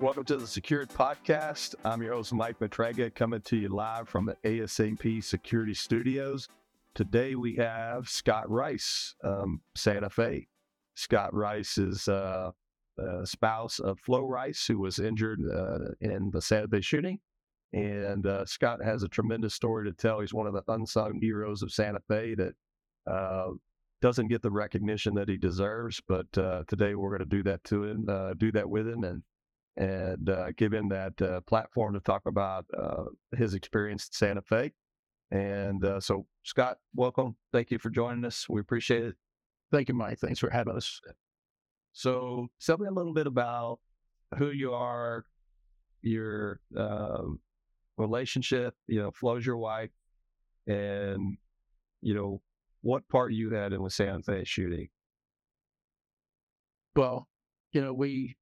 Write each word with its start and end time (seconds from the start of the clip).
Welcome 0.00 0.26
to 0.26 0.36
the 0.36 0.46
Secured 0.46 0.90
Podcast. 0.90 1.74
I'm 1.84 2.00
your 2.02 2.12
host, 2.12 2.32
Mike 2.32 2.60
Matranga, 2.60 3.12
coming 3.12 3.40
to 3.40 3.56
you 3.56 3.68
live 3.68 4.08
from 4.08 4.26
the 4.26 4.36
ASAP 4.44 5.24
Security 5.24 5.74
Studios. 5.74 6.48
Today 6.94 7.34
we 7.34 7.56
have 7.56 8.08
Scott 8.08 8.48
Rice, 8.48 9.16
um, 9.24 9.60
Santa 9.74 10.08
Fe. 10.08 10.46
Scott 10.94 11.34
Rice 11.34 11.78
is 11.78 12.06
uh, 12.06 12.52
a 12.96 13.26
spouse 13.26 13.80
of 13.80 13.98
Flo 13.98 14.24
Rice, 14.24 14.64
who 14.68 14.78
was 14.78 15.00
injured 15.00 15.40
uh, 15.52 15.90
in 16.00 16.30
the 16.32 16.40
Santa 16.40 16.68
Fe 16.68 16.80
shooting. 16.80 17.18
And 17.72 18.24
uh, 18.24 18.46
Scott 18.46 18.78
has 18.84 19.02
a 19.02 19.08
tremendous 19.08 19.54
story 19.54 19.90
to 19.90 19.92
tell. 19.92 20.20
He's 20.20 20.32
one 20.32 20.46
of 20.46 20.52
the 20.52 20.62
unsung 20.68 21.18
heroes 21.20 21.62
of 21.62 21.72
Santa 21.72 21.98
Fe 22.06 22.36
that 22.36 22.54
uh, 23.10 23.48
doesn't 24.00 24.28
get 24.28 24.42
the 24.42 24.52
recognition 24.52 25.14
that 25.14 25.28
he 25.28 25.36
deserves. 25.36 26.00
But 26.06 26.38
uh, 26.38 26.62
today 26.68 26.94
we're 26.94 27.18
going 27.18 27.28
to 27.28 27.36
do 27.36 27.42
that 27.42 27.64
to 27.64 27.82
him, 27.82 28.06
uh, 28.08 28.34
do 28.34 28.52
that 28.52 28.70
with 28.70 28.86
him, 28.86 29.02
and 29.02 29.24
and 29.78 30.28
uh, 30.28 30.50
give 30.56 30.74
him 30.74 30.88
that 30.88 31.22
uh, 31.22 31.40
platform 31.42 31.94
to 31.94 32.00
talk 32.00 32.22
about 32.26 32.66
uh, 32.76 33.04
his 33.36 33.54
experience 33.54 34.08
at 34.10 34.14
Santa 34.14 34.42
Fe. 34.42 34.72
And 35.30 35.84
uh, 35.84 36.00
so, 36.00 36.26
Scott, 36.42 36.78
welcome. 36.94 37.36
Thank 37.52 37.70
you 37.70 37.78
for 37.78 37.88
joining 37.88 38.24
us. 38.24 38.46
We 38.48 38.60
appreciate 38.60 39.04
it. 39.04 39.14
Thank 39.70 39.88
you, 39.88 39.94
Mike. 39.94 40.18
Thanks 40.18 40.40
for 40.40 40.50
having 40.50 40.76
us. 40.76 41.00
So, 41.92 42.48
tell 42.60 42.78
me 42.78 42.88
a 42.88 42.90
little 42.90 43.14
bit 43.14 43.26
about 43.26 43.78
who 44.36 44.50
you 44.50 44.72
are, 44.72 45.24
your 46.02 46.60
um, 46.76 47.38
relationship. 47.96 48.74
You 48.88 49.00
know, 49.02 49.10
Flo's 49.12 49.46
your 49.46 49.58
wife, 49.58 49.90
and 50.66 51.36
you 52.00 52.14
know 52.14 52.40
what 52.80 53.08
part 53.08 53.32
you 53.32 53.50
had 53.50 53.72
in 53.72 53.84
the 53.84 53.90
Santa 53.90 54.22
Fe 54.22 54.44
shooting. 54.44 54.88
Well, 56.96 57.28
you 57.72 57.80
know, 57.80 57.92
we 57.92 58.36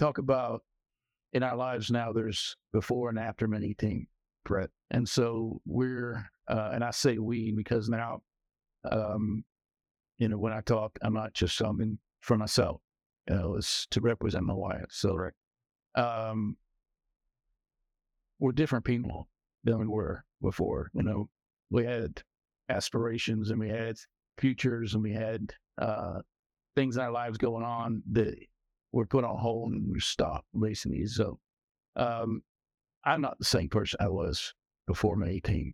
talk 0.00 0.18
about 0.18 0.62
in 1.32 1.42
our 1.42 1.56
lives 1.56 1.90
now. 1.90 2.12
There's 2.12 2.56
before 2.72 3.10
and 3.10 3.18
after 3.18 3.46
many 3.46 3.74
things, 3.78 4.06
Brett. 4.44 4.70
and 4.90 5.08
so 5.08 5.60
we're, 5.66 6.30
uh, 6.48 6.70
and 6.72 6.82
I 6.82 6.90
say 6.90 7.18
we 7.18 7.52
because 7.52 7.88
now, 7.88 8.22
um, 8.90 9.44
you 10.18 10.28
know, 10.28 10.38
when 10.38 10.52
I 10.52 10.62
talk, 10.62 10.98
I'm 11.02 11.14
not 11.14 11.34
just 11.34 11.56
something 11.56 11.98
for 12.20 12.36
myself. 12.36 12.80
You 13.28 13.36
know, 13.36 13.56
it's 13.56 13.86
to 13.90 14.00
represent 14.00 14.44
my 14.44 14.54
wife. 14.54 14.86
So, 14.90 15.14
Correct. 15.14 15.36
um, 15.94 16.56
we're 18.38 18.52
different 18.52 18.84
people 18.84 19.28
than 19.64 19.78
we 19.78 19.86
were 19.86 20.24
before. 20.40 20.90
You 20.94 21.02
know, 21.02 21.28
we 21.70 21.84
had 21.84 22.22
aspirations 22.70 23.50
and 23.50 23.60
we 23.60 23.68
had 23.68 23.96
futures 24.38 24.94
and 24.94 25.02
we 25.02 25.12
had 25.12 25.52
uh, 25.78 26.20
things 26.74 26.96
in 26.96 27.02
our 27.02 27.10
lives 27.12 27.36
going 27.36 27.64
on 27.64 28.02
that 28.12 28.34
were 28.92 29.06
put 29.06 29.24
on 29.24 29.38
hold 29.38 29.72
and 29.72 29.92
we 29.92 30.00
stopped 30.00 30.46
basically. 30.58 31.06
So, 31.06 31.38
um, 31.96 32.42
I'm 33.04 33.20
not 33.20 33.38
the 33.38 33.44
same 33.44 33.68
person 33.68 33.98
I 34.00 34.08
was 34.08 34.52
before 34.86 35.16
May 35.16 35.34
18. 35.36 35.72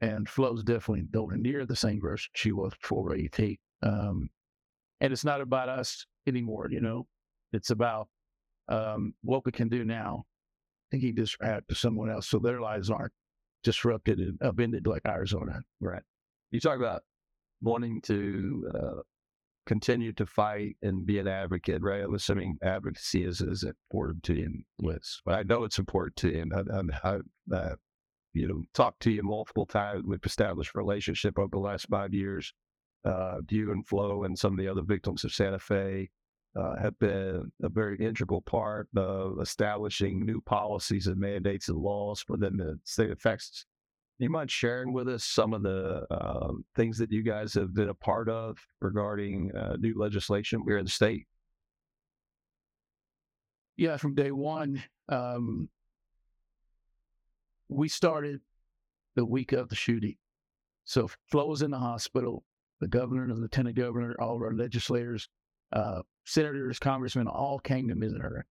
And 0.00 0.28
Flo's 0.28 0.62
definitely 0.62 1.06
nowhere 1.12 1.36
near 1.36 1.64
the 1.64 1.76
same 1.76 2.00
person 2.00 2.30
she 2.34 2.52
was 2.52 2.72
before 2.80 3.10
May 3.10 3.24
18. 3.24 3.56
Um, 3.82 4.30
and 5.00 5.12
it's 5.12 5.24
not 5.24 5.40
about 5.40 5.68
us 5.68 6.06
anymore, 6.26 6.68
you 6.70 6.80
know, 6.80 7.06
it's 7.52 7.70
about 7.70 8.08
um, 8.68 9.14
what 9.22 9.44
we 9.44 9.52
can 9.52 9.68
do 9.68 9.84
now 9.84 10.24
thinking 10.90 11.14
this 11.14 11.36
out 11.42 11.64
to 11.68 11.74
someone 11.74 12.10
else 12.10 12.28
so 12.28 12.38
their 12.38 12.60
lives 12.60 12.90
aren't 12.90 13.12
disrupted 13.64 14.18
and 14.18 14.40
upended 14.42 14.86
like 14.86 15.02
are. 15.06 15.62
Right. 15.80 16.02
You 16.50 16.60
talk 16.60 16.76
about 16.76 17.02
wanting 17.60 18.00
to 18.02 18.70
uh, 18.74 19.00
continue 19.66 20.12
to 20.14 20.26
fight 20.26 20.76
and 20.82 21.06
be 21.06 21.18
an 21.18 21.28
advocate, 21.28 21.82
right? 21.82 22.02
I'm 22.02 22.14
assuming 22.14 22.58
advocacy 22.62 23.24
is, 23.24 23.40
is 23.40 23.62
important 23.62 24.22
to 24.24 24.34
you, 24.34 24.62
Liz. 24.78 25.20
But 25.24 25.34
I 25.34 25.42
know 25.42 25.64
it's 25.64 25.78
important 25.78 26.16
to. 26.16 26.40
And 26.40 26.52
I, 26.54 27.08
I, 27.08 27.18
I 27.54 27.70
you 28.32 28.48
know, 28.48 28.62
talked 28.74 29.00
to 29.02 29.10
you 29.10 29.22
multiple 29.22 29.66
times. 29.66 30.04
We've 30.06 30.18
established 30.24 30.74
relationship 30.74 31.38
over 31.38 31.50
the 31.52 31.58
last 31.58 31.86
five 31.88 32.14
years. 32.14 32.52
Uh, 33.04 33.38
you 33.50 33.72
and 33.72 33.86
Flo 33.86 34.24
and 34.24 34.38
some 34.38 34.52
of 34.52 34.58
the 34.58 34.68
other 34.68 34.82
victims 34.82 35.24
of 35.24 35.32
Santa 35.32 35.58
Fe 35.58 36.08
uh, 36.54 36.76
have 36.80 36.98
been 36.98 37.50
a 37.62 37.68
very 37.68 37.98
integral 37.98 38.42
part 38.42 38.88
of 38.96 39.40
establishing 39.40 40.24
new 40.24 40.40
policies 40.40 41.06
and 41.06 41.18
mandates 41.18 41.68
and 41.68 41.78
laws 41.78 42.24
within 42.28 42.56
the 42.56 42.78
state 42.84 43.10
of 43.10 43.20
Texas. 43.20 43.66
You 44.22 44.30
mind 44.30 44.52
sharing 44.52 44.92
with 44.92 45.08
us 45.08 45.24
some 45.24 45.52
of 45.52 45.64
the 45.64 46.06
uh, 46.08 46.52
things 46.76 46.96
that 46.98 47.10
you 47.10 47.24
guys 47.24 47.54
have 47.54 47.74
been 47.74 47.88
a 47.88 47.94
part 47.94 48.28
of 48.28 48.56
regarding 48.80 49.50
uh, 49.50 49.74
new 49.80 49.98
legislation 49.98 50.62
here 50.64 50.78
in 50.78 50.84
the 50.84 50.90
state? 50.92 51.26
Yeah, 53.76 53.96
from 53.96 54.14
day 54.14 54.30
one, 54.30 54.80
um, 55.08 55.68
we 57.68 57.88
started 57.88 58.42
the 59.16 59.24
week 59.24 59.50
of 59.50 59.70
the 59.70 59.74
shooting. 59.74 60.14
So 60.84 61.10
Flo 61.28 61.48
was 61.48 61.62
in 61.62 61.72
the 61.72 61.78
hospital. 61.78 62.44
The 62.78 62.86
governor, 62.86 63.24
and 63.24 63.32
the 63.32 63.40
lieutenant 63.40 63.74
governor, 63.74 64.14
all 64.20 64.36
of 64.36 64.42
our 64.42 64.54
legislators, 64.54 65.28
uh, 65.72 66.02
senators, 66.26 66.78
congressmen, 66.78 67.26
all 67.26 67.58
came 67.58 67.88
to 67.88 67.96
visit 67.96 68.20
her. 68.20 68.46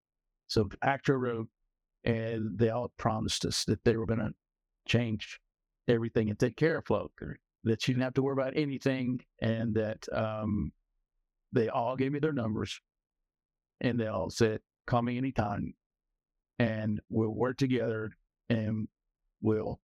So 0.48 0.68
Actor 0.82 1.18
wrote, 1.18 1.48
and 2.04 2.58
they 2.58 2.68
all 2.68 2.92
promised 2.98 3.46
us 3.46 3.64
that 3.64 3.84
they 3.84 3.96
were 3.96 4.04
going 4.04 4.20
to 4.20 4.34
change 4.86 5.40
everything 5.88 6.30
and 6.30 6.38
take 6.38 6.56
care 6.56 6.78
of 6.78 6.86
Flo, 6.86 7.10
that 7.64 7.82
she 7.82 7.92
didn't 7.92 8.04
have 8.04 8.14
to 8.14 8.22
worry 8.22 8.34
about 8.34 8.56
anything, 8.56 9.20
and 9.40 9.74
that 9.74 10.06
um, 10.12 10.72
they 11.52 11.68
all 11.68 11.96
gave 11.96 12.12
me 12.12 12.18
their 12.18 12.32
numbers, 12.32 12.80
and 13.80 13.98
they 13.98 14.06
all 14.06 14.30
said, 14.30 14.60
"Call 14.86 15.02
me 15.02 15.18
anytime, 15.18 15.74
and 16.58 17.00
we'll 17.08 17.34
work 17.34 17.56
together, 17.56 18.12
and 18.48 18.88
we'll 19.40 19.80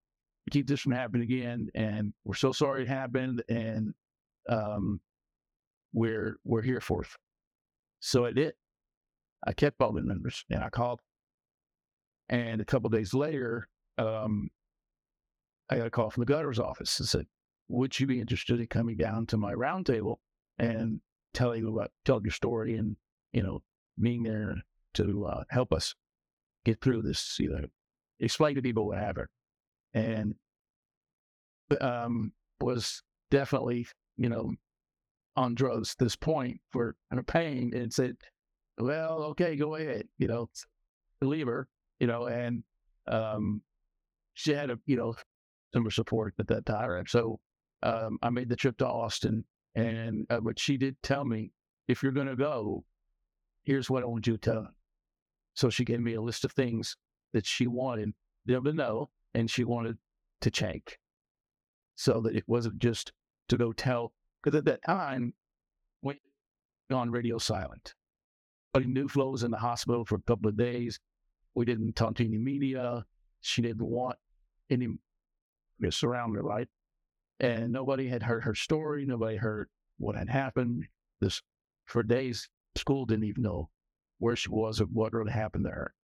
keep 0.51 0.67
this 0.67 0.81
from 0.81 0.93
happening 0.93 1.23
again." 1.23 1.69
And 1.75 2.13
we're 2.25 2.35
so 2.35 2.53
sorry 2.53 2.83
it 2.83 2.89
happened, 2.89 3.43
and 3.49 3.95
um, 4.49 5.01
we're 5.93 6.39
we're 6.45 6.63
here 6.63 6.81
for 6.81 7.03
it. 7.03 7.09
So 8.01 8.25
I 8.25 8.33
did. 8.33 8.55
I 9.47 9.53
kept 9.53 9.81
all 9.81 9.93
the 9.93 10.03
numbers, 10.03 10.45
and 10.51 10.63
I 10.63 10.71
called. 10.71 11.01
And 12.29 12.61
a 12.61 12.65
couple 12.65 12.91
days 12.91 13.15
later, 13.15 13.69
um, 13.97 14.51
I 15.71 15.77
got 15.77 15.87
a 15.87 15.91
call 15.91 16.11
from 16.11 16.23
the 16.23 16.27
governor's 16.27 16.59
office 16.59 16.99
and 16.99 17.09
said, 17.09 17.27
"Would 17.69 17.99
you 17.99 18.07
be 18.07 18.21
interested 18.21 18.61
in 18.61 18.67
coming 18.67 18.97
down 18.97 19.27
to 19.27 19.37
my 19.37 19.53
roundtable 19.53 20.17
and 20.59 21.01
telling 21.35 21.67
about 21.67 21.93
telling 22.05 22.25
your 22.25 22.33
story 22.33 22.77
and 22.77 22.97
you 23.33 23.43
know 23.43 23.63
being 24.01 24.23
there 24.23 24.57
to 24.95 25.27
uh, 25.27 25.45
help 25.51 25.73
us 25.73 25.95
get 26.65 26.81
through 26.81 27.03
this? 27.03 27.37
You 27.39 27.51
know, 27.51 27.67
explain 28.21 28.55
to 28.55 28.63
people 28.63 28.87
what 28.87 28.99
happened." 28.99 29.29
And 29.95 30.35
um, 31.81 32.33
was 32.61 33.03
definitely 33.31 33.87
you 34.17 34.29
know 34.29 34.55
on 35.37 35.55
drugs 35.55 35.93
at 35.93 36.05
this 36.05 36.17
point 36.17 36.61
for 36.71 36.97
of 37.11 37.27
pain 37.27 37.73
and 37.75 37.93
said, 37.93 38.17
"Well, 38.79 39.23
okay, 39.25 39.55
go 39.57 39.75
ahead," 39.75 40.09
you 40.19 40.29
know, 40.29 40.49
believe 41.21 41.47
her, 41.47 41.69
you 42.01 42.07
know, 42.07 42.27
and 42.27 42.65
um, 43.07 43.63
she 44.33 44.53
had 44.53 44.71
a 44.71 44.79
you 44.87 44.97
know 44.97 45.15
some 45.73 45.91
support 45.91 46.35
at 46.39 46.49
that 46.49 46.67
time. 46.67 47.07
So 47.07 47.41
um, 47.83 48.19
I 48.23 48.31
made 48.31 48.49
the 48.49 48.57
trip 48.57 48.79
to 48.79 48.87
Austin, 48.87 49.45
and 49.75 50.27
uh, 50.31 50.41
but 50.41 50.59
she 50.59 50.77
did 50.77 50.97
tell 51.03 51.25
me, 51.25 51.53
if 51.87 52.03
you're 52.03 52.13
going 52.13 52.27
to 52.27 52.37
go, 52.37 52.85
here's 53.65 53.89
what 53.91 54.03
I 54.03 54.07
want 54.07 54.27
you 54.27 54.37
to 54.37 54.51
tell. 54.51 54.69
So 55.55 55.71
she 55.71 55.85
gave 55.85 56.01
me 56.01 56.15
a 56.15 56.23
list 56.23 56.45
of 56.45 56.53
things 56.53 56.97
that 57.33 57.47
she 57.47 57.67
wanted 57.67 58.13
them 58.47 58.65
to 58.65 58.73
know, 58.73 59.11
and 59.35 59.51
she 59.51 59.65
wanted 59.65 59.99
to 60.41 60.51
change, 60.51 60.99
so 61.97 62.21
that 62.21 62.37
it 62.37 62.45
wasn't 62.47 62.79
just 62.79 63.13
to 63.49 63.57
go 63.57 63.73
tell. 63.73 64.13
Because 64.43 64.59
at 64.59 64.65
that 64.67 64.85
time, 64.85 65.35
we 66.03 66.19
on 66.91 67.11
radio 67.11 67.39
silent. 67.39 67.95
But 68.73 68.85
Flo 69.11 69.31
was 69.31 69.43
in 69.43 69.51
the 69.51 69.59
hospital 69.59 70.05
for 70.05 70.17
a 70.17 70.23
couple 70.23 70.49
of 70.49 70.57
days. 70.57 71.01
We 71.55 71.65
didn't 71.65 71.97
talk 71.97 72.15
to 72.17 72.25
any 72.25 72.39
media. 72.39 73.05
She 73.41 73.63
didn't 73.63 73.83
want 73.83 74.17
any 74.71 74.89
surround 75.91 76.37
her 76.37 76.43
life. 76.43 76.69
And 77.41 77.73
nobody 77.73 78.09
had 78.09 78.23
heard 78.23 78.43
her 78.45 78.55
story. 78.55 79.07
Nobody 79.07 79.37
heard 79.37 79.69
what 79.99 80.17
had 80.17 80.29
happened. 80.29 80.87
This 81.21 81.43
for 81.87 82.03
days, 82.03 82.49
school 82.77 83.07
didn't 83.07 83.25
even 83.25 83.43
know 83.43 83.71
where 84.19 84.37
she 84.37 84.49
was 84.49 84.81
or 84.81 84.85
what 84.87 85.13
really 85.13 85.33
happened 85.33 85.65
to 85.65 85.71
her. 85.71 85.95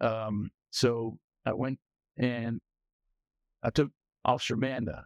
Um, 0.00 0.50
so 0.70 1.18
I 1.44 1.52
went 1.52 1.78
and 2.16 2.60
I 3.62 3.70
took 3.70 3.90
Officer 4.24 4.56
Manda 4.56 5.04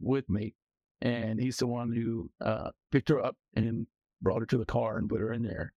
with 0.00 0.28
me, 0.28 0.54
and 1.02 1.40
he's 1.40 1.58
the 1.58 1.66
one 1.66 1.92
who 1.92 2.30
uh, 2.40 2.70
picked 2.90 3.08
her 3.08 3.24
up 3.24 3.36
and 3.54 3.86
brought 4.22 4.40
her 4.40 4.46
to 4.46 4.58
the 4.58 4.64
car 4.64 4.98
and 4.98 5.08
put 5.08 5.20
her 5.20 5.32
in 5.32 5.42
there. 5.42 5.72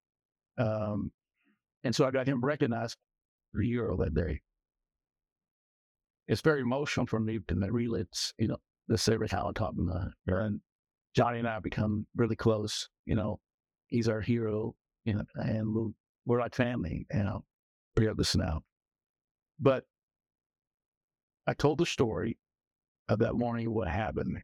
Um, 0.58 1.12
and 1.84 1.96
so 1.96 2.06
I 2.06 2.12
got 2.12 2.28
him 2.28 2.44
recognized 2.44 2.98
for 3.52 3.62
a 3.62 3.66
year 3.66 3.94
that 3.98 4.14
day 4.14 4.42
it's 6.28 6.42
very 6.42 6.62
emotional 6.62 7.06
for 7.06 7.20
me 7.20 7.40
to 7.48 7.56
relive, 7.56 8.08
you 8.38 8.48
know, 8.48 8.58
the 8.88 8.98
Saber 8.98 9.28
talent 9.28 9.58
talking 9.58 9.88
about. 9.90 10.12
And 10.42 10.62
Johnny 11.16 11.40
and 11.40 11.48
I 11.48 11.60
become 11.60 12.06
really 12.16 12.36
close. 12.36 12.90
You 13.06 13.16
know, 13.16 13.40
he's 13.88 14.08
our 14.08 14.22
hero, 14.22 14.76
you 15.06 15.16
know, 15.16 15.24
and 15.36 15.74
we're, 15.74 15.90
we're 16.26 16.40
like 16.40 16.56
family, 16.56 17.06
you 17.14 17.24
know. 17.24 17.44
this 17.96 18.36
now. 18.36 18.62
But 19.60 19.84
I 21.46 21.54
told 21.54 21.78
the 21.78 21.86
story 21.86 22.38
of 23.10 23.20
that 23.20 23.36
morning, 23.36 23.74
what 23.74 23.90
happened 23.90 24.42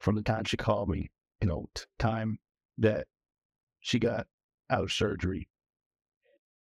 from 0.00 0.14
the 0.14 0.22
time 0.22 0.44
she 0.44 0.56
called 0.56 0.88
me, 0.88 1.10
you 1.40 1.48
know, 1.48 1.68
time 1.98 2.38
that 2.78 3.06
she 3.80 3.98
got 3.98 4.26
out 4.70 4.84
of 4.84 4.92
surgery. 4.92 5.48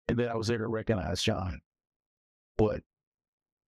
And 0.09 0.19
then 0.19 0.29
I 0.29 0.35
was 0.35 0.49
there 0.49 0.59
to 0.59 0.67
recognize 0.67 1.23
John. 1.23 1.61
But 2.59 2.83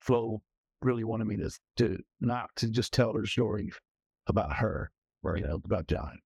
Flo 0.01 0.43
really 0.83 1.05
wanted 1.05 1.27
me 1.27 1.37
to, 1.37 1.51
to 1.77 1.99
not 2.21 2.51
to 2.57 2.69
just 2.69 2.93
tell 2.93 3.13
her 3.15 3.27
story 3.27 3.71
about 4.27 4.55
her, 4.55 4.91
or, 5.23 5.37
you 5.37 5.45
know, 5.45 5.61
about 5.65 5.87
John. 5.87 6.19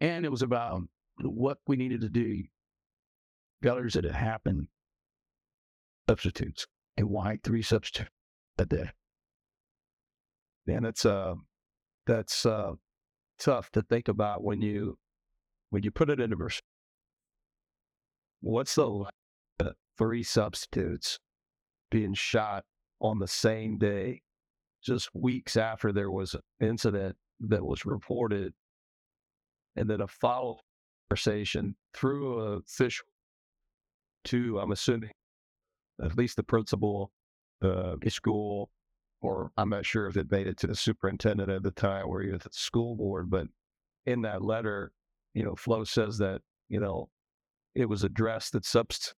And 0.00 0.24
it 0.24 0.30
was 0.30 0.42
about 0.42 0.82
what 1.20 1.58
we 1.66 1.76
needed 1.76 2.00
to 2.00 2.08
do, 2.08 2.42
failures 3.62 3.94
that 3.94 4.04
had 4.04 4.14
happened, 4.14 4.68
substitutes, 6.08 6.66
and 6.96 7.08
why 7.08 7.38
three 7.42 7.62
substitutes 7.62 8.10
that 8.56 8.68
day. 8.68 8.90
And 10.66 10.86
it's 10.86 11.04
uh 11.04 11.34
that's 12.06 12.46
uh 12.46 12.72
tough 13.38 13.70
to 13.72 13.82
think 13.82 14.08
about 14.08 14.42
when 14.42 14.60
you 14.60 14.98
when 15.70 15.82
you 15.82 15.90
put 15.90 16.10
it 16.10 16.20
into 16.20 16.36
verse. 16.36 16.60
What's 18.40 18.74
the 18.74 19.06
uh, 19.60 19.70
three 19.98 20.22
substitutes 20.22 21.18
being 21.90 22.14
shot 22.14 22.64
on 23.04 23.18
the 23.18 23.28
same 23.28 23.76
day, 23.76 24.22
just 24.82 25.14
weeks 25.14 25.56
after 25.58 25.92
there 25.92 26.10
was 26.10 26.34
an 26.34 26.40
incident 26.66 27.14
that 27.38 27.64
was 27.64 27.84
reported, 27.84 28.54
and 29.76 29.90
then 29.90 30.00
a 30.00 30.08
follow 30.08 30.58
conversation 31.08 31.76
through 31.92 32.40
a 32.40 32.58
official 32.58 33.06
to, 34.24 34.58
I'm 34.58 34.72
assuming, 34.72 35.10
at 36.02 36.16
least 36.16 36.36
the 36.36 36.42
principal, 36.42 37.12
uh, 37.62 37.96
the 38.00 38.10
school, 38.10 38.70
or 39.20 39.50
I'm 39.58 39.68
not 39.68 39.84
sure 39.84 40.06
if 40.06 40.16
it 40.16 40.30
made 40.30 40.46
it 40.46 40.56
to 40.58 40.66
the 40.66 40.74
superintendent 40.74 41.50
at 41.50 41.62
the 41.62 41.72
time 41.72 42.06
or 42.08 42.22
even 42.22 42.38
the 42.38 42.48
school 42.52 42.96
board, 42.96 43.28
but 43.28 43.48
in 44.06 44.22
that 44.22 44.42
letter, 44.42 44.92
you 45.34 45.44
know, 45.44 45.54
Flo 45.56 45.84
says 45.84 46.16
that, 46.18 46.40
you 46.70 46.80
know, 46.80 47.10
it 47.74 47.86
was 47.86 48.02
addressed 48.02 48.52
that 48.52 48.64
subs 48.64 49.14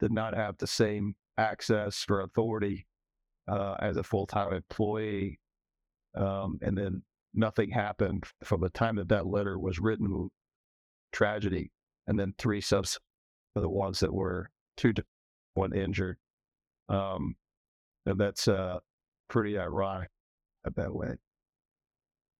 did 0.00 0.12
not 0.12 0.34
have 0.34 0.56
the 0.56 0.66
same 0.66 1.14
access 1.38 2.04
or 2.08 2.20
authority 2.20 2.86
uh, 3.48 3.74
as 3.80 3.96
a 3.96 4.02
full 4.02 4.26
time 4.26 4.52
employee. 4.52 5.38
Um, 6.14 6.58
and 6.62 6.76
then 6.76 7.02
nothing 7.34 7.70
happened 7.70 8.24
from 8.42 8.60
the 8.60 8.70
time 8.70 8.96
that 8.96 9.08
that 9.08 9.26
letter 9.26 9.58
was 9.58 9.78
written, 9.78 10.30
tragedy. 11.12 11.70
And 12.06 12.18
then 12.18 12.34
three 12.38 12.60
subs 12.60 12.98
are 13.54 13.62
the 13.62 13.68
ones 13.68 14.00
that 14.00 14.12
were 14.12 14.50
two 14.76 14.92
to 14.94 15.04
one 15.54 15.74
injured. 15.74 16.16
Um, 16.88 17.34
and 18.06 18.18
that's 18.18 18.48
uh, 18.48 18.78
pretty 19.28 19.58
ironic 19.58 20.08
that 20.74 20.94
way. 20.94 21.14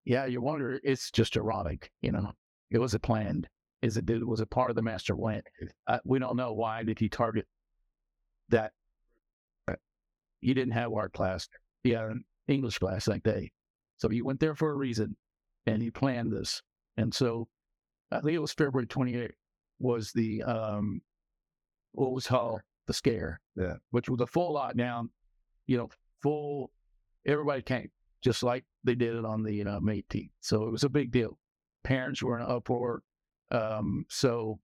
Yeah, 0.04 0.26
you 0.26 0.40
wonder, 0.40 0.80
it's 0.84 1.10
just 1.10 1.36
ironic, 1.36 1.90
you 2.00 2.12
know. 2.12 2.32
It 2.70 2.78
was 2.78 2.94
a 2.94 2.98
planned. 2.98 3.48
Is 3.82 3.96
it 3.96 4.06
did 4.06 4.24
was 4.24 4.40
it 4.40 4.50
part 4.50 4.70
of 4.70 4.76
the 4.76 4.82
master 4.82 5.14
plan? 5.14 5.42
Uh, 5.86 5.98
we 6.04 6.18
don't 6.18 6.36
know 6.36 6.52
why 6.52 6.82
did 6.82 6.98
he 6.98 7.08
target 7.08 7.46
that. 8.48 8.72
He 10.40 10.54
didn't 10.54 10.72
have 10.72 10.92
art 10.92 11.12
class. 11.12 11.48
He 11.82 11.90
had 11.90 12.04
an 12.04 12.24
English 12.48 12.78
class 12.78 13.06
that 13.06 13.22
day, 13.22 13.52
so 13.98 14.08
he 14.08 14.22
went 14.22 14.40
there 14.40 14.54
for 14.54 14.70
a 14.70 14.76
reason, 14.76 15.16
and 15.66 15.82
he 15.82 15.90
planned 15.90 16.32
this. 16.32 16.62
And 16.96 17.12
so, 17.12 17.48
I 18.10 18.20
think 18.20 18.32
it 18.32 18.40
was 18.40 18.52
February 18.52 18.86
28th 18.86 19.30
was 19.78 20.12
the 20.12 20.42
um, 20.42 21.00
what 21.92 22.12
was 22.12 22.26
called 22.26 22.60
the 22.86 22.94
scare, 22.94 23.40
yeah, 23.56 23.74
which 23.90 24.08
was 24.08 24.20
a 24.20 24.26
full 24.26 24.54
lockdown. 24.54 25.08
You 25.66 25.78
know, 25.78 25.90
full. 26.22 26.70
Everybody 27.26 27.62
came 27.62 27.90
just 28.22 28.42
like 28.42 28.64
they 28.84 28.94
did 28.94 29.16
it 29.16 29.24
on 29.24 29.42
the 29.42 29.62
uh, 29.62 29.80
18th. 29.80 30.30
So 30.40 30.64
it 30.64 30.70
was 30.70 30.84
a 30.84 30.88
big 30.88 31.10
deal 31.10 31.38
parents 31.86 32.20
were 32.22 32.36
in 32.36 32.44
an 32.44 32.50
uproar. 32.50 33.02
Um, 33.52 34.04
so 34.08 34.58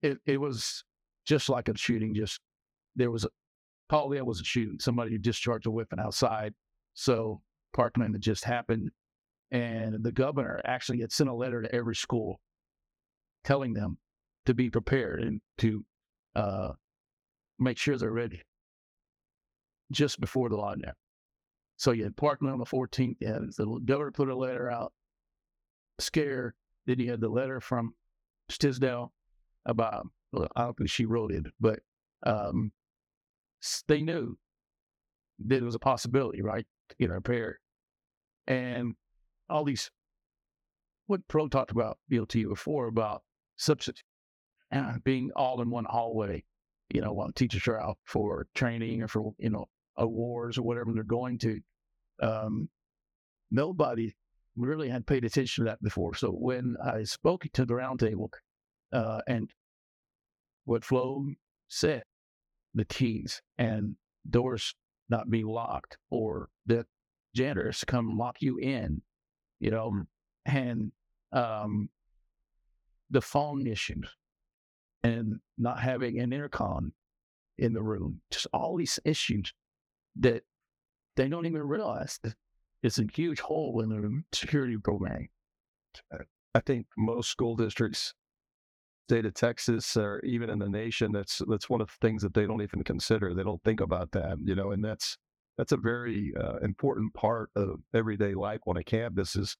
it, 0.00 0.18
it 0.24 0.40
was 0.40 0.84
just 1.26 1.48
like 1.48 1.68
a 1.68 1.76
shooting. 1.76 2.14
Just 2.14 2.40
there 2.94 3.10
was 3.10 3.26
a 3.92 3.96
probably 3.96 4.16
it 4.18 4.26
was 4.26 4.40
a 4.40 4.44
shooting. 4.44 4.78
Somebody 4.80 5.18
discharged 5.18 5.66
a 5.66 5.70
weapon 5.70 6.00
outside. 6.00 6.54
So 6.94 7.42
Parkland 7.74 8.14
had 8.14 8.22
just 8.22 8.44
happened, 8.44 8.90
and 9.50 10.02
the 10.02 10.12
governor 10.12 10.60
actually 10.64 11.00
had 11.00 11.12
sent 11.12 11.30
a 11.30 11.34
letter 11.34 11.62
to 11.62 11.74
every 11.74 11.94
school 11.94 12.40
telling 13.44 13.74
them 13.74 13.98
to 14.46 14.54
be 14.54 14.70
prepared 14.70 15.22
and 15.22 15.40
to 15.58 15.84
uh, 16.36 16.72
make 17.58 17.78
sure 17.78 17.98
they're 17.98 18.10
ready 18.12 18.42
just 19.90 20.20
before 20.20 20.48
the 20.48 20.56
lockdown. 20.56 20.94
So 21.76 21.90
you 21.90 22.04
had 22.04 22.16
Parkland 22.16 22.52
on 22.52 22.58
the 22.58 22.64
14th, 22.64 23.16
and 23.20 23.52
the 23.56 23.80
governor 23.84 24.10
put 24.10 24.28
a 24.28 24.36
letter 24.36 24.70
out 24.70 24.92
scare. 25.98 26.54
Then 26.86 26.98
you 26.98 27.10
had 27.10 27.20
the 27.20 27.28
letter 27.28 27.60
from 27.60 27.94
Stisdale 28.50 29.10
about, 29.66 30.06
well, 30.32 30.48
I 30.56 30.62
don't 30.62 30.76
think 30.76 30.90
she 30.90 31.04
wrote 31.04 31.32
it, 31.32 31.46
but 31.60 31.80
um, 32.24 32.72
they 33.88 34.02
knew 34.02 34.36
that 35.46 35.56
it 35.56 35.62
was 35.62 35.74
a 35.74 35.80
possibility, 35.80 36.42
right? 36.42 36.66
To 36.90 36.96
get 36.98 37.10
repaired. 37.10 37.56
And 38.46 38.94
all 39.48 39.64
these, 39.64 39.90
what 41.06 41.26
Pro 41.28 41.48
talked 41.48 41.70
about, 41.70 41.98
BLT 42.10 42.48
before, 42.48 42.88
about 42.88 43.22
substitute 43.56 44.04
uh, 44.72 44.94
being 45.04 45.30
all 45.36 45.60
in 45.60 45.70
one 45.70 45.84
hallway, 45.84 46.42
you 46.90 47.00
know, 47.00 47.12
while 47.12 47.30
teachers 47.32 47.68
are 47.68 47.80
out 47.80 47.98
for 48.04 48.46
training 48.54 49.02
or 49.02 49.08
for, 49.08 49.34
you 49.38 49.50
know, 49.50 49.66
awards 49.96 50.58
or 50.58 50.62
whatever 50.62 50.92
they're 50.92 51.04
going 51.04 51.38
to. 51.38 51.60
Um, 52.20 52.68
nobody 53.50 54.14
really 54.56 54.88
had 54.88 55.06
paid 55.06 55.24
attention 55.24 55.64
to 55.64 55.70
that 55.70 55.82
before. 55.82 56.14
So 56.14 56.30
when 56.30 56.76
I 56.82 57.04
spoke 57.04 57.46
to 57.52 57.64
the 57.64 57.74
roundtable, 57.74 58.28
uh, 58.92 59.20
and 59.26 59.50
what 60.64 60.84
Flo 60.84 61.26
said, 61.68 62.02
the 62.74 62.84
keys 62.84 63.42
and 63.58 63.96
doors 64.28 64.74
not 65.08 65.30
being 65.30 65.46
locked, 65.46 65.98
or 66.10 66.48
that 66.66 66.86
janitors 67.34 67.84
come 67.86 68.16
lock 68.16 68.36
you 68.40 68.58
in, 68.58 69.02
you 69.60 69.70
know, 69.70 69.90
mm. 69.90 70.06
and 70.46 70.92
um, 71.32 71.88
the 73.10 73.20
phone 73.20 73.66
issues 73.66 74.08
and 75.02 75.40
not 75.58 75.80
having 75.80 76.18
an 76.18 76.32
intercom 76.32 76.92
in 77.58 77.72
the 77.72 77.82
room, 77.82 78.20
just 78.30 78.46
all 78.52 78.76
these 78.76 78.98
issues 79.04 79.52
that 80.16 80.42
they 81.16 81.28
don't 81.28 81.46
even 81.46 81.62
realize 81.62 82.18
that 82.22 82.34
it's 82.82 82.98
a 82.98 83.06
huge 83.12 83.40
hole 83.40 83.80
in 83.80 83.90
the 83.90 84.22
security 84.36 84.76
program. 84.76 85.28
I 86.54 86.60
think 86.60 86.86
most 86.96 87.30
school 87.30 87.56
districts, 87.56 88.14
state 89.12 89.26
of 89.26 89.34
Texas, 89.34 89.94
or 89.94 90.20
even 90.20 90.48
in 90.48 90.58
the 90.58 90.68
nation, 90.68 91.12
that's 91.12 91.42
that's 91.46 91.68
one 91.68 91.82
of 91.82 91.88
the 91.88 92.06
things 92.06 92.22
that 92.22 92.32
they 92.32 92.46
don't 92.46 92.62
even 92.62 92.82
consider. 92.82 93.34
They 93.34 93.42
don't 93.42 93.62
think 93.62 93.80
about 93.80 94.12
that, 94.12 94.38
you 94.42 94.54
know, 94.54 94.72
and 94.72 94.82
that's 94.82 95.18
that's 95.58 95.72
a 95.72 95.76
very 95.76 96.32
uh, 96.40 96.56
important 96.62 97.12
part 97.12 97.50
of 97.54 97.80
everyday 97.92 98.34
life 98.34 98.60
on 98.66 98.78
a 98.78 98.82
campus 98.82 99.36
is 99.36 99.56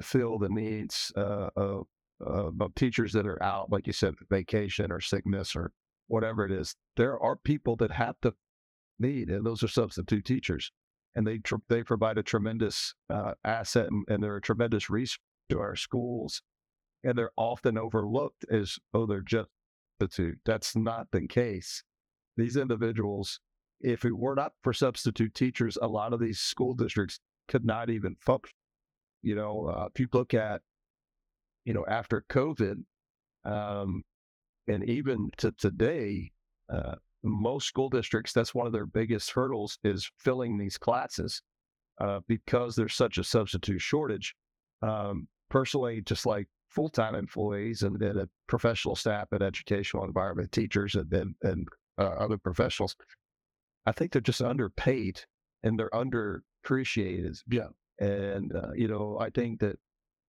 fill 0.00 0.38
the 0.38 0.48
needs 0.48 1.12
uh, 1.16 1.50
of, 1.56 1.86
uh, 2.24 2.50
of 2.60 2.74
teachers 2.76 3.12
that 3.12 3.26
are 3.26 3.42
out, 3.42 3.72
like 3.72 3.88
you 3.88 3.92
said, 3.92 4.14
vacation 4.30 4.92
or 4.92 5.00
sickness 5.00 5.56
or 5.56 5.72
whatever 6.06 6.44
it 6.44 6.52
is. 6.52 6.76
There 6.96 7.18
are 7.18 7.34
people 7.34 7.74
that 7.76 7.90
have 7.90 8.14
to 8.22 8.34
need, 9.00 9.30
and 9.30 9.44
those 9.44 9.64
are 9.64 9.68
substitute 9.68 10.24
teachers 10.24 10.70
and 11.16 11.26
they 11.26 11.38
tr- 11.38 11.56
they 11.68 11.82
provide 11.82 12.18
a 12.18 12.22
tremendous 12.22 12.94
uh, 13.10 13.32
asset 13.44 13.88
and, 13.90 14.04
and, 14.08 14.22
they're 14.22 14.36
a 14.36 14.40
tremendous 14.40 14.90
resource 14.90 15.18
to 15.50 15.60
our 15.60 15.76
schools. 15.76 16.42
And 17.04 17.16
they're 17.16 17.30
often 17.36 17.78
overlooked 17.78 18.44
as 18.50 18.78
oh 18.94 19.06
they're 19.06 19.20
just 19.20 19.48
substitute. 20.00 20.38
That's 20.44 20.76
not 20.76 21.08
the 21.12 21.26
case. 21.26 21.82
These 22.36 22.56
individuals, 22.56 23.40
if 23.80 24.04
it 24.04 24.16
were 24.16 24.34
not 24.34 24.52
for 24.62 24.72
substitute 24.72 25.34
teachers, 25.34 25.78
a 25.80 25.86
lot 25.86 26.12
of 26.12 26.20
these 26.20 26.40
school 26.40 26.74
districts 26.74 27.20
could 27.48 27.64
not 27.64 27.90
even 27.90 28.16
function. 28.20 28.56
You 29.22 29.36
know, 29.36 29.72
uh, 29.74 29.88
if 29.92 30.00
you 30.00 30.08
look 30.12 30.34
at, 30.34 30.62
you 31.64 31.74
know, 31.74 31.84
after 31.88 32.24
COVID, 32.28 32.76
um, 33.44 34.02
and 34.66 34.88
even 34.88 35.30
to 35.38 35.52
today, 35.52 36.32
uh, 36.72 36.96
most 37.22 37.68
school 37.68 37.88
districts, 37.88 38.32
that's 38.32 38.54
one 38.54 38.66
of 38.66 38.72
their 38.72 38.86
biggest 38.86 39.30
hurdles 39.30 39.78
is 39.84 40.10
filling 40.18 40.58
these 40.58 40.76
classes 40.76 41.40
uh, 42.00 42.20
because 42.28 42.74
there's 42.74 42.94
such 42.94 43.18
a 43.18 43.24
substitute 43.24 43.80
shortage. 43.80 44.34
Um, 44.82 45.28
personally, 45.50 46.02
just 46.02 46.26
like 46.26 46.48
full 46.74 46.88
time 46.88 47.14
employees 47.14 47.82
and 47.82 47.98
then 47.98 48.18
a 48.18 48.28
professional 48.46 48.96
staff 48.96 49.28
and 49.32 49.42
educational 49.42 50.04
environment, 50.04 50.52
teachers 50.52 50.94
and, 50.94 51.12
and, 51.12 51.34
and 51.42 51.68
uh, 51.98 52.02
other 52.02 52.38
professionals, 52.38 52.96
I 53.86 53.92
think 53.92 54.12
they're 54.12 54.20
just 54.20 54.42
underpaid 54.42 55.22
and 55.62 55.78
they're 55.78 55.90
underappreciated. 55.90 57.38
Yeah. 57.48 57.68
And, 58.00 58.54
uh, 58.54 58.72
you 58.74 58.88
know, 58.88 59.18
I 59.20 59.30
think 59.30 59.60
that 59.60 59.78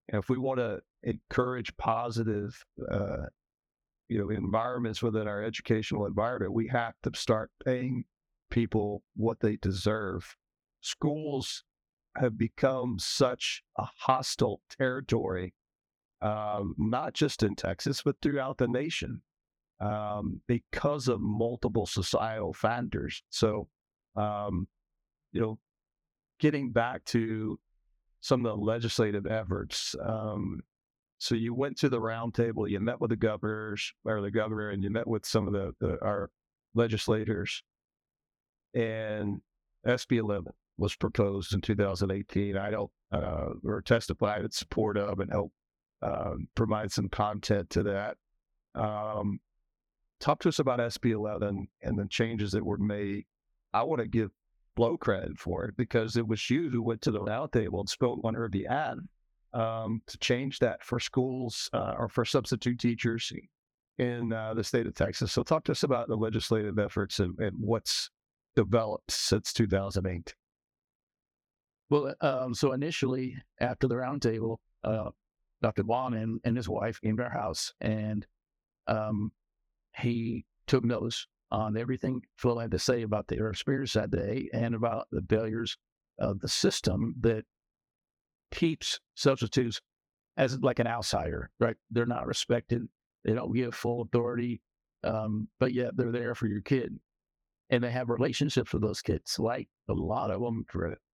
if 0.10 0.30
we 0.30 0.38
want 0.38 0.60
to 0.60 0.82
encourage 1.04 1.76
positive 1.78 2.64
uh, 2.92 3.26
you 4.08 4.20
know 4.20 4.30
environments 4.30 5.02
within 5.02 5.28
our 5.28 5.44
educational 5.44 6.06
environment, 6.06 6.54
we 6.54 6.68
have 6.68 6.94
to 7.04 7.12
start 7.16 7.52
paying 7.66 8.06
people 8.50 9.04
what 9.16 9.40
they 9.40 9.56
deserve. 9.58 10.36
Schools 10.82 11.64
have 12.18 12.38
become 12.38 12.98
such 13.00 13.64
a 13.78 13.86
hostile 14.00 14.62
territory, 14.78 15.54
um, 16.26 16.74
not 16.78 17.14
just 17.14 17.44
in 17.44 17.56
Texas, 17.56 18.02
but 18.04 18.16
throughout 18.22 18.58
the 18.58 18.68
nation 18.68 19.22
um, 19.80 20.42
because 20.48 21.08
of 21.08 21.22
multiple 21.22 21.86
societal 21.86 22.52
factors. 22.52 23.22
So, 23.30 23.68
um, 24.16 24.68
you 25.32 25.42
know, 25.42 25.60
getting 26.40 26.72
back 26.72 27.06
to 27.06 27.60
some 28.22 28.44
of 28.44 28.52
the 28.52 28.64
legislative 28.64 29.28
efforts. 29.28 29.94
Um, 30.04 30.62
so 31.20 31.36
you 31.36 31.54
went 31.54 31.78
to 31.78 31.90
the 31.90 32.02
roundtable, 32.02 32.68
you 32.68 32.80
met 32.80 33.00
with 33.00 33.12
the 33.12 33.16
governors 33.16 33.94
or 34.04 34.20
the 34.22 34.32
governor, 34.32 34.72
and 34.72 34.84
you 34.84 34.90
met 34.90 35.08
with 35.08 35.26
some 35.28 35.46
of 35.46 35.54
the, 35.54 35.74
the 35.80 36.04
our 36.04 36.32
legislators. 36.74 37.64
And 38.74 39.42
SB 39.86 40.18
11 40.18 40.52
was 40.78 40.96
proposed 40.96 41.54
in 41.54 41.62
2018. 41.62 42.58
I 42.58 42.72
don't 42.72 42.92
uh, 43.12 43.50
or 43.64 43.82
testified 43.82 44.44
in 44.44 44.52
support 44.52 44.98
of 44.98 45.20
and 45.20 45.32
help 45.32 45.52
uh, 46.02 46.36
provide 46.56 46.92
some 46.92 47.10
content 47.10 47.70
to 47.72 47.84
that. 47.84 48.18
Um, 48.76 49.40
talk 50.20 50.40
to 50.42 50.50
us 50.50 50.60
about 50.60 50.80
SB 50.80 51.12
11 51.12 51.68
and 51.82 51.98
the 51.98 52.08
changes 52.08 52.52
that 52.52 52.66
were 52.66 52.78
made. 52.78 53.26
I 53.74 53.84
want 53.84 54.02
to 54.02 54.08
give 54.08 54.32
Flo 54.76 54.98
credit 54.98 55.38
for 55.38 55.66
it 55.66 55.78
because 55.78 56.18
it 56.18 56.28
was 56.28 56.50
you 56.50 56.70
who 56.70 56.82
went 56.82 57.02
to 57.04 57.12
the 57.12 57.20
roundtable 57.20 57.80
and 57.80 57.90
spoke 57.90 58.20
on 58.24 58.34
her 58.34 58.50
behalf 58.50 58.98
um, 59.54 60.02
to 60.08 60.18
change 60.18 60.60
that 60.60 60.84
for 60.84 61.00
schools 61.00 61.70
uh, 61.74 61.96
or 61.98 62.10
for 62.10 62.26
substitute 62.26 62.80
teachers 62.80 63.32
in 63.98 64.34
uh, 64.34 64.54
the 64.54 64.64
state 64.64 64.86
of 64.86 64.94
Texas. 64.94 65.32
So, 65.32 65.44
talk 65.44 65.64
to 65.66 65.72
us 65.72 65.84
about 65.84 66.10
the 66.10 66.18
legislative 66.18 66.78
efforts 66.78 67.20
and, 67.20 67.40
and 67.40 67.56
what's 67.58 68.10
developed 68.56 69.12
since 69.12 69.54
2008. 69.54 70.36
Well, 71.90 72.16
um, 72.22 72.54
so 72.54 72.74
initially 72.74 73.38
after 73.60 73.88
the 73.88 73.96
roundtable, 73.96 74.58
uh, 74.84 75.12
Dr. 75.62 75.84
Bonnen 75.84 76.22
and, 76.22 76.40
and, 76.44 76.58
his 76.58 76.70
wife 76.70 77.00
came 77.02 77.18
to 77.18 77.24
our 77.24 77.30
house, 77.30 77.74
and 77.82 78.26
um, 78.88 79.32
he 79.98 80.46
took 80.68 80.84
notes 80.84 81.28
on 81.52 81.78
everything 81.78 82.22
Phil 82.38 82.60
had 82.60 82.72
to 82.72 82.80
say 82.80 83.04
about 83.04 83.28
the 83.28 83.48
experience 83.48 83.94
that 83.94 84.12
day 84.12 84.50
and 84.54 84.76
about 84.76 85.08
the 85.12 85.24
failures 85.30 85.78
of 86.20 86.40
the 86.40 86.48
system 86.48 87.16
that 87.22 87.46
keeps 88.52 89.00
substitutes 89.16 89.82
as 90.38 90.60
like 90.62 90.80
an 90.80 90.88
outsider, 90.88 91.50
right? 91.60 91.76
They're 91.92 92.06
not 92.06 92.28
respected. 92.28 92.84
They 93.24 93.34
don't 93.34 93.54
give 93.54 93.74
full 93.74 94.02
authority, 94.02 94.62
um, 95.04 95.48
but 95.60 95.74
yet 95.74 95.96
they're 95.96 96.12
there 96.12 96.36
for 96.36 96.48
your 96.48 96.62
kid. 96.62 97.00
And 97.70 97.84
they 97.84 97.92
have 97.92 98.10
relationships 98.10 98.74
with 98.74 98.82
those 98.82 99.02
kids. 99.02 99.40
Like 99.40 99.68
a 99.90 99.94
lot 99.94 100.32
of 100.32 100.42
them, 100.42 100.66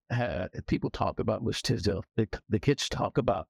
uh, 0.10 0.48
people 0.68 0.90
talk 0.90 1.20
about 1.20 1.44
West 1.44 1.66
Tisdale. 1.66 2.04
The, 2.18 2.28
the 2.50 2.60
kids 2.60 2.90
talk 2.90 3.18
about 3.18 3.48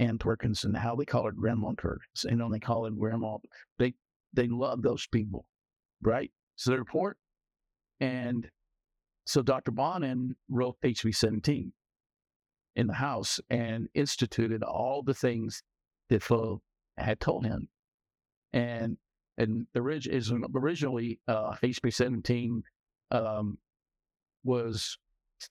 Ann 0.00 0.16
Perkins 0.16 0.64
how 0.76 0.96
they 0.96 1.04
call 1.04 1.24
her 1.24 1.32
Grandma 1.32 1.72
Perkins. 1.76 2.24
Know, 2.24 2.50
they 2.50 2.58
call 2.58 2.86
it 2.86 2.98
Grandma. 2.98 3.36
They 3.78 3.94
they 4.32 4.48
love 4.48 4.82
those 4.82 5.06
people, 5.06 5.44
right? 6.02 6.30
So 6.56 6.70
they're 6.70 6.80
important. 6.80 7.18
And 8.00 8.48
so 9.26 9.42
Dr. 9.42 9.72
Bonnen 9.72 10.30
wrote 10.48 10.76
HB 10.82 11.14
17 11.14 11.72
in 12.76 12.86
the 12.86 12.94
House 12.94 13.40
and 13.50 13.88
instituted 13.94 14.62
all 14.62 15.02
the 15.02 15.14
things 15.14 15.62
that 16.08 16.22
Phil 16.22 16.62
had 16.96 17.20
told 17.20 17.44
him. 17.44 17.68
And 18.54 18.96
and 19.36 19.66
the 19.74 19.80
orig- 19.80 20.06
is 20.06 20.32
originally 20.54 21.20
uh, 21.28 21.54
HB 21.62 21.92
17 21.92 22.62
um, 23.10 23.58
was 24.44 24.98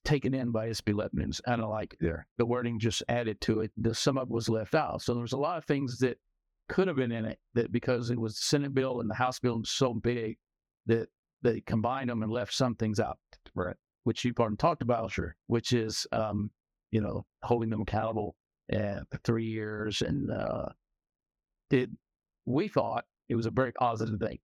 taken 0.03 0.33
in 0.33 0.51
by 0.51 0.69
SB 0.69 0.93
11's, 0.93 1.41
and 1.45 1.61
I 1.61 1.65
like 1.65 1.95
there. 1.99 2.27
The 2.37 2.45
wording 2.45 2.79
just 2.79 3.03
added 3.07 3.41
to 3.41 3.61
it. 3.61 3.71
The, 3.77 3.91
of 3.91 4.17
it 4.17 4.29
was 4.29 4.49
left 4.49 4.75
out. 4.75 5.01
So 5.01 5.13
there 5.13 5.21
was 5.21 5.33
a 5.33 5.37
lot 5.37 5.57
of 5.57 5.65
things 5.65 5.97
that 5.99 6.17
could 6.67 6.87
have 6.87 6.97
been 6.97 7.11
in 7.11 7.25
it 7.25 7.39
that 7.55 7.71
because 7.71 8.09
it 8.09 8.19
was 8.19 8.35
the 8.35 8.41
Senate 8.41 8.73
bill 8.73 9.01
and 9.01 9.09
the 9.09 9.15
House 9.15 9.39
bill 9.39 9.59
was 9.59 9.71
so 9.71 9.93
big 9.93 10.37
that 10.85 11.07
they 11.41 11.61
combined 11.61 12.09
them 12.09 12.23
and 12.23 12.31
left 12.31 12.53
some 12.53 12.75
things 12.75 12.99
out, 12.99 13.17
right? 13.55 13.75
Which 14.03 14.23
you've 14.23 14.39
already 14.39 14.57
talked 14.57 14.81
about, 14.81 15.11
sure. 15.11 15.35
Which 15.47 15.73
is, 15.73 16.05
um, 16.11 16.51
you 16.91 17.01
know, 17.01 17.25
holding 17.43 17.69
them 17.69 17.81
accountable 17.81 18.35
uh, 18.71 19.01
for 19.09 19.17
three 19.23 19.45
years, 19.45 20.01
and 20.01 20.31
uh, 20.31 20.69
did 21.69 21.95
we 22.45 22.67
thought 22.67 23.05
it 23.29 23.35
was 23.35 23.45
a 23.45 23.51
very 23.51 23.71
positive 23.71 24.19
thing. 24.19 24.39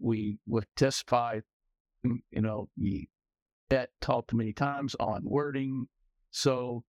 We 0.00 0.38
would 0.46 0.66
testify, 0.76 1.40
mm, 2.04 2.18
you 2.30 2.42
know, 2.42 2.68
we 2.76 3.08
that 3.70 3.90
talked 4.00 4.34
many 4.34 4.52
times 4.52 4.96
on 4.98 5.22
wording, 5.24 5.86
so 6.30 6.84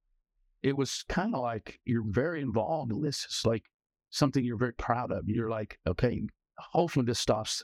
it 0.63 0.77
was 0.77 1.03
kind 1.07 1.33
of 1.33 1.41
like 1.41 1.79
you're 1.85 2.03
very 2.05 2.41
involved 2.41 2.91
in 2.91 3.01
this. 3.01 3.25
It's 3.25 3.45
like 3.45 3.63
something 4.09 4.43
you're 4.43 4.57
very 4.57 4.73
proud 4.73 5.11
of. 5.11 5.23
You're 5.27 5.49
like, 5.49 5.79
okay, 5.87 6.21
hopefully 6.57 7.05
this 7.05 7.19
stops 7.19 7.63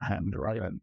happening, 0.00 0.38
right? 0.38 0.62
And, 0.62 0.80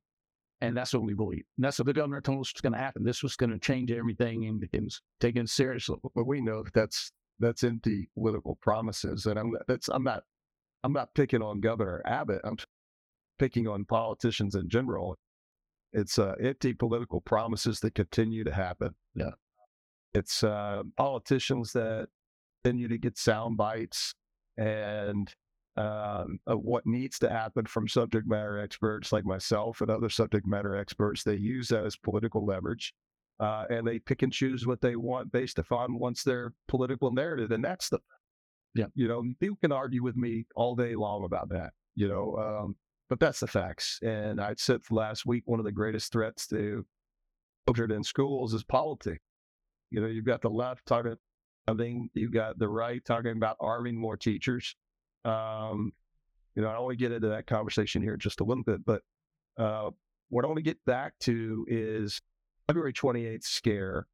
and 0.62 0.76
that's 0.76 0.94
what 0.94 1.04
we 1.04 1.14
believe. 1.14 1.44
And 1.58 1.66
that's 1.66 1.80
what 1.80 1.86
the 1.86 1.94
governor 1.94 2.22
told 2.22 2.42
us 2.42 2.54
was 2.54 2.62
going 2.62 2.74
to 2.74 2.80
happen. 2.80 3.04
This 3.04 3.24
was 3.24 3.36
going 3.36 3.52
to 3.52 3.60
change 3.60 3.92
everything 3.92 4.46
and 4.46 4.64
it 4.64 4.84
was 4.84 5.02
taken 5.20 5.48
seriously. 5.48 5.98
But 6.16 6.28
we 6.28 6.42
know 6.42 6.64
that's 6.74 7.12
that's 7.40 7.64
empty 7.64 8.10
political 8.18 8.58
promises, 8.62 9.26
and 9.26 9.38
I'm 9.38 9.52
that's 9.68 9.90
I'm 9.90 10.04
not 10.04 10.24
I'm 10.84 10.94
not 10.94 11.14
picking 11.14 11.42
on 11.42 11.60
Governor 11.60 12.02
Abbott. 12.06 12.42
I'm 12.44 12.58
picking 13.38 13.68
on 13.68 13.86
politicians 13.86 14.56
in 14.56 14.70
general. 14.70 15.18
It's 15.96 16.20
uh, 16.20 16.36
empty 16.44 16.74
political 16.74 17.22
promises 17.22 17.80
that 17.80 17.96
continue 17.96 18.44
to 18.44 18.54
happen. 18.54 18.96
Yeah, 19.16 19.32
it's 20.14 20.44
uh, 20.44 20.84
politicians 20.98 21.72
that 21.74 22.08
continue 22.64 22.88
to 22.88 22.98
get 22.98 23.18
sound 23.18 23.58
bites 23.58 24.14
and 24.58 25.34
um, 25.78 26.40
what 26.46 26.86
needs 26.86 27.20
to 27.20 27.30
happen 27.30 27.66
from 27.66 27.88
subject 27.88 28.28
matter 28.28 28.60
experts 28.60 29.12
like 29.12 29.26
myself 29.26 29.82
and 29.82 29.90
other 29.90 30.10
subject 30.10 30.48
matter 30.48 30.76
experts. 30.76 31.24
They 31.24 31.36
use 31.36 31.68
that 31.70 31.86
as 31.86 31.96
political 31.96 32.46
leverage. 32.46 32.94
Uh, 33.38 33.66
and 33.70 33.86
they 33.86 34.00
pick 34.00 34.22
and 34.22 34.32
choose 34.32 34.66
what 34.66 34.80
they 34.80 34.96
want 34.96 35.30
based 35.32 35.60
upon 35.60 36.00
once 36.00 36.24
their 36.24 36.54
political 36.70 37.12
narrative. 37.12 37.52
And 37.52 37.64
that's 37.64 37.90
the, 37.90 38.00
yeah, 38.74 38.86
you 38.96 39.10
know, 39.10 39.24
people 39.42 39.58
can 39.62 39.74
argue 39.74 40.02
with 40.02 40.16
me 40.16 40.46
all 40.56 40.76
day 40.76 40.96
long 40.96 41.26
about 41.26 41.50
that, 41.50 41.72
you 41.96 42.08
know, 42.08 42.38
um, 42.38 42.76
but 43.10 43.20
that's 43.20 43.40
the 43.40 43.48
facts. 43.48 44.00
And 44.02 44.42
I 44.42 44.56
said 44.58 44.82
last 44.90 45.26
week, 45.26 45.44
one 45.46 45.60
of 45.60 45.66
the 45.66 45.72
greatest 45.72 46.12
threats 46.12 46.48
to 46.48 46.86
children 47.68 47.92
in 47.92 48.04
schools 48.04 48.54
is 48.54 48.64
politics. 48.64 49.24
You 49.92 50.02
know, 50.02 50.08
you've 50.08 50.26
got 50.26 50.42
the 50.42 50.50
left 50.50 50.86
talking 50.86 51.16
something. 51.68 52.10
You've 52.14 52.34
got 52.34 52.60
the 52.60 52.68
right 52.68 53.04
talking 53.04 53.32
about 53.32 53.58
arming 53.60 54.00
more 54.00 54.18
teachers. 54.18 54.76
Um, 55.24 55.92
you 56.56 56.62
know, 56.62 56.70
I 56.70 56.78
only 56.78 56.96
get 56.96 57.12
into 57.12 57.30
that 57.30 57.48
conversation 57.48 58.02
here 58.02 58.18
just 58.18 58.40
a 58.40 58.44
little 58.44 58.64
bit, 58.64 58.86
but 58.86 59.02
uh, 59.58 59.92
what 60.30 60.46
I 60.46 60.48
want 60.48 60.58
to 60.58 60.64
get 60.64 60.84
back 60.86 61.14
to 61.22 61.66
is 61.68 62.22
February 62.68 62.94
28th 62.94 63.44
scare. 63.44 64.08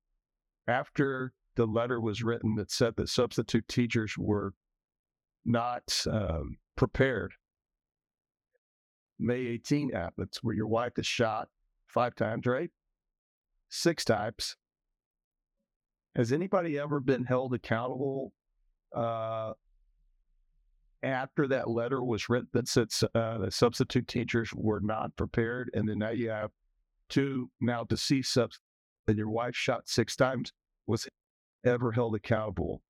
After 0.68 1.34
the 1.56 1.66
letter 1.66 2.00
was 2.00 2.24
written 2.24 2.56
that 2.56 2.72
said 2.72 2.96
that 2.98 3.10
substitute 3.10 3.68
teachers 3.68 4.16
were 4.18 4.54
not 5.46 6.06
um, 6.10 6.58
prepared. 6.76 7.34
May 9.22 9.42
18 9.48 9.92
happens 9.92 10.40
where 10.42 10.56
your 10.56 10.68
wife 10.68 10.94
is 10.98 11.06
shot 11.06 11.48
five 11.88 12.16
times, 12.16 12.46
right? 12.46 12.72
Six 13.70 14.04
times. 14.04 14.58
Has 16.16 16.32
anybody 16.32 16.78
ever 16.78 17.00
been 17.00 17.24
held 17.24 17.54
accountable 17.54 18.34
uh, 18.94 19.54
after 21.04 21.48
that 21.48 21.70
letter 21.70 22.04
was 22.04 22.28
written 22.30 22.50
that 22.54 22.68
said 22.68 22.88
uh, 23.16 23.38
the 23.38 23.52
substitute 23.52 24.08
teachers 24.08 24.52
were 24.54 24.82
not 24.82 25.16
prepared, 25.16 25.70
and 25.74 25.88
then 25.88 26.00
now 26.00 26.10
you 26.10 26.30
have 26.30 26.52
two 27.08 27.50
now 27.62 27.84
deceased 27.84 28.34
subs, 28.34 28.60
and 29.08 29.18
your 29.18 29.30
wife 29.30 29.56
shot 29.56 29.88
six 29.88 30.16
times? 30.16 30.52
Was 30.88 31.08
ever 31.64 31.92
held 31.92 32.16
accountable 32.16 32.82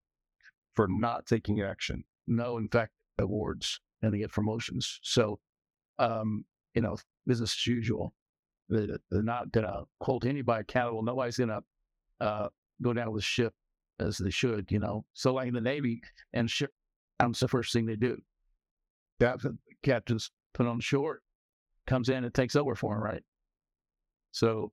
for 0.76 0.88
not 0.90 1.26
taking 1.26 1.62
action? 1.62 2.06
No, 2.26 2.58
in 2.58 2.70
fact, 2.70 2.94
awards 3.20 3.80
and 4.02 4.14
they 4.14 4.20
get 4.20 4.32
promotions. 4.32 5.00
So, 5.04 5.40
um, 6.00 6.46
you 6.74 6.82
know, 6.82 6.98
business 7.28 7.54
as 7.54 7.68
usual. 7.68 8.14
They're 8.70 8.98
not 9.12 9.52
going 9.52 9.66
to 9.66 9.84
hold 10.00 10.26
anybody 10.26 10.62
accountable. 10.62 11.04
Nobody's 11.04 11.38
going 11.38 11.50
to 11.50 11.62
uh, 12.22 12.48
go 12.82 12.94
down 12.94 13.12
with 13.12 13.22
the 13.22 13.26
ship 13.26 13.54
as 14.00 14.18
they 14.18 14.30
should, 14.30 14.72
you 14.72 14.80
know. 14.80 15.04
So 15.14 15.34
like 15.34 15.48
in 15.48 15.54
the 15.54 15.62
Navy 15.62 16.02
and 16.34 16.50
ship 16.50 16.72
that's 17.20 17.40
the 17.40 17.48
first 17.48 17.74
thing 17.74 17.86
they 17.86 17.96
do. 17.96 18.18
Captain 19.20 19.60
captain's 19.84 20.32
put 20.54 20.66
on 20.66 20.80
shore, 20.80 21.22
comes 21.86 22.10
in 22.10 22.24
and 22.24 22.34
takes 22.34 22.56
over 22.56 22.76
for 22.76 22.96
him, 22.96 23.04
right? 23.04 23.24
So 24.32 24.72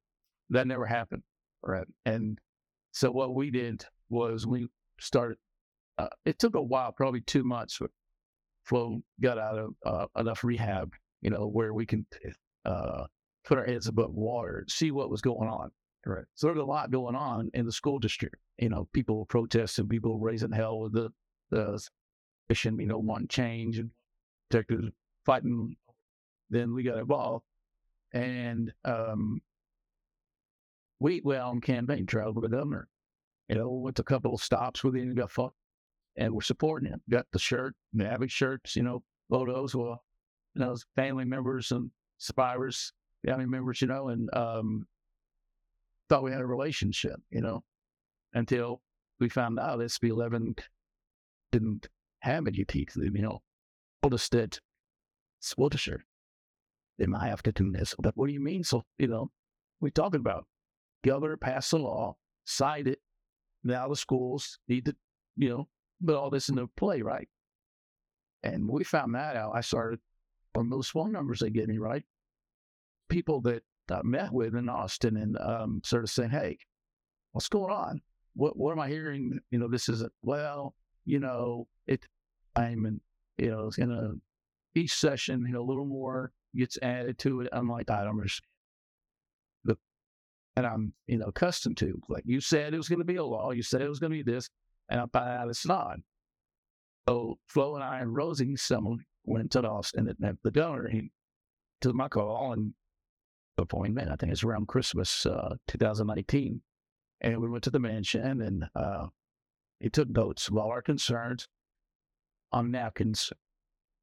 that 0.51 0.67
never 0.67 0.87
happened. 0.87 1.23
Right. 1.63 1.87
And 2.07 2.39
so 2.93 3.11
what 3.11 3.35
we 3.35 3.51
did 3.51 3.85
was 4.09 4.47
we 4.47 4.69
started 5.01 5.37
uh, 5.99 6.09
it 6.25 6.39
took 6.39 6.55
a 6.55 6.63
while, 6.63 6.93
probably 6.93 7.21
two 7.23 7.43
months 7.43 7.81
Flo 8.63 9.01
got 9.21 9.39
out 9.39 9.59
of 9.59 9.71
uh, 9.85 10.07
enough 10.21 10.45
rehab, 10.45 10.93
you 11.23 11.31
know, 11.31 11.47
where 11.47 11.73
we 11.75 11.87
can 11.87 12.07
uh, 12.65 13.05
put 13.45 13.59
our 13.59 13.65
heads 13.65 13.87
above 13.87 14.15
water, 14.15 14.65
see 14.69 14.91
what 14.91 15.11
was 15.11 15.21
going 15.21 15.49
on. 15.49 15.71
Right. 16.07 16.25
So 16.37 16.47
there's 16.47 16.59
a 16.59 16.65
lot 16.65 16.91
going 16.91 17.17
on 17.17 17.51
in 17.55 17.67
the 17.67 17.73
school 17.73 17.99
district. 17.99 18.37
You 18.59 18.69
know, 18.69 18.89
people 18.93 19.27
protesting, 19.27 19.89
people 19.89 20.19
raising 20.19 20.53
hell 20.53 20.79
with 20.81 20.93
the 20.93 21.11
the 21.51 21.83
mission, 22.49 22.79
you 22.79 22.87
know, 22.87 22.99
want 22.99 23.29
change 23.29 23.79
and 23.79 23.91
detectives 24.49 24.91
fighting. 25.27 25.77
Then 26.51 26.73
we 26.73 26.83
got 26.83 26.99
involved, 26.99 27.45
and 28.13 28.73
um, 28.85 29.41
we 31.01 31.21
went 31.23 31.43
on 31.43 31.61
campaign 31.61 32.07
trail 32.07 32.33
with 32.33 32.45
the 32.45 32.57
governor. 32.57 32.89
You 33.49 33.57
know, 33.57 33.71
went 33.71 33.97
to 33.97 34.03
a 34.03 34.05
couple 34.05 34.35
of 34.35 34.43
stops 34.43 34.85
with 34.85 34.95
him, 34.95 35.15
got 35.15 35.31
fucked, 35.31 35.57
and 36.17 36.33
we're 36.33 36.41
supporting 36.41 36.91
him. 36.91 37.01
Got 37.11 37.27
the 37.33 37.39
shirt, 37.39 37.75
the 37.93 38.07
Abbott 38.07 38.31
shirts, 38.31 38.77
you 38.77 38.83
know, 38.83 39.03
photos, 39.31 39.75
well, 39.75 40.03
you 40.55 40.61
know, 40.61 40.77
family 40.97 41.25
members 41.25 41.71
and 41.71 41.91
survivors, 42.19 42.93
family 43.27 43.47
members, 43.47 43.81
you 43.81 43.89
know, 43.89 44.09
and 44.09 44.29
um, 44.35 44.87
thought 46.09 46.23
we 46.23 46.33
had 46.33 46.41
a 46.41 46.47
relationship, 46.47 47.17
you 47.31 47.41
know, 47.41 47.63
until 48.35 48.81
we 49.21 49.29
found 49.29 49.59
out 49.59 49.81
SB 49.81 50.11
11 50.11 50.55
didn't 51.53 51.89
have 52.21 52.47
any 52.47 52.65
teeth, 52.65 52.93
you 52.97 53.23
know, 53.23 53.41
that 54.03 54.59
it's 55.39 55.57
Wiltshire. 55.57 56.05
They 56.99 57.07
might 57.07 57.29
have 57.29 57.43
to 57.45 57.53
do 57.53 57.71
this. 57.71 57.95
But 57.99 58.17
what 58.17 58.27
do 58.27 58.33
you 58.33 58.41
mean? 58.41 58.65
So, 58.65 58.83
you 58.99 59.07
know, 59.07 59.31
we 59.81 59.91
talking 59.91 60.21
about 60.21 60.47
governor 61.05 61.37
passed 61.37 61.73
a 61.73 61.77
law, 61.77 62.17
signed 62.45 62.89
it. 62.89 62.99
Now 63.63 63.89
the 63.89 63.97
schools 63.97 64.59
need 64.69 64.87
to, 64.87 64.97
you 65.37 65.49
know, 65.49 65.69
put 66.05 66.17
all 66.17 66.31
this 66.31 66.49
into 66.49 66.67
play, 66.77 67.03
right? 67.03 67.29
And 68.43 68.69
we 68.69 68.85
found 68.85 69.15
that 69.15 69.37
out. 69.37 69.53
I 69.55 69.61
started 69.61 70.01
from 70.59 70.71
those 70.71 70.89
phone 70.89 71.13
numbers 71.13 71.39
they 71.39 71.51
gave 71.51 71.69
me, 71.69 71.79
right? 71.79 72.03
People 73.09 73.41
that 73.43 73.63
I 73.93 74.01
met 74.03 74.33
with 74.33 74.57
in 74.57 74.69
Austin 74.69 75.17
and 75.17 75.39
um, 75.39 75.81
sort 75.85 76.03
of 76.03 76.11
saying, 76.11 76.31
hey, 76.31 76.59
what's 77.31 77.49
going 77.49 77.73
on? 77.73 78.01
What 78.35 78.57
what 78.57 78.73
am 78.73 78.81
I 78.81 78.89
hearing? 78.89 79.39
You 79.53 79.61
know, 79.61 79.69
this 79.69 79.89
isn't 79.89 80.13
well, 80.23 80.75
you 81.05 81.21
know, 81.21 81.69
it 81.87 82.05
I'm 82.57 82.87
in, 82.87 83.01
you 83.37 83.51
know, 83.51 83.71
in 83.79 83.93
a 83.93 84.15
each 84.77 84.93
session, 84.95 85.45
you 85.47 85.53
know, 85.53 85.61
a 85.61 85.63
little 85.63 85.87
more 85.87 86.33
gets 86.57 86.77
added 86.83 87.19
to 87.19 87.43
it. 87.43 87.49
I'm 87.53 87.69
like, 87.69 87.89
I 87.89 88.01
don't 88.01 88.17
understand. 88.17 88.49
The 89.63 89.77
and 90.57 90.67
I'm, 90.67 90.93
you 91.07 91.19
know, 91.19 91.27
accustomed 91.27 91.77
to. 91.77 92.01
Like 92.09 92.25
you 92.27 92.41
said 92.41 92.75
it 92.75 92.79
was 92.79 92.89
gonna 92.89 93.05
be 93.05 93.17
a 93.17 93.25
law, 93.25 93.53
you 93.53 93.63
said 93.63 93.81
it 93.81 93.89
was 93.89 94.01
gonna 94.01 94.17
be 94.17 94.25
this, 94.25 94.51
and 94.89 95.01
I 95.01 95.05
find 95.13 95.29
out 95.29 95.51
it's 95.51 95.67
not. 95.67 95.99
So 97.09 97.39
Flo 97.47 97.77
and 97.77 97.85
I 97.85 98.01
and 98.01 98.15
Rosie, 98.15 98.57
someone 98.57 99.05
went 99.29 99.53
to 99.53 99.63
Austin 99.63 100.09
and 100.09 100.39
the 100.43 100.51
donor. 100.51 100.89
he 100.89 101.11
took 101.81 101.95
my 101.95 102.09
call 102.09 102.53
and 102.53 102.75
appointment. 103.57 104.11
I 104.11 104.17
think 104.17 104.33
it's 104.33 104.45
around 104.45 104.69
Christmas, 104.69 105.27
uh, 105.27 105.57
2019. 105.69 106.61
And 107.21 107.41
we 107.41 107.49
went 107.49 107.65
to 107.65 107.71
the 107.71 107.81
mansion 107.81 108.43
and 108.43 108.65
uh, 108.75 109.07
he 109.81 109.91
took 109.91 110.09
notes 110.09 110.49
of 110.49 110.57
all 110.57 110.71
our 110.71 110.83
concerns 110.83 111.49
on 112.53 112.71
napkins. 112.71 113.33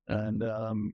And 0.08 0.44
um, 0.44 0.94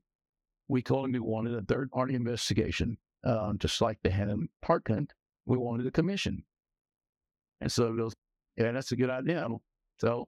we 0.68 0.82
told 0.82 1.06
him 1.06 1.14
we 1.14 1.20
wanted 1.20 1.56
a 1.56 1.62
third 1.62 1.92
party 1.92 2.16
investigation, 2.16 2.98
uh, 3.24 3.54
just 3.58 3.82
like 3.82 3.98
they 4.04 4.10
had 4.10 4.30
in 4.30 4.48
Parkland. 4.62 5.14
We 5.46 5.58
wanted 5.58 5.88
a 5.88 5.92
commission. 5.92 6.44
And 7.60 7.72
so 7.72 7.92
he 7.92 7.98
goes, 7.98 8.14
Yeah, 8.58 8.72
that's 8.72 8.92
a 8.92 8.96
good 8.96 9.10
idea. 9.10 9.48
So 10.00 10.28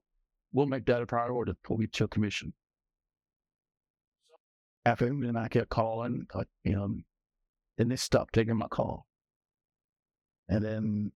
we'll 0.51 0.65
make 0.65 0.85
that 0.85 1.01
a 1.01 1.05
priority 1.05 1.53
before 1.61 1.77
we 1.77 1.87
took 1.87 2.11
commission. 2.11 2.53
After 4.85 5.07
him, 5.07 5.23
and 5.23 5.37
I 5.37 5.47
kept 5.47 5.69
calling, 5.69 6.27
like, 6.33 6.47
you 6.63 6.73
know, 6.73 6.95
and 7.77 7.91
they 7.91 7.95
stopped 7.95 8.33
taking 8.33 8.57
my 8.57 8.67
call. 8.67 9.05
And 10.49 10.63
then 10.63 11.11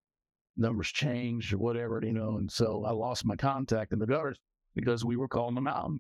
numbers 0.56 0.88
changed 0.88 1.54
or 1.54 1.58
whatever, 1.58 2.02
you 2.04 2.14
know. 2.14 2.38
And 2.38 2.52
so 2.52 2.86
I 2.86 2.92
lost 2.92 3.26
my 3.26 3.36
contact 3.36 3.92
in 3.92 4.00
the 4.00 4.08
gutters 4.08 4.40
because 4.74 5.04
we 5.04 5.18
were 5.18 5.28
calling 5.28 5.56
them 5.56 5.68
out 5.68 5.92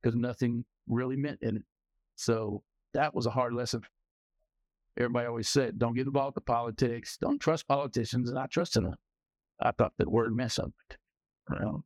because 0.00 0.14
nothing 0.14 0.64
really 0.86 1.16
meant 1.16 1.40
in 1.42 1.56
it. 1.56 1.62
So 2.16 2.62
that 2.92 3.14
was 3.14 3.26
a 3.26 3.30
hard 3.30 3.54
lesson. 3.54 3.82
Everybody 4.96 5.26
always 5.26 5.48
said, 5.48 5.78
don't 5.78 5.94
get 5.94 6.06
involved 6.06 6.36
with 6.36 6.44
politics. 6.44 7.16
Don't 7.20 7.40
trust 7.40 7.66
politicians. 7.66 8.30
And 8.30 8.38
I 8.38 8.46
trusted 8.46 8.84
them. 8.84 8.94
I 9.60 9.72
thought 9.72 9.92
that 9.98 10.10
word 10.10 10.36
meant 10.36 10.52
something. 10.52 10.72
You 11.50 11.58
know? 11.58 11.84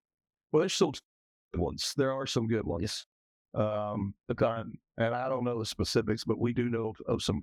Well, 0.52 0.60
there's 0.60 0.78
good 0.78 1.00
ones. 1.54 1.94
There 1.96 2.12
are 2.12 2.26
some 2.26 2.48
good 2.48 2.66
ones. 2.66 3.06
Um, 3.58 4.14
and 4.28 5.14
I 5.14 5.28
don't 5.28 5.44
know 5.44 5.58
the 5.58 5.66
specifics, 5.66 6.24
but 6.24 6.38
we 6.38 6.52
do 6.52 6.68
know 6.68 6.92
of 7.06 7.22
some 7.22 7.40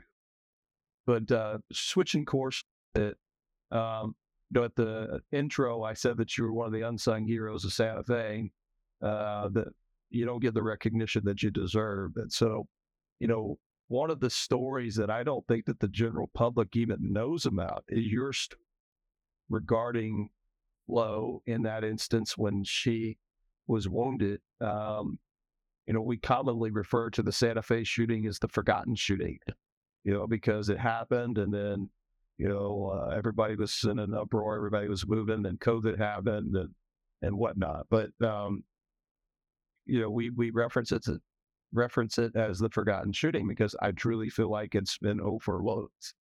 but 1.06 1.32
uh, 1.32 1.60
switching 1.72 2.26
course, 2.26 2.64
it, 2.96 3.16
um, 3.72 4.16
you 4.50 4.60
know, 4.60 4.64
at 4.64 4.76
the 4.76 5.22
intro, 5.32 5.84
I 5.84 5.94
said 5.94 6.18
that 6.18 6.38
you 6.38 6.46
were 6.46 6.54
one 6.54 6.68
of 6.68 6.74
the 6.74 6.82
unsung 6.82 7.26
heroes 7.26 7.66
of 7.66 7.74
Santa 7.74 8.04
Fe. 8.04 8.52
Uh, 9.02 9.50
that 9.50 9.68
you 10.10 10.26
don't 10.26 10.42
get 10.42 10.54
the 10.54 10.64
recognition 10.64 11.24
that 11.26 11.44
you 11.44 11.52
deserve, 11.52 12.12
and 12.16 12.32
so, 12.32 12.66
you 13.20 13.28
know, 13.28 13.60
one 13.88 14.10
of 14.10 14.20
the 14.20 14.30
stories 14.30 14.96
that 14.96 15.10
I 15.10 15.22
don't 15.24 15.46
think 15.48 15.66
that 15.66 15.80
the 15.80 15.90
general 15.90 16.30
public 16.34 16.76
even 16.76 16.98
knows 17.02 17.46
about 17.46 17.84
is 17.88 18.06
your 18.06 18.34
story 18.34 18.62
regarding 19.50 20.30
Flo 20.88 21.44
in 21.46 21.64
that 21.64 21.84
instance 21.84 22.38
when 22.38 22.64
she 22.64 23.18
was 23.68 23.88
wounded. 23.88 24.40
Um, 24.62 25.20
you 25.88 25.94
know, 25.94 26.02
we 26.02 26.18
commonly 26.18 26.72
refer 26.72 27.10
to 27.12 27.22
the 27.22 27.32
Santa 27.32 27.62
Fe 27.62 27.84
shooting 27.84 28.26
as 28.26 28.40
the 28.40 28.48
forgotten 28.48 28.96
shooting 28.96 29.40
you 30.06 30.14
know, 30.14 30.28
because 30.28 30.70
it 30.70 30.80
happened 30.80 31.38
and 31.38 31.54
then, 31.54 31.90
you 32.38 32.48
know, 32.48 32.94
uh, 32.94 33.16
everybody 33.16 33.56
was 33.56 33.84
in 33.84 34.00
an 34.00 34.14
uproar, 34.14 34.56
everybody 34.56 34.88
was 34.88 35.06
moving 35.08 35.46
and 35.46 35.60
COVID 35.60 35.98
happened 35.98 36.56
and, 36.56 36.70
and 37.24 37.36
whatnot. 37.36 37.88
But, 37.90 38.12
um, 38.24 38.64
you 39.86 40.00
know, 40.00 40.10
we, 40.10 40.30
we 40.30 40.52
reference 40.52 40.92
it 40.92 41.04
to, 41.06 41.20
reference 41.74 42.20
it 42.20 42.36
as 42.36 42.60
the 42.60 42.70
forgotten 42.70 43.12
shooting 43.12 43.48
because 43.48 43.76
I 43.82 43.92
truly 43.92 44.30
feel 44.30 44.50
like 44.50 44.76
it's 44.76 44.98
been 45.00 45.20
overlooked. 45.20 46.14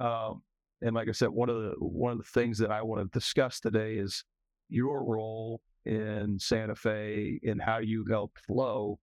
Um, 0.00 0.42
and 0.82 0.94
like 0.94 1.08
I 1.08 1.12
said, 1.12 1.28
one 1.28 1.48
of 1.48 1.56
the 1.56 1.74
one 1.78 2.12
of 2.12 2.18
the 2.18 2.24
things 2.24 2.58
that 2.58 2.70
I 2.70 2.82
want 2.82 3.00
to 3.02 3.18
discuss 3.18 3.58
today 3.58 3.94
is 3.94 4.24
your 4.68 5.04
role 5.04 5.60
in 5.86 6.38
Santa 6.38 6.76
Fe 6.76 7.40
and 7.44 7.60
how 7.60 7.78
you 7.78 8.04
help 8.08 8.32
Flo 8.46 8.98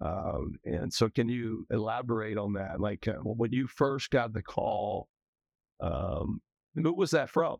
um, 0.00 0.54
and 0.64 0.92
so, 0.92 1.08
can 1.08 1.28
you 1.28 1.66
elaborate 1.70 2.38
on 2.38 2.54
that? 2.54 2.80
Like 2.80 3.06
uh, 3.06 3.14
when 3.22 3.52
you 3.52 3.66
first 3.66 4.10
got 4.10 4.32
the 4.32 4.42
call, 4.42 5.08
um, 5.80 6.40
who 6.74 6.92
was 6.94 7.10
that 7.10 7.30
from? 7.30 7.56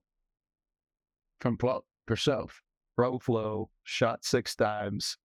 From 1.41 1.59
Flo 1.59 1.85
herself. 2.09 2.63
Pro 2.97 3.19
Flo 3.19 3.71
shot 3.85 4.25
six 4.25 4.55
times. 4.55 5.17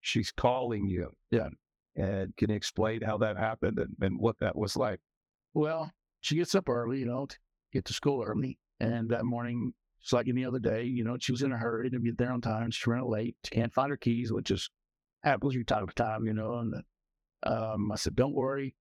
She's 0.00 0.32
calling 0.32 0.86
you. 0.86 1.10
Yeah. 1.30 1.48
And 1.96 2.34
can 2.36 2.50
you 2.50 2.56
explain 2.56 3.02
how 3.02 3.18
that 3.18 3.36
happened 3.36 3.78
and, 3.78 3.94
and 4.00 4.18
what 4.18 4.38
that 4.38 4.56
was 4.56 4.76
like? 4.76 5.00
Well, 5.52 5.90
she 6.20 6.36
gets 6.36 6.54
up 6.54 6.68
early, 6.68 7.00
you 7.00 7.06
know, 7.06 7.26
to 7.26 7.36
get 7.72 7.84
to 7.86 7.92
school 7.92 8.22
early. 8.22 8.58
And 8.78 9.10
that 9.10 9.24
morning, 9.24 9.74
it's 10.00 10.12
like 10.12 10.28
any 10.28 10.44
other 10.44 10.58
day, 10.58 10.84
you 10.84 11.04
know, 11.04 11.18
she 11.20 11.32
was 11.32 11.42
in 11.42 11.52
a 11.52 11.58
hurry 11.58 11.90
to 11.90 11.98
get 11.98 12.16
there 12.16 12.32
on 12.32 12.40
time. 12.40 12.70
She's 12.70 12.86
running 12.86 13.10
late. 13.10 13.36
She 13.44 13.50
can't 13.50 13.74
find 13.74 13.90
her 13.90 13.96
keys, 13.98 14.32
which 14.32 14.50
is 14.50 14.70
happens 15.22 15.54
from 15.54 15.64
time 15.64 15.86
to 15.86 15.94
time, 15.94 16.24
you 16.26 16.34
know. 16.34 16.54
And 16.58 16.74
um, 17.42 17.92
I 17.92 17.96
said, 17.96 18.16
don't 18.16 18.34
worry, 18.34 18.74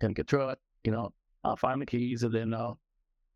can 0.00 0.12
get 0.12 0.28
through 0.28 0.50
it. 0.50 0.58
You 0.84 0.92
know, 0.92 1.12
I'll 1.44 1.56
find 1.56 1.80
the 1.80 1.86
keys 1.86 2.22
and 2.22 2.34
then 2.34 2.54
I'll 2.54 2.78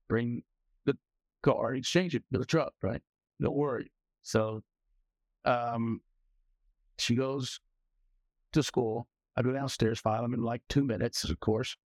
bring 0.08 0.42
the 0.84 0.96
car, 1.42 1.70
and 1.70 1.78
exchange 1.78 2.14
it 2.14 2.22
to 2.32 2.38
the 2.38 2.44
truck, 2.44 2.72
right? 2.82 3.02
Don't 3.40 3.56
worry. 3.56 3.90
So 4.22 4.62
um, 5.44 6.00
she 6.98 7.14
goes 7.14 7.60
to 8.52 8.62
school. 8.62 9.08
I 9.36 9.42
go 9.42 9.52
downstairs, 9.52 9.98
file 9.98 10.22
them 10.22 10.34
in 10.34 10.42
like 10.42 10.62
two 10.68 10.84
minutes, 10.84 11.24
of 11.24 11.40
course. 11.40 11.76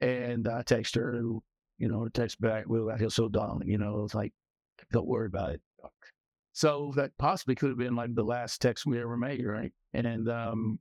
And 0.00 0.46
I 0.46 0.62
text 0.62 0.94
her, 0.96 1.14
and, 1.14 1.40
you 1.78 1.88
know, 1.88 2.06
text 2.08 2.40
back, 2.40 2.64
well, 2.68 2.90
I 2.90 2.98
feel 2.98 3.10
so 3.10 3.28
dumb, 3.28 3.62
you 3.64 3.78
know, 3.78 4.04
it's 4.04 4.14
like, 4.14 4.32
don't 4.90 5.06
worry 5.06 5.26
about 5.26 5.50
it. 5.50 5.62
So 6.52 6.92
that 6.96 7.16
possibly 7.18 7.54
could 7.54 7.70
have 7.70 7.78
been 7.78 7.96
like 7.96 8.14
the 8.14 8.24
last 8.24 8.60
text 8.60 8.84
we 8.84 9.00
ever 9.00 9.16
made, 9.16 9.44
right? 9.44 9.72
And 9.94 10.28
um, 10.28 10.78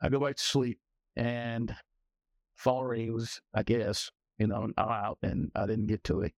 I 0.00 0.08
go 0.08 0.20
back 0.20 0.36
to 0.36 0.42
sleep 0.42 0.78
and 1.16 1.74
following 2.56 3.12
was, 3.12 3.40
I 3.54 3.64
guess, 3.64 4.10
you 4.38 4.46
know, 4.46 4.68
I'm 4.76 4.88
out 4.88 5.18
and 5.22 5.50
I 5.56 5.66
didn't 5.66 5.86
get 5.86 6.04
to 6.04 6.22
it. 6.22 6.32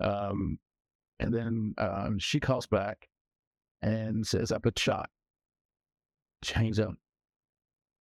Um, 0.00 0.58
and 1.18 1.32
then 1.32 1.74
um, 1.78 2.18
she 2.18 2.40
calls 2.40 2.66
back 2.66 3.08
and 3.80 4.26
says, 4.26 4.52
I 4.52 4.58
put 4.58 4.78
shot. 4.78 5.08
She 6.42 6.54
hangs 6.54 6.78
up. 6.78 6.94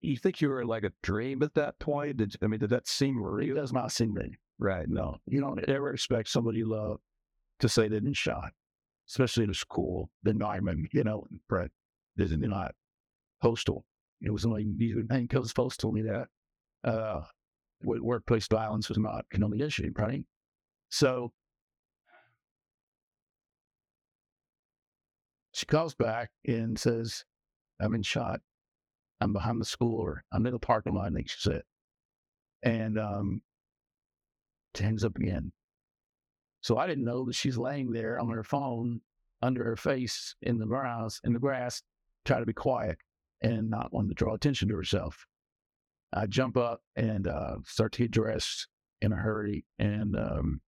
You 0.02 0.18
think 0.18 0.42
you 0.42 0.50
were 0.50 0.66
like 0.66 0.84
a 0.84 0.92
dream 1.02 1.42
at 1.44 1.56
that 1.56 1.80
point? 1.80 2.18
Did 2.18 2.36
I 2.44 2.48
mean, 2.48 2.60
did 2.60 2.70
that 2.70 2.88
seem 2.88 3.22
real? 3.22 3.58
It 3.58 3.60
does 3.60 3.74
not 3.74 3.92
seem 3.92 4.14
real. 4.14 4.30
Right. 4.60 4.88
No, 4.88 5.18
you 5.26 5.40
don't 5.40 5.64
ever 5.68 5.92
expect 5.92 6.30
somebody 6.30 6.60
you 6.60 6.68
love 6.68 7.00
to 7.60 7.70
say 7.70 7.84
they 7.84 7.96
didn't 7.96 8.14
shot 8.14 8.52
especially 9.10 9.46
in 9.46 9.50
a 9.50 9.56
school 9.56 10.10
environment, 10.26 10.88
you 10.94 11.04
know, 11.04 11.26
Brett, 11.48 11.72
isn't 12.18 12.42
not 12.42 12.74
postal. 13.42 13.86
It 14.22 14.32
was 14.32 14.46
only 14.46 14.66
and 15.10 15.30
Coast 15.30 15.56
Post 15.56 15.80
told 15.80 15.94
me 15.94 16.02
that 16.04 16.28
uh, 16.84 17.22
workplace 17.84 18.48
violence 18.48 18.90
was 18.90 18.98
not 18.98 19.26
an 19.32 19.44
only 19.44 19.62
issue, 19.62 19.92
right? 19.96 20.24
So 20.90 21.32
she 25.52 25.66
calls 25.66 25.94
back 25.94 26.32
and 26.46 26.80
says, 26.80 27.26
"I've 27.80 27.92
been 27.92 28.04
shot. 28.04 28.42
I'm 29.22 29.34
behind 29.34 29.62
the 29.62 29.66
school, 29.66 30.00
or 30.00 30.24
I'm 30.32 30.46
in 30.48 30.54
the 30.54 30.60
parking 30.60 30.96
lot." 30.96 31.12
I 31.12 31.16
think 31.16 31.30
she 31.30 31.38
said, 31.40 31.64
and 32.64 32.98
um, 32.98 33.42
hangs 34.78 35.04
up 35.04 35.16
again. 35.16 35.52
So 36.68 36.78
I 36.78 36.86
didn't 36.86 37.06
know 37.06 37.24
that 37.24 37.36
she's 37.36 37.58
laying 37.58 37.94
there 37.94 38.20
on 38.20 38.28
her 38.28 38.44
phone 38.44 39.00
under 39.42 39.64
her 39.64 39.78
face 39.78 40.36
in 40.42 40.58
the 40.58 40.66
grass, 40.66 41.22
in 41.24 41.32
the 41.32 41.40
grass, 41.40 41.82
try 42.26 42.42
to 42.42 42.46
be 42.46 42.52
quiet 42.52 42.98
and 43.42 43.70
not 43.70 43.94
want 43.94 44.10
to 44.10 44.14
draw 44.14 44.34
attention 44.34 44.68
to 44.68 44.76
herself. 44.76 45.26
I 46.12 46.26
jump 46.26 46.58
up 46.58 46.82
and 46.98 47.26
uh, 47.26 47.56
start 47.64 47.94
to 47.94 48.02
get 48.02 48.12
dressed 48.12 48.68
in 49.02 49.14
a 49.14 49.16
hurry, 49.16 49.64
and 49.80 50.18
um, 50.18 50.60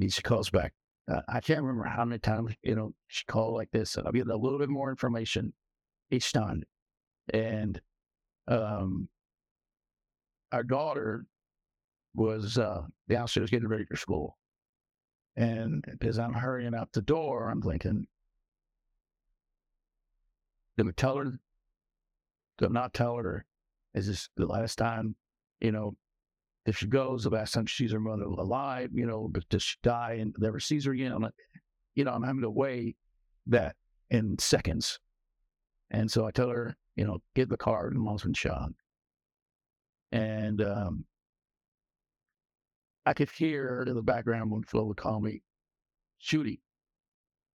she 0.00 0.20
calls 0.22 0.50
back. 0.50 0.72
Uh, 1.08 1.20
I 1.28 1.38
can't 1.38 1.62
remember 1.62 1.84
how 1.84 2.04
many 2.04 2.18
times 2.18 2.52
you 2.64 2.74
know 2.74 2.92
she 3.06 3.24
called 3.26 3.54
like 3.54 3.70
this. 3.70 3.96
I'll 3.96 4.10
get 4.10 4.26
a 4.26 4.36
little 4.36 4.58
bit 4.58 4.68
more 4.68 4.90
information 4.90 5.52
each 6.10 6.32
time, 6.32 6.64
and 7.32 7.80
um, 8.48 9.08
our 10.50 10.64
daughter 10.64 11.24
was 12.16 12.58
uh, 12.58 12.82
downstairs 13.08 13.50
getting 13.50 13.68
ready 13.68 13.84
for 13.84 13.94
school, 13.94 14.36
and 15.36 15.84
as 16.00 16.18
I'm 16.18 16.32
hurrying 16.32 16.74
out 16.74 16.92
the 16.92 17.02
door, 17.02 17.50
I'm 17.50 17.62
thinking, 17.62 18.06
did 20.76 20.88
I 20.88 20.90
tell 20.96 21.16
her? 21.16 21.32
Did 22.58 22.70
I 22.70 22.72
not 22.72 22.94
tell 22.94 23.16
her? 23.16 23.44
Is 23.94 24.06
this 24.06 24.28
the 24.36 24.46
last 24.46 24.76
time, 24.76 25.14
you 25.60 25.72
know, 25.72 25.96
if 26.66 26.78
she 26.78 26.86
goes, 26.86 27.24
the 27.24 27.30
last 27.30 27.52
time 27.52 27.66
she 27.66 27.84
sees 27.84 27.92
her 27.92 28.00
mother 28.00 28.24
alive, 28.24 28.90
you 28.92 29.06
know, 29.06 29.28
but 29.30 29.48
does 29.48 29.62
she 29.62 29.76
die 29.82 30.18
and 30.20 30.34
never 30.38 30.58
sees 30.58 30.84
her 30.84 30.92
again? 30.92 31.12
I'm 31.12 31.22
like, 31.22 31.34
you 31.94 32.04
know, 32.04 32.12
I'm 32.12 32.22
having 32.22 32.42
to 32.42 32.50
weigh 32.50 32.96
that 33.46 33.76
in 34.10 34.38
seconds. 34.38 34.98
And 35.90 36.10
so 36.10 36.26
I 36.26 36.30
tell 36.30 36.48
her, 36.48 36.76
you 36.96 37.04
know, 37.04 37.22
get 37.34 37.48
the 37.48 37.56
car, 37.56 37.88
and 37.88 37.98
mom's 37.98 38.22
been 38.22 38.34
shot. 38.34 38.70
And 40.12 40.60
um, 40.62 41.04
I 43.06 43.14
could 43.14 43.30
hear 43.30 43.84
in 43.86 43.94
the 43.94 44.02
background 44.02 44.50
when 44.50 44.64
Flo 44.64 44.84
would 44.84 44.96
call 44.96 45.20
me 45.20 45.40
shooting. 46.18 46.58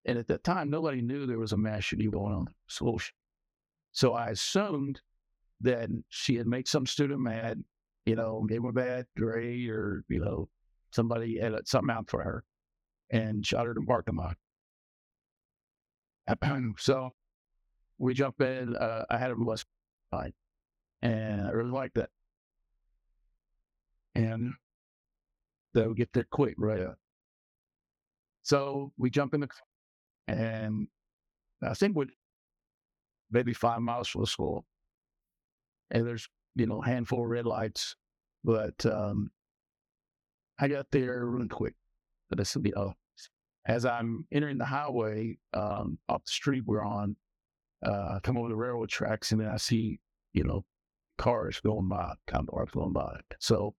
And 0.06 0.18
at 0.18 0.28
that 0.30 0.46
time, 0.46 0.70
nobody 0.70 1.02
knew 1.02 1.26
there 1.26 1.38
was 1.38 1.52
a 1.52 1.58
mass 1.58 1.84
shooting 1.84 2.10
going 2.10 2.34
on. 2.34 2.48
So, 2.68 2.98
so 3.92 4.14
I 4.14 4.30
assumed 4.30 5.02
that 5.60 5.90
she 6.08 6.36
had 6.36 6.48
made 6.48 6.70
some 6.70 6.86
student 6.88 7.20
mad, 7.20 7.62
you 8.06 8.16
know, 8.16 8.46
gave 8.48 8.60
him 8.60 8.66
a 8.66 8.72
bad 8.72 9.06
grade 9.18 9.70
or, 9.70 10.06
you 10.08 10.20
know, 10.20 10.48
somebody 10.92 11.38
had 11.38 11.54
something 11.68 11.94
out 11.94 12.10
for 12.10 12.24
her 12.24 12.44
and 13.12 13.46
shot 13.46 13.66
her 13.66 13.74
in 13.74 13.86
the 13.86 14.04
them 14.06 14.18
lot. 14.18 14.38
so 16.78 17.12
we 17.98 18.14
jump 18.14 18.42
in. 18.42 18.76
Uh, 18.76 19.04
I 19.10 19.18
had 19.18 19.32
a 19.32 19.36
bus 19.36 19.66
ride, 20.14 20.34
and 21.02 21.42
I 21.42 21.50
really 21.52 21.72
liked 21.72 21.96
that. 21.96 22.10
And 24.16 24.54
they'll 25.74 25.94
get 25.94 26.14
there 26.14 26.28
quick, 26.32 26.56
right? 26.58 26.88
So 28.44 28.92
we 28.98 29.10
jump 29.10 29.34
in 29.34 29.42
the 29.42 29.48
car, 29.48 29.62
and 30.28 30.88
I 31.62 31.74
think 31.74 31.96
we're 31.96 32.08
maybe 33.30 33.54
five 33.54 33.82
miles 33.82 34.08
from 34.08 34.22
the 34.22 34.28
school, 34.28 34.66
and 35.92 36.06
there's 36.06 36.28
you 36.56 36.66
know 36.66 36.82
a 36.82 36.86
handful 36.86 37.24
of 37.24 37.30
red 37.30 37.46
lights, 37.46 37.96
but 38.44 38.86
um, 38.86 39.32
I 40.60 40.68
got 40.68 40.88
there 40.92 41.26
really 41.26 41.48
quick. 41.48 41.76
But 42.30 42.46
said, 42.48 42.66
you 42.66 42.72
know, 42.76 42.94
as 43.66 43.86
I'm 43.86 44.26
entering 44.32 44.58
the 44.58 44.66
highway 44.66 45.38
um, 45.54 46.00
off 46.10 46.24
the 46.26 46.32
street 46.32 46.64
we're 46.66 46.84
on, 46.84 47.16
uh, 47.86 48.16
I 48.16 48.20
come 48.24 48.38
over 48.38 48.50
the 48.50 48.56
railroad 48.56 48.90
tracks, 48.90 49.32
and 49.32 49.42
then 49.42 49.50
I 49.50 49.58
see 49.58 50.00
you 50.34 50.44
know 50.44 50.66
cars 51.18 51.60
going 51.60 51.88
by, 51.88 52.14
kind 52.28 52.48
of 52.48 52.56
cars 52.56 52.70
going 52.74 52.94
by. 52.94 53.20
So 53.40 53.76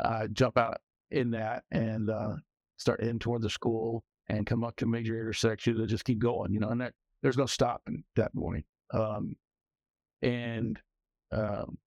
I 0.00 0.26
jump 0.26 0.58
out 0.58 0.78
in 1.10 1.30
that 1.32 1.64
and 1.70 2.10
uh, 2.10 2.36
start 2.76 3.00
heading 3.00 3.18
toward 3.18 3.42
the 3.42 3.50
school 3.50 4.04
and 4.28 4.46
come 4.46 4.64
up 4.64 4.76
to 4.76 4.86
major 4.86 5.18
intersections 5.18 5.78
and 5.78 5.88
just 5.88 6.04
keep 6.04 6.18
going, 6.18 6.52
you 6.52 6.60
know, 6.60 6.68
and 6.68 6.80
that 6.80 6.92
there's 7.22 7.38
no 7.38 7.46
stopping 7.46 8.04
that 8.16 8.34
morning. 8.34 8.64
Um, 8.92 9.36
and 10.22 10.78
um, 11.32 11.78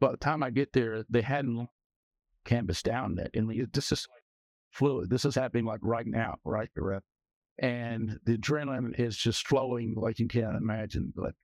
by 0.00 0.10
the 0.10 0.16
time 0.16 0.42
I 0.42 0.50
get 0.50 0.72
there, 0.72 1.04
they 1.08 1.22
hadn't 1.22 1.68
canvassed 2.44 2.84
down 2.84 3.16
that. 3.16 3.30
And 3.34 3.50
this 3.72 3.92
is 3.92 4.06
fluid. 4.70 5.10
This 5.10 5.24
is 5.24 5.34
happening 5.34 5.64
like 5.64 5.80
right 5.82 6.06
now, 6.06 6.36
right? 6.44 6.68
Correct. 6.76 7.04
And 7.58 8.18
the 8.24 8.36
adrenaline 8.36 8.98
is 8.98 9.16
just 9.16 9.46
flowing 9.46 9.94
like 9.96 10.18
you 10.18 10.26
can't 10.26 10.56
imagine. 10.56 11.12
But 11.14 11.34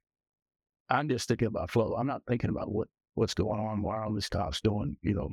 I'm 0.88 1.08
just 1.08 1.28
thinking 1.28 1.48
about 1.48 1.70
Flo. 1.70 1.94
I'm 1.96 2.06
not 2.06 2.22
thinking 2.26 2.50
about 2.50 2.72
what 2.72 2.88
what's 3.14 3.34
going 3.34 3.60
on 3.60 3.82
while 3.82 4.02
all 4.02 4.12
this 4.12 4.26
stuff's 4.26 4.60
doing, 4.60 4.96
you 5.02 5.14
know, 5.14 5.30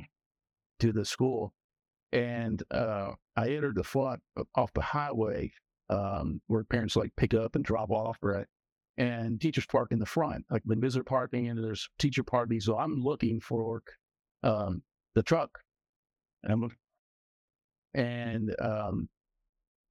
to 0.80 0.92
the 0.92 1.04
school. 1.04 1.52
And 2.12 2.62
uh, 2.70 3.12
I 3.36 3.50
entered 3.50 3.76
the 3.76 3.84
front 3.84 4.20
off 4.54 4.72
the 4.72 4.80
highway 4.80 5.52
um, 5.90 6.40
where 6.46 6.64
parents 6.64 6.96
like 6.96 7.12
pick 7.16 7.34
up 7.34 7.54
and 7.54 7.64
drop 7.64 7.90
off, 7.90 8.18
right? 8.22 8.46
And 8.96 9.40
teachers 9.40 9.66
park 9.66 9.92
in 9.92 9.98
the 9.98 10.06
front, 10.06 10.44
like 10.50 10.62
the 10.64 10.76
visitor 10.76 11.04
parking, 11.04 11.48
and 11.48 11.62
there's 11.62 11.88
teacher 11.98 12.22
parking. 12.22 12.60
So 12.60 12.76
I'm 12.78 13.02
looking 13.02 13.40
for 13.40 13.82
um, 14.42 14.82
the 15.14 15.22
truck. 15.22 15.50
And, 16.42 16.52
I'm, 16.52 16.76
and 17.94 18.56
um, 18.60 19.08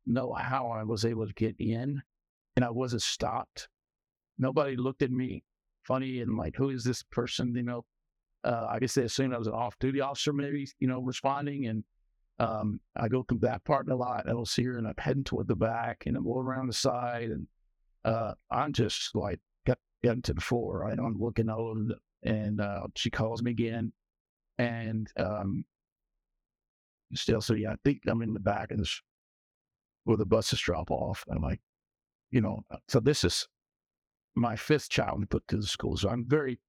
know 0.05 0.33
how 0.33 0.69
I 0.69 0.83
was 0.83 1.05
able 1.05 1.27
to 1.27 1.33
get 1.33 1.55
in, 1.59 2.01
and 2.55 2.65
I 2.65 2.69
wasn't 2.69 3.01
stopped. 3.01 3.69
Nobody 4.37 4.75
looked 4.75 5.01
at 5.01 5.11
me 5.11 5.43
funny 5.83 6.21
and 6.21 6.37
like, 6.37 6.55
who 6.55 6.69
is 6.69 6.83
this 6.83 7.03
person? 7.03 7.55
You 7.55 7.63
know, 7.63 7.85
uh, 8.43 8.67
I 8.69 8.79
guess 8.79 8.93
they 8.93 9.03
assumed 9.03 9.33
I 9.33 9.37
was 9.37 9.47
an 9.47 9.53
off-duty 9.53 10.01
officer, 10.01 10.33
maybe 10.33 10.67
you 10.79 10.87
know, 10.87 11.01
responding. 11.01 11.67
And 11.67 11.83
um, 12.39 12.79
I 12.95 13.07
go 13.07 13.23
through 13.23 13.39
that 13.39 13.63
part 13.63 13.89
a 13.89 13.95
lot. 13.95 14.25
I 14.27 14.31
don't 14.31 14.47
see 14.47 14.63
her, 14.63 14.77
and 14.77 14.87
I'm 14.87 14.93
heading 14.97 15.23
toward 15.23 15.47
the 15.47 15.55
back, 15.55 16.03
and 16.05 16.15
I'm 16.15 16.23
going 16.23 16.45
around 16.45 16.67
the 16.67 16.73
side, 16.73 17.29
and 17.29 17.47
uh, 18.05 18.33
I'm 18.51 18.73
just 18.73 19.15
like 19.15 19.39
getting 20.03 20.21
to 20.21 20.33
the 20.33 20.41
floor. 20.41 20.79
Right, 20.79 20.97
I'm 20.97 21.17
looking 21.19 21.49
over, 21.49 21.95
and 22.23 22.61
uh, 22.61 22.87
she 22.95 23.09
calls 23.09 23.41
me 23.41 23.51
again, 23.51 23.91
and 24.57 25.07
um, 25.17 25.65
still, 27.13 27.41
so 27.41 27.53
yeah, 27.53 27.71
I 27.71 27.75
think 27.83 28.01
I'm 28.07 28.21
in 28.21 28.33
the 28.33 28.39
back 28.39 28.71
of 28.71 28.77
this 28.77 29.01
where 30.03 30.17
the 30.17 30.25
buses 30.25 30.59
drop 30.59 30.89
off. 30.89 31.25
And 31.27 31.37
I'm 31.37 31.43
like, 31.43 31.59
you 32.31 32.41
know, 32.41 32.63
so 32.87 32.99
this 32.99 33.23
is 33.23 33.47
my 34.35 34.55
fifth 34.55 34.89
child 34.89 35.27
put 35.29 35.47
to 35.47 35.57
the 35.57 35.65
school, 35.65 35.97
so 35.97 36.09
I'm 36.09 36.25
very 36.25 36.59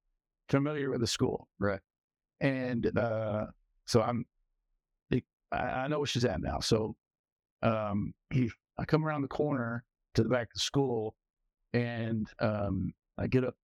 familiar 0.49 0.89
with 0.89 1.01
the 1.01 1.07
school. 1.07 1.47
Right. 1.59 1.79
And 2.41 2.97
uh, 2.97 3.47
so 3.85 4.01
I'm, 4.01 4.25
I, 5.51 5.87
know 5.87 5.99
where 5.99 6.07
she's 6.07 6.25
at 6.25 6.41
now. 6.41 6.59
So 6.59 6.95
um, 7.61 8.13
he, 8.29 8.51
I 8.77 8.85
come 8.85 9.05
around 9.05 9.21
the 9.21 9.27
corner 9.27 9.83
to 10.15 10.23
the 10.23 10.29
back 10.29 10.43
of 10.43 10.53
the 10.55 10.59
school 10.59 11.15
and 11.73 12.27
um, 12.39 12.93
I 13.17 13.27
get 13.27 13.43
up 13.43 13.55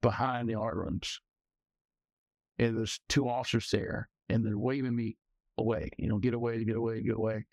behind 0.00 0.48
the 0.48 0.54
art 0.54 0.76
rooms 0.76 1.20
and 2.58 2.76
there's 2.76 3.00
two 3.08 3.28
officers 3.28 3.68
there 3.70 4.08
and 4.28 4.44
they're 4.44 4.58
waving 4.58 4.94
me 4.94 5.16
away, 5.58 5.90
you 5.96 6.08
know, 6.08 6.18
get 6.18 6.34
away, 6.34 6.64
get 6.64 6.76
away, 6.76 7.02
get 7.02 7.16
away. 7.16 7.46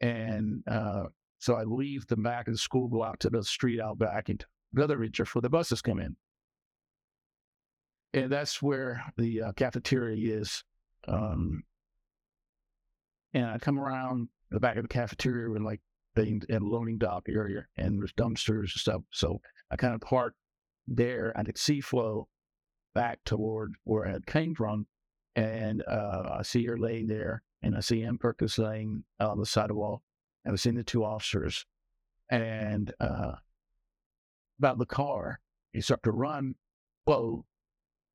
And 0.00 0.62
uh, 0.68 1.04
so 1.38 1.54
I 1.54 1.64
leave 1.64 2.06
the 2.06 2.16
back 2.16 2.46
of 2.46 2.54
the 2.54 2.58
school, 2.58 2.88
go 2.88 3.02
out 3.02 3.20
to 3.20 3.30
the 3.30 3.42
street 3.42 3.80
out 3.80 3.98
back 3.98 4.28
and 4.28 4.44
the 4.72 4.84
other 4.84 5.08
for 5.24 5.40
the 5.40 5.48
buses 5.48 5.80
come 5.80 5.98
in 5.98 6.14
and 8.14 8.30
that's 8.30 8.62
where 8.62 9.02
the 9.16 9.42
uh, 9.42 9.52
cafeteria 9.52 10.38
is. 10.38 10.64
Um, 11.06 11.62
and 13.34 13.46
I 13.46 13.58
come 13.58 13.78
around 13.78 14.28
the 14.50 14.60
back 14.60 14.76
of 14.76 14.82
the 14.82 14.88
cafeteria 14.88 15.54
and 15.54 15.64
like 15.64 15.80
being 16.14 16.42
in 16.48 16.62
loading 16.62 16.98
dock 16.98 17.26
area, 17.28 17.66
and 17.76 17.98
there's 17.98 18.12
dumpsters 18.14 18.60
and 18.60 18.70
stuff. 18.70 19.02
So 19.12 19.40
I 19.70 19.76
kind 19.76 19.94
of 19.94 20.00
park 20.00 20.34
there. 20.86 21.32
I 21.36 21.44
could 21.44 21.58
see 21.58 21.80
Flo 21.80 22.28
back 22.94 23.20
toward 23.24 23.74
where 23.84 24.08
I 24.08 24.18
came 24.26 24.54
from, 24.54 24.86
and 25.36 25.82
uh, 25.86 26.38
I 26.38 26.42
see 26.42 26.64
her 26.66 26.78
laying 26.78 27.06
there, 27.06 27.42
and 27.62 27.76
I 27.76 27.80
see 27.80 28.00
him 28.00 28.18
Perkins 28.18 28.58
laying 28.58 29.04
on 29.20 29.38
the 29.38 29.46
side 29.46 29.64
of 29.64 29.68
the 29.68 29.74
wall, 29.74 30.02
and 30.44 30.52
I 30.52 30.56
see 30.56 30.70
the 30.70 30.82
two 30.82 31.04
officers, 31.04 31.64
and 32.30 32.92
uh, 33.00 33.32
about 34.58 34.78
the 34.78 34.86
car, 34.86 35.40
he 35.72 35.80
started 35.80 36.04
to 36.04 36.12
run. 36.12 36.54
Whoa, 37.04 37.44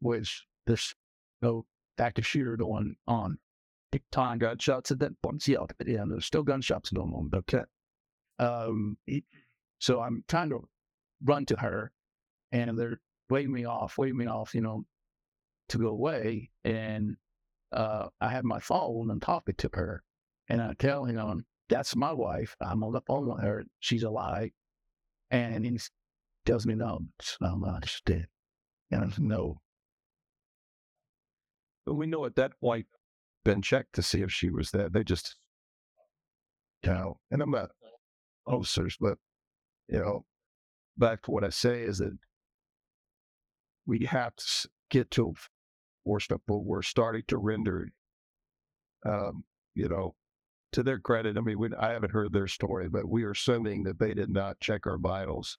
which 0.04 0.46
this 0.68 0.94
no 1.42 1.66
active 1.98 2.26
shooter 2.26 2.58
going 2.58 2.96
on. 3.08 3.38
Big 3.92 4.04
time 4.12 4.40
gunshots 4.40 4.92
at 4.92 5.00
that 5.00 5.22
point. 5.22 5.48
Yeah, 5.48 5.66
yeah, 5.86 6.04
there's 6.08 6.26
still 6.26 6.44
gunshots 6.44 6.90
going 6.90 7.14
on. 7.14 7.30
Okay. 7.34 7.64
Um, 8.40 8.98
so 9.80 10.02
I'm 10.02 10.24
trying 10.28 10.50
to 10.50 10.68
run 11.24 11.46
to 11.48 11.58
her, 11.58 11.92
and 12.52 12.78
they're 12.78 13.00
waving 13.30 13.54
me 13.54 13.66
off, 13.66 13.98
waving 13.98 14.18
me 14.18 14.26
off, 14.26 14.56
you 14.56 14.62
know, 14.62 14.86
to 15.70 15.78
go 15.78 15.88
away. 15.88 16.50
And 16.64 17.18
uh, 17.72 18.08
I 18.20 18.30
have 18.30 18.44
my 18.44 18.60
phone 18.60 19.12
and 19.12 19.22
talking 19.22 19.56
to 19.56 19.70
her, 19.74 20.04
and 20.50 20.62
I 20.62 20.74
tell 20.74 21.06
him, 21.06 21.46
"That's 21.70 21.96
my 21.96 22.14
wife. 22.14 22.56
I'm 22.62 22.84
on 22.84 22.94
the 22.94 23.02
phone 23.02 23.28
with 23.28 23.42
her. 23.42 23.64
She's 23.80 24.04
alive." 24.04 24.52
And 25.30 25.66
he 25.66 25.80
tells 26.46 26.66
me, 26.66 26.76
"No, 26.76 27.00
I'm 27.42 27.62
not. 27.62 27.88
She's 27.88 28.02
dead." 28.06 28.28
And 28.90 29.04
I 29.04 29.10
said, 29.10 29.24
"No." 29.24 29.63
But 31.86 31.96
we 31.96 32.08
know 32.08 32.26
at 32.26 32.36
that 32.36 32.60
point, 32.60 32.88
been 33.44 33.62
checked 33.62 33.94
to 33.96 34.02
see 34.02 34.22
if 34.22 34.32
she 34.32 34.50
was 34.50 34.72
there. 34.72 34.90
They 34.90 35.04
just, 35.04 35.36
you 36.84 36.92
know, 36.92 37.20
and 37.30 37.42
I'm 37.42 37.52
not 37.52 37.72
officers, 38.48 38.98
but 39.00 39.18
you 39.90 40.00
know, 40.00 40.26
back 40.98 41.24
to 41.24 41.32
what 41.32 41.44
I 41.44 41.50
say 41.50 41.82
is 41.82 41.98
that 41.98 42.18
we 43.86 44.06
have 44.06 44.36
to 44.36 44.70
get 44.90 45.12
to 45.12 45.34
stuff, 46.20 46.42
but 46.48 46.60
we're 46.60 46.82
starting 46.82 47.24
to 47.28 47.38
render, 47.38 47.90
um, 49.06 49.44
you 49.76 49.90
know, 49.90 50.16
to 50.72 50.84
their 50.84 51.00
credit. 51.00 51.38
I 51.38 51.42
mean, 51.42 51.60
we, 51.60 51.70
I 51.78 51.92
haven't 51.92 52.12
heard 52.12 52.34
their 52.34 52.48
story, 52.48 52.90
but 52.90 53.08
we 53.08 53.24
are 53.24 53.32
assuming 53.32 53.84
that 53.84 54.00
they 54.00 54.14
did 54.14 54.30
not 54.30 54.60
check 54.60 54.86
our 54.88 54.98
vitals. 54.98 55.58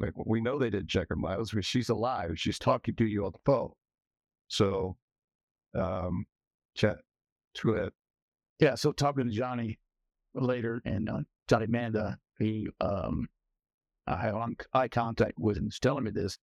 Like 0.00 0.12
we 0.16 0.40
know 0.40 0.58
they 0.58 0.70
didn't 0.70 0.88
check 0.88 1.08
her 1.10 1.16
vitals 1.16 1.50
because 1.50 1.66
she's 1.66 1.88
alive. 1.88 2.32
She's 2.36 2.58
talking 2.58 2.96
to 2.96 3.06
you 3.06 3.24
on 3.24 3.32
the 3.32 3.38
phone. 3.44 3.72
So, 4.54 4.96
um, 5.74 6.26
chat 6.76 6.98
through 7.56 7.86
it. 7.86 7.92
Yeah. 8.60 8.76
So 8.76 8.92
talking 8.92 9.24
to 9.24 9.30
Johnny 9.30 9.80
later 10.34 10.80
and 10.84 11.08
uh, 11.08 11.20
Johnny 11.48 11.66
Manda, 11.66 12.18
he, 12.38 12.68
um, 12.80 13.28
I 14.06 14.16
had 14.16 14.34
on 14.34 14.56
eye 14.72 14.86
contact 14.86 15.34
with 15.38 15.56
him, 15.56 15.70
telling 15.80 16.04
me 16.04 16.12
this. 16.12 16.38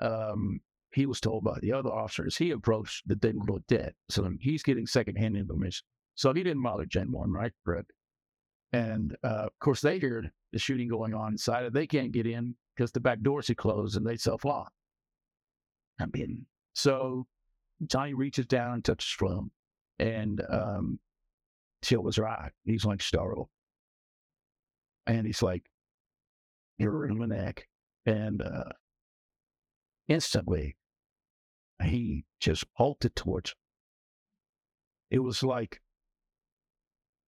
Um, 0.00 0.60
he 0.92 1.04
was 1.04 1.20
told 1.20 1.44
by 1.44 1.58
the 1.60 1.72
other 1.72 1.90
officers 1.90 2.38
he 2.38 2.50
approached 2.50 3.06
that 3.08 3.20
they 3.20 3.32
were 3.32 3.60
dead. 3.68 3.92
So 4.08 4.28
he's 4.40 4.62
getting 4.62 4.86
secondhand 4.86 5.36
information. 5.36 5.84
So 6.14 6.32
he 6.32 6.42
didn't 6.42 6.62
bother 6.62 6.86
Gen 6.86 7.12
1, 7.12 7.30
right? 7.30 7.52
Fred? 7.62 7.84
And 8.72 9.16
uh, 9.22 9.46
of 9.46 9.58
course, 9.60 9.82
they 9.82 9.98
heard 9.98 10.30
the 10.52 10.58
shooting 10.58 10.88
going 10.88 11.12
on 11.12 11.32
inside, 11.32 11.64
and 11.64 11.74
they 11.74 11.86
can't 11.86 12.12
get 12.12 12.26
in 12.26 12.54
because 12.74 12.90
the 12.92 13.00
back 13.00 13.20
doors 13.20 13.50
are 13.50 13.54
closed 13.54 13.96
and 13.96 14.06
they 14.06 14.16
self 14.16 14.44
lock. 14.44 14.72
I 16.00 16.06
mean, 16.12 16.46
so 16.72 17.26
Johnny 17.86 18.14
reaches 18.14 18.46
down 18.46 18.74
and 18.74 18.84
touches 18.84 19.16
Flum, 19.18 19.50
and 19.98 20.42
um, 20.50 20.98
Till 21.82 22.02
was 22.02 22.18
right. 22.18 22.52
He's 22.64 22.84
like 22.84 23.02
startled. 23.02 23.48
And 25.06 25.26
he's 25.26 25.42
like, 25.42 25.64
You're 26.78 27.06
in 27.06 27.18
neck. 27.26 27.66
And 28.06 28.42
uh, 28.42 28.70
instantly, 30.08 30.76
he 31.82 32.24
just 32.40 32.64
bolted 32.76 33.16
towards. 33.16 33.54
It 35.10 35.18
was 35.18 35.42
like 35.42 35.80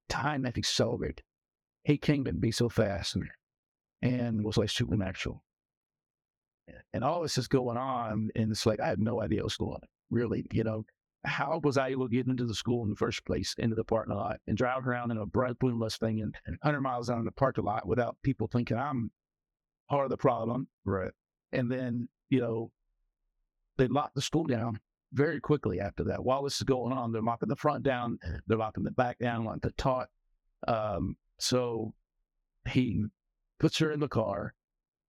time 0.08 0.44
had 0.44 0.58
accelerated. 0.58 1.22
He 1.84 1.98
came 1.98 2.26
and 2.26 2.40
be 2.40 2.52
so 2.52 2.68
fast 2.68 3.16
and, 3.16 3.28
and 4.02 4.44
was 4.44 4.56
like 4.56 4.70
supernatural. 4.70 5.42
And 6.92 7.02
all 7.02 7.22
this 7.22 7.38
is 7.38 7.48
going 7.48 7.76
on, 7.76 8.30
and 8.36 8.52
it's 8.52 8.66
like 8.66 8.78
I 8.78 8.86
had 8.88 9.00
no 9.00 9.20
idea 9.20 9.42
what's 9.42 9.56
going 9.56 9.72
on. 9.72 9.88
Really, 10.12 10.44
you 10.52 10.62
know, 10.62 10.84
how 11.24 11.60
was 11.64 11.78
I 11.78 11.88
able 11.88 12.08
to 12.08 12.14
get 12.14 12.26
into 12.26 12.44
the 12.44 12.54
school 12.54 12.84
in 12.84 12.90
the 12.90 12.96
first 12.96 13.24
place, 13.24 13.54
into 13.58 13.74
the 13.74 13.84
parking 13.84 14.14
lot, 14.14 14.40
and 14.46 14.56
drive 14.56 14.86
around 14.86 15.10
in 15.10 15.18
a 15.18 15.26
bright 15.26 15.58
blue 15.58 15.74
Mustang 15.74 16.20
and, 16.20 16.34
and 16.46 16.56
100 16.62 16.80
miles 16.80 17.08
down 17.08 17.18
in 17.18 17.24
the 17.24 17.32
parking 17.32 17.64
lot 17.64 17.86
without 17.86 18.16
people 18.22 18.46
thinking 18.46 18.76
I'm 18.76 19.10
part 19.88 20.04
of 20.04 20.10
the 20.10 20.16
problem? 20.16 20.68
Right. 20.84 21.12
And 21.52 21.70
then, 21.70 22.08
you 22.28 22.40
know, 22.40 22.70
they 23.78 23.88
locked 23.88 24.14
the 24.14 24.22
school 24.22 24.44
down 24.44 24.80
very 25.12 25.40
quickly 25.40 25.80
after 25.80 26.04
that. 26.04 26.24
While 26.24 26.42
this 26.42 26.56
is 26.56 26.62
going 26.62 26.92
on, 26.92 27.12
they're 27.12 27.22
locking 27.22 27.48
the 27.48 27.56
front 27.56 27.84
down, 27.84 28.18
they're 28.46 28.58
locking 28.58 28.84
the 28.84 28.90
back 28.90 29.18
down, 29.18 29.44
like 29.44 29.60
the 29.60 29.72
taught. 29.72 30.08
Um, 30.66 31.16
so 31.38 31.94
he 32.68 33.04
puts 33.60 33.78
her 33.78 33.90
in 33.90 34.00
the 34.00 34.08
car, 34.08 34.54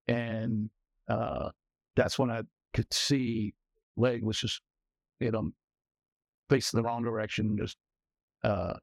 and 0.07 0.69
uh, 1.07 1.49
that's 1.95 2.19
when 2.19 2.29
I 2.29 2.41
could 2.73 2.93
see 2.93 3.53
leg 3.95 4.23
was 4.23 4.39
just, 4.39 4.61
you 5.19 5.31
know, 5.31 5.51
facing 6.49 6.77
the 6.77 6.83
wrong 6.83 7.03
direction. 7.03 7.57
Just, 7.57 7.77
uh, 8.43 8.73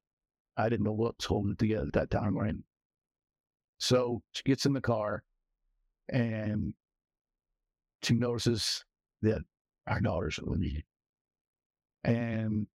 I 0.57 0.69
didn't 0.69 0.85
know 0.85 0.93
what 0.93 1.17
was 1.19 1.27
holding 1.27 1.53
it 1.53 1.59
together 1.59 1.87
at 1.87 1.93
that 1.95 2.11
time, 2.11 2.37
right? 2.37 2.55
So 3.79 4.23
she 4.33 4.43
gets 4.43 4.67
in 4.67 4.73
the 4.73 4.81
car, 4.81 5.23
and 6.09 6.75
she 8.03 8.15
notices 8.15 8.85
that 9.23 9.43
our 9.87 10.01
daughters 10.01 10.39
needed. 10.45 10.85
And 12.05 12.67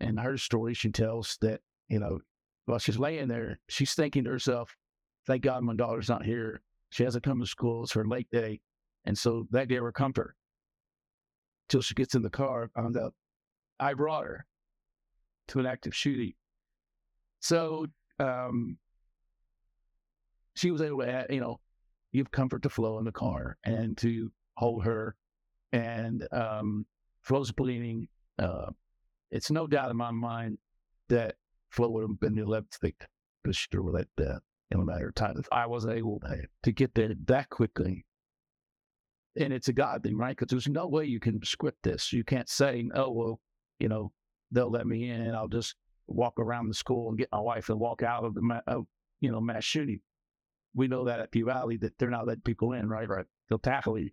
in 0.00 0.16
her 0.16 0.36
story, 0.36 0.74
she 0.74 0.90
tells 0.90 1.38
that, 1.40 1.60
you 1.88 1.98
know, 1.98 2.18
while 2.66 2.78
she's 2.78 2.98
laying 2.98 3.28
there, 3.28 3.58
she's 3.68 3.94
thinking 3.94 4.24
to 4.24 4.30
herself, 4.30 4.74
thank 5.26 5.42
God 5.42 5.62
my 5.62 5.74
daughter's 5.74 6.08
not 6.08 6.24
here. 6.24 6.62
She 6.90 7.04
hasn't 7.04 7.24
come 7.24 7.40
to 7.40 7.46
school. 7.46 7.84
It's 7.84 7.92
her 7.92 8.04
late 8.04 8.28
day. 8.30 8.60
And 9.04 9.16
so 9.16 9.46
that 9.50 9.68
gave 9.68 9.82
her 9.82 9.92
comfort. 9.92 10.34
Till 11.68 11.82
she 11.82 11.94
gets 11.94 12.14
in 12.14 12.22
the 12.22 12.30
car, 12.30 12.70
found 12.74 12.96
out 12.96 13.14
I 13.80 13.94
brought 13.94 14.24
her 14.24 14.46
to 15.48 15.60
an 15.60 15.66
active 15.66 15.94
shooting. 15.94 16.32
So 17.40 17.86
um, 18.18 18.78
she 20.54 20.70
was 20.70 20.80
able 20.80 20.98
to, 20.98 21.26
you 21.30 21.40
know, 21.40 21.60
give 22.12 22.30
comfort 22.30 22.62
to 22.62 22.68
Flo 22.68 22.98
in 22.98 23.04
the 23.04 23.12
car 23.12 23.56
and 23.64 23.96
to 23.98 24.30
hold 24.56 24.84
her. 24.84 25.16
And 25.72 26.26
um, 26.32 26.86
Flo's 27.20 27.52
bleeding. 27.52 28.08
Uh, 28.38 28.70
it's 29.30 29.50
no 29.50 29.66
doubt 29.66 29.90
in 29.90 29.96
my 29.96 30.10
mind 30.10 30.58
that 31.08 31.34
Flo 31.70 31.90
would 31.90 32.02
have 32.02 32.20
been 32.20 32.34
the 32.34 32.42
11th 32.42 32.80
victim 32.80 33.08
because 33.42 33.56
she 33.56 33.68
with 33.78 33.94
that 33.94 34.08
death 34.16 34.40
in 34.70 34.80
a 34.80 34.84
matter 34.84 35.08
of 35.08 35.14
time. 35.14 35.36
If 35.38 35.46
I 35.52 35.66
wasn't 35.66 35.96
able 35.98 36.20
to 36.62 36.72
get 36.72 36.94
there 36.94 37.12
that 37.26 37.50
quickly, 37.50 38.04
and 39.38 39.52
it's 39.52 39.68
a 39.68 39.72
God 39.72 40.02
thing, 40.02 40.16
right? 40.16 40.36
Because 40.36 40.50
there's 40.50 40.68
no 40.68 40.86
way 40.86 41.04
you 41.04 41.20
can 41.20 41.42
script 41.44 41.82
this. 41.82 42.12
You 42.12 42.24
can't 42.24 42.48
say, 42.48 42.88
oh, 42.94 43.10
well, 43.10 43.40
you 43.78 43.88
know, 43.88 44.12
they'll 44.50 44.70
let 44.70 44.86
me 44.86 45.10
in 45.10 45.22
and 45.22 45.36
I'll 45.36 45.48
just 45.48 45.74
walk 46.06 46.34
around 46.38 46.68
the 46.68 46.74
school 46.74 47.08
and 47.08 47.18
get 47.18 47.28
my 47.32 47.40
wife 47.40 47.68
and 47.68 47.78
walk 47.78 48.02
out 48.02 48.24
of 48.24 48.34
the, 48.34 48.84
you 49.20 49.30
know, 49.30 49.40
mass 49.40 49.64
shooting. 49.64 50.00
We 50.74 50.88
know 50.88 51.04
that 51.04 51.20
at 51.20 51.34
Uvalde 51.34 51.80
that 51.80 51.98
they're 51.98 52.10
not 52.10 52.26
letting 52.26 52.42
people 52.42 52.72
in, 52.72 52.88
right? 52.88 53.08
Right. 53.08 53.24
They'll 53.48 53.58
tackle 53.58 53.98
you. 53.98 54.10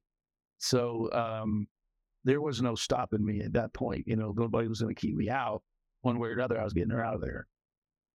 So 0.58 1.10
um, 1.12 1.68
there 2.24 2.42
was 2.42 2.62
no 2.62 2.76
stopping 2.76 3.26
me 3.26 3.42
at 3.42 3.54
that 3.54 3.74
point. 3.74 4.08
You 4.08 4.16
know, 4.16 4.34
nobody 4.36 4.68
was 4.68 4.82
going 4.82 4.96
to 4.96 5.00
keep 5.00 5.16
me 5.16 5.30
out 5.30 5.62
one 6.02 6.20
way 6.20 6.30
or 6.30 6.34
another. 6.34 6.60
I 6.60 6.64
was 6.64 6.74
getting 6.74 6.92
her 6.92 7.04
out 7.04 7.16
of 7.16 7.22
there. 7.22 7.48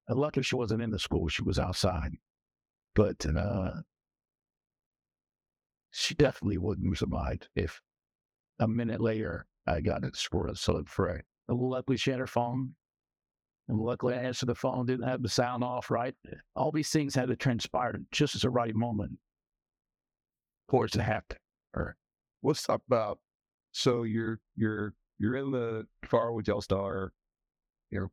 And 0.08 0.18
luckily, 0.18 0.42
she 0.42 0.56
wasn't 0.56 0.82
in 0.82 0.90
the 0.90 0.98
school; 0.98 1.28
she 1.28 1.42
was 1.42 1.58
outside. 1.58 2.12
But 2.94 3.26
uh, 3.26 3.72
she 5.98 6.14
definitely 6.14 6.58
wouldn't 6.58 6.86
have 6.86 6.98
survived 6.98 7.48
if 7.56 7.80
a 8.60 8.68
minute 8.68 9.00
later 9.00 9.46
I 9.66 9.80
got 9.80 10.04
it 10.04 10.16
scored 10.16 10.56
so 10.56 10.82
fray. 10.86 11.22
Luckily, 11.48 11.96
she 11.96 12.10
had 12.10 12.20
her 12.20 12.26
phone. 12.26 12.74
And 13.68 13.78
luckily, 13.78 14.14
I 14.14 14.18
answered 14.22 14.48
the 14.48 14.54
phone, 14.54 14.86
didn't 14.86 15.08
have 15.08 15.22
the 15.22 15.28
sound 15.28 15.62
off 15.64 15.90
right. 15.90 16.14
All 16.54 16.70
these 16.70 16.88
things 16.88 17.14
had 17.14 17.28
to 17.28 17.36
transpire 17.36 17.98
just 18.12 18.34
at 18.34 18.42
the 18.42 18.50
right 18.50 18.74
moment 18.74 19.18
for 20.68 20.86
it 20.86 20.92
to 20.92 21.02
happen. 21.02 21.36
Or 21.74 21.96
let's 22.42 22.62
talk 22.62 22.80
about 22.86 23.18
so 23.72 24.04
you're 24.04 24.40
you're 24.56 24.94
you're 25.18 25.36
in 25.36 25.50
the 25.50 25.84
car 26.08 26.32
with 26.32 26.46
daughter, 26.46 27.12
you're 27.90 28.10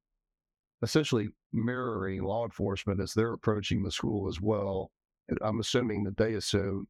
essentially 0.82 1.30
mirroring 1.54 2.24
law 2.24 2.44
enforcement 2.44 3.00
as 3.00 3.14
they're 3.14 3.34
approaching 3.34 3.84
the 3.84 3.92
school 3.92 4.28
as 4.28 4.42
well. 4.42 4.92
And 5.30 5.38
I'm 5.42 5.60
assuming 5.60 6.04
that 6.04 6.18
they 6.18 6.34
assume 6.34 6.88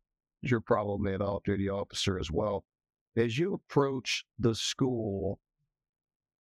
you're 0.50 0.62
probably 0.62 1.14
an 1.14 1.22
off-duty 1.22 1.70
officer 1.70 2.20
as 2.20 2.32
well. 2.32 2.66
As 3.18 3.38
you 3.38 3.54
approach 3.54 4.26
the 4.40 4.54
school, 4.54 5.40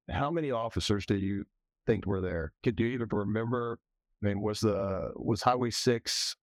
how 0.09 0.29
many 0.29 0.51
officers 0.51 1.05
do 1.05 1.15
you 1.15 1.45
think 1.87 2.05
were 2.05 2.21
there? 2.21 2.53
Could 2.63 2.79
you 2.79 2.87
even 2.87 3.07
remember? 3.11 3.79
I 4.23 4.27
mean, 4.27 4.41
was 4.41 4.59
the 4.59 5.11
was 5.15 5.41
Highway 5.41 5.71
Six 5.71 6.35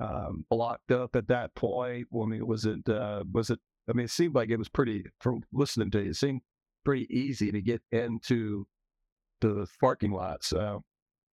um, 0.00 0.44
blocked 0.50 0.92
up 0.92 1.16
at 1.16 1.28
that 1.28 1.54
point? 1.54 2.06
I 2.14 2.26
mean, 2.26 2.46
was 2.46 2.64
it 2.64 2.88
uh, 2.88 3.24
was 3.32 3.50
it 3.50 3.58
I 3.88 3.92
mean, 3.92 4.04
it 4.04 4.10
seemed 4.10 4.34
like 4.34 4.50
it 4.50 4.56
was 4.58 4.68
pretty, 4.68 5.04
from 5.20 5.42
listening 5.52 5.90
to 5.92 6.02
you, 6.02 6.10
it 6.10 6.16
seemed 6.16 6.40
pretty 6.84 7.06
easy 7.14 7.52
to 7.52 7.60
get 7.60 7.82
into 7.92 8.66
the 9.40 9.66
parking 9.80 10.12
lot. 10.12 10.42
So, 10.42 10.82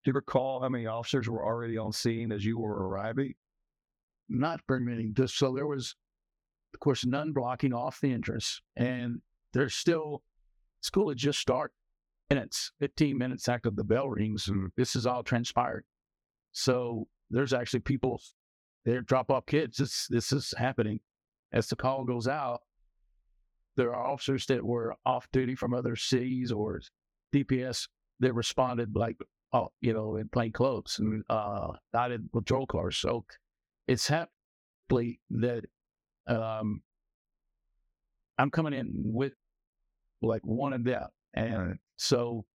do 0.03 0.09
you 0.09 0.13
recall 0.13 0.61
how 0.61 0.69
many 0.69 0.85
officers 0.87 1.29
were 1.29 1.45
already 1.45 1.77
on 1.77 1.93
scene 1.93 2.31
as 2.31 2.43
you 2.43 2.59
were 2.59 2.87
arriving? 2.87 3.33
Not 4.39 4.61
many. 4.69 5.11
Just 5.13 5.37
so 5.37 5.53
there 5.53 5.67
was, 5.67 5.95
of 6.73 6.79
course, 6.79 7.05
none 7.05 7.33
blocking 7.33 7.73
off 7.73 7.99
the 8.01 8.13
entrance, 8.13 8.61
and 8.75 9.21
there's 9.53 9.75
still 9.75 10.23
school 10.81 11.09
had 11.09 11.17
just 11.17 11.39
started, 11.39 11.73
minutes, 12.29 12.71
15 12.79 13.17
minutes 13.17 13.47
after 13.47 13.69
the 13.69 13.83
bell 13.83 14.09
rings, 14.09 14.47
and 14.47 14.71
this 14.77 14.95
is 14.95 15.05
all 15.05 15.23
transpired. 15.23 15.85
So 16.53 17.07
there's 17.29 17.53
actually 17.53 17.81
people 17.81 18.21
there, 18.85 19.01
drop 19.01 19.29
off 19.29 19.45
kids. 19.45 19.77
This 19.77 20.07
this 20.07 20.31
is 20.31 20.53
happening 20.57 20.99
as 21.51 21.67
the 21.67 21.75
call 21.75 22.03
goes 22.03 22.27
out, 22.27 22.61
there 23.75 23.93
are 23.93 24.11
officers 24.11 24.45
that 24.47 24.63
were 24.63 24.95
off 25.05 25.27
duty 25.31 25.55
from 25.55 25.73
other 25.73 25.95
cities 25.95 26.51
or 26.51 26.81
DPS 27.33 27.87
that 28.19 28.33
responded 28.33 28.95
like, 28.95 29.17
oh, 29.53 29.69
you 29.81 29.93
know, 29.93 30.15
in 30.15 30.29
plain 30.29 30.51
clothes 30.51 30.97
and 30.99 31.23
uh, 31.29 31.67
not 31.93 32.11
in 32.11 32.29
patrol 32.31 32.65
cars. 32.65 32.97
So 32.97 33.25
it's 33.87 34.07
happily 34.07 35.19
that 35.31 35.65
um, 36.27 36.81
I'm 38.37 38.49
coming 38.51 38.73
in 38.73 38.91
with 38.95 39.33
like 40.21 40.41
one 40.43 40.73
of 40.73 40.83
them. 40.83 41.07
And 41.33 41.79
so 41.97 42.45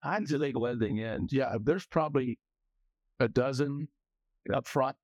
How's 0.00 0.30
illegal 0.32 0.66
ending 0.66 0.98
in? 0.98 1.28
yeah, 1.30 1.56
there's 1.62 1.86
probably 1.86 2.38
a 3.20 3.28
dozen 3.28 3.88
up 4.52 4.66
front 4.66 4.96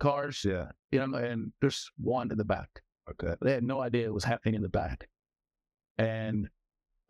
cars, 0.00 0.44
Yeah. 0.44 0.66
you 0.92 1.04
know, 1.06 1.16
and 1.18 1.52
there's 1.60 1.90
one 1.98 2.30
in 2.30 2.38
the 2.38 2.44
back. 2.44 2.82
Okay. 3.10 3.34
They 3.42 3.52
had 3.52 3.64
no 3.64 3.80
idea 3.80 4.06
it 4.06 4.14
was 4.14 4.24
happening 4.24 4.54
in 4.54 4.62
the 4.62 4.68
back. 4.68 5.08
And 5.98 6.48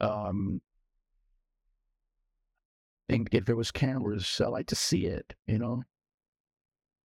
um 0.00 0.60
I 3.08 3.12
think 3.12 3.28
if 3.32 3.44
there 3.44 3.56
was 3.56 3.70
cameras, 3.70 4.40
I 4.42 4.48
like 4.48 4.66
to 4.68 4.74
see 4.74 5.04
it, 5.06 5.34
you 5.46 5.58
know. 5.58 5.82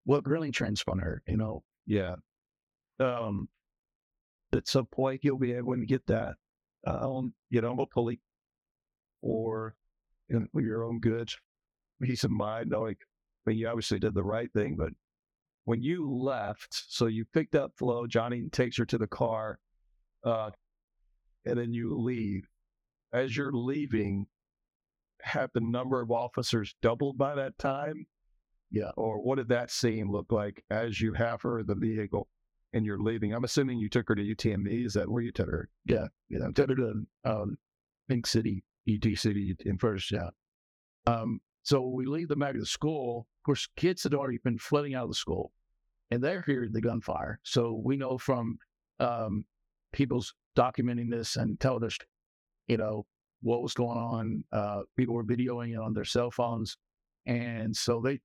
What 0.08 0.26
really 0.26 0.50
transpired, 0.50 1.20
you 1.28 1.36
know. 1.36 1.64
Yeah. 1.86 2.14
Um, 2.98 3.46
at 4.54 4.66
some 4.66 4.86
point 4.86 5.20
you'll 5.22 5.38
be 5.38 5.52
able 5.52 5.76
to 5.76 5.84
get 5.84 6.06
that, 6.06 6.36
um, 6.86 7.34
you 7.50 7.60
know, 7.60 7.86
police 7.92 8.18
or 9.20 9.74
you 10.30 10.40
know, 10.40 10.60
your 10.60 10.84
own 10.84 11.00
goods, 11.00 11.36
peace 12.00 12.24
of 12.24 12.30
mind, 12.30 12.70
knowing. 12.70 12.96
I 13.46 13.50
mean, 13.50 13.58
you 13.58 13.68
obviously 13.68 13.98
did 13.98 14.14
the 14.14 14.22
right 14.22 14.50
thing, 14.50 14.76
but 14.78 14.92
when 15.66 15.82
you 15.82 16.10
left, 16.10 16.68
so 16.88 17.04
you 17.04 17.26
picked 17.34 17.54
up 17.54 17.72
Flo, 17.76 18.06
Johnny 18.06 18.48
takes 18.50 18.78
her 18.78 18.86
to 18.86 18.96
the 18.96 19.06
car, 19.06 19.58
uh, 20.24 20.52
and 21.44 21.58
then 21.58 21.74
you 21.74 21.98
leave. 21.98 22.48
As 23.12 23.36
you're 23.36 23.52
leaving, 23.52 24.26
have 25.20 25.50
the 25.52 25.60
number 25.60 26.00
of 26.00 26.10
officers 26.10 26.74
doubled 26.80 27.18
by 27.18 27.34
that 27.34 27.58
time? 27.58 28.06
Yeah. 28.70 28.90
Or 28.96 29.20
what 29.20 29.36
did 29.36 29.48
that 29.48 29.70
scene 29.70 30.10
look 30.10 30.30
like 30.30 30.64
as 30.70 31.00
you 31.00 31.12
have 31.14 31.42
her 31.42 31.60
in 31.60 31.66
the 31.66 31.74
vehicle 31.74 32.28
and 32.72 32.84
you're 32.84 33.00
leaving? 33.00 33.32
I'm 33.32 33.44
assuming 33.44 33.78
you 33.78 33.88
took 33.88 34.08
her 34.08 34.14
to 34.14 34.22
UTMB. 34.22 34.86
Is 34.86 34.94
that 34.94 35.08
where 35.08 35.22
you 35.22 35.32
took 35.32 35.48
her? 35.48 35.68
Yeah, 35.86 36.06
you 36.28 36.38
know, 36.38 36.52
took 36.52 36.68
her 36.70 36.76
to 36.76 37.06
um 37.24 37.58
Pink 38.08 38.26
City, 38.26 38.62
UT 38.88 39.16
City 39.16 39.54
in 39.64 39.78
first, 39.78 40.10
yeah. 40.10 40.30
Um, 41.06 41.40
so 41.62 41.86
we 41.86 42.06
leave 42.06 42.28
them 42.28 42.40
back 42.40 42.54
the 42.54 42.66
school. 42.66 43.26
Of 43.40 43.44
course, 43.44 43.68
kids 43.76 44.02
had 44.02 44.14
already 44.14 44.38
been 44.38 44.58
flooding 44.58 44.94
out 44.94 45.04
of 45.04 45.10
the 45.10 45.14
school, 45.14 45.52
and 46.10 46.22
they're 46.22 46.42
hearing 46.42 46.72
the 46.72 46.80
gunfire. 46.80 47.40
So 47.42 47.80
we 47.84 47.96
know 47.96 48.18
from 48.18 48.58
um, 49.00 49.44
people's 49.92 50.34
documenting 50.56 51.10
this 51.10 51.36
and 51.36 51.58
telling 51.60 51.84
us, 51.84 51.96
you 52.66 52.76
know, 52.76 53.06
what 53.42 53.62
was 53.62 53.74
going 53.74 53.98
on. 53.98 54.44
Uh, 54.52 54.82
people 54.96 55.14
were 55.14 55.24
videoing 55.24 55.72
it 55.72 55.78
on 55.78 55.92
their 55.92 56.04
cell 56.04 56.30
phones, 56.30 56.76
and 57.26 57.74
so 57.76 58.00
they 58.00 58.20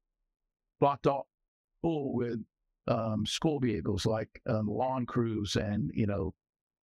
blocked 0.83 1.07
off 1.07 1.25
school 1.79 2.13
with 2.13 2.43
um, 2.89 3.25
school 3.25 3.57
vehicles 3.57 4.05
like 4.05 4.41
um, 4.49 4.67
lawn 4.67 5.05
crews 5.05 5.55
and 5.55 5.89
you 5.93 6.05
know 6.05 6.33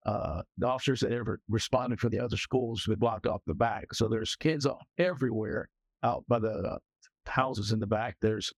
uh, 0.07 0.41
the 0.57 0.67
officers 0.67 1.01
that 1.01 1.13
ever 1.13 1.39
responded 1.51 2.01
for 2.01 2.09
the 2.09 2.19
other 2.19 2.39
schools 2.39 2.89
would 2.89 2.99
block 2.99 3.27
off 3.27 3.43
the 3.47 3.53
back. 3.53 3.93
So 3.93 4.09
there's 4.09 4.35
kids 4.37 4.67
everywhere 4.97 5.69
out 6.03 6.25
by 6.27 6.39
the 6.39 6.49
uh, 6.49 6.79
houses 7.27 7.73
in 7.73 7.79
the 7.79 7.87
back. 7.87 8.17
There's 8.23 8.51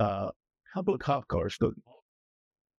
uh, 0.00 0.30
a 0.30 0.74
couple 0.74 0.94
of 0.94 1.00
cop 1.00 1.28
cars. 1.28 1.56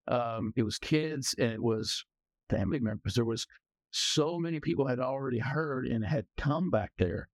Um, 0.10 0.52
it 0.58 0.64
was 0.64 0.78
kids 0.78 1.34
and 1.40 1.54
it 1.54 1.64
was 1.64 2.04
family 2.50 2.82
members. 2.82 3.14
There 3.14 3.24
was 3.24 3.48
so 3.92 4.38
many 4.38 4.60
people 4.60 4.88
had 4.88 5.00
already 5.00 5.40
heard 5.40 5.86
and 5.86 6.04
had 6.04 6.26
come 6.36 6.70
back 6.70 6.92
there 6.98 7.30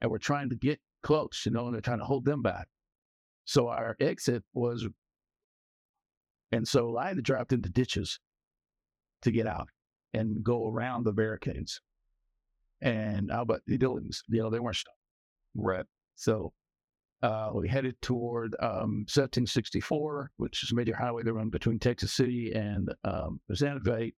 and 0.00 0.10
were 0.10 0.18
trying 0.18 0.48
to 0.48 0.56
get 0.56 0.80
close, 1.02 1.42
you 1.44 1.52
know, 1.52 1.66
and 1.66 1.74
they're 1.74 1.82
trying 1.82 1.98
to 1.98 2.06
hold 2.06 2.24
them 2.24 2.40
back. 2.40 2.68
So 3.50 3.66
our 3.66 3.96
exit 3.98 4.44
was, 4.54 4.86
and 6.52 6.68
so 6.68 6.96
I 6.96 7.08
had 7.08 7.16
to 7.16 7.22
drive 7.22 7.46
into 7.50 7.68
ditches 7.68 8.20
to 9.22 9.32
get 9.32 9.48
out 9.48 9.66
and 10.14 10.44
go 10.44 10.68
around 10.68 11.02
the 11.02 11.12
barricades. 11.12 11.80
And 12.80 13.32
uh, 13.32 13.44
but 13.44 13.62
they 13.66 13.76
didn't, 13.76 14.16
you 14.28 14.40
know, 14.40 14.50
they 14.50 14.60
weren't 14.60 14.76
stopped. 14.76 14.96
Right. 15.56 15.84
So 16.14 16.52
uh, 17.24 17.50
we 17.52 17.66
headed 17.66 18.00
toward 18.00 18.54
um, 18.60 19.04
1764, 19.10 20.30
which 20.36 20.62
is 20.62 20.70
a 20.70 20.76
major 20.76 20.94
highway 20.94 21.24
that 21.24 21.32
runs 21.32 21.50
between 21.50 21.80
Texas 21.80 22.12
City 22.12 22.52
and 22.54 22.94
um, 23.02 23.40
Santa 23.52 23.80
Fe. 23.80 24.12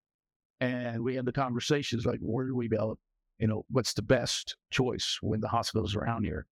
And 0.60 1.02
we 1.02 1.14
had 1.14 1.24
the 1.24 1.32
conversations 1.32 2.04
like, 2.04 2.20
where 2.20 2.44
do 2.44 2.54
we 2.54 2.68
go? 2.68 2.98
You 3.38 3.46
know, 3.46 3.64
what's 3.70 3.94
the 3.94 4.02
best 4.02 4.58
choice 4.70 5.16
when 5.22 5.40
the 5.40 5.48
hospital's 5.48 5.96
around 5.96 6.24
here? 6.24 6.46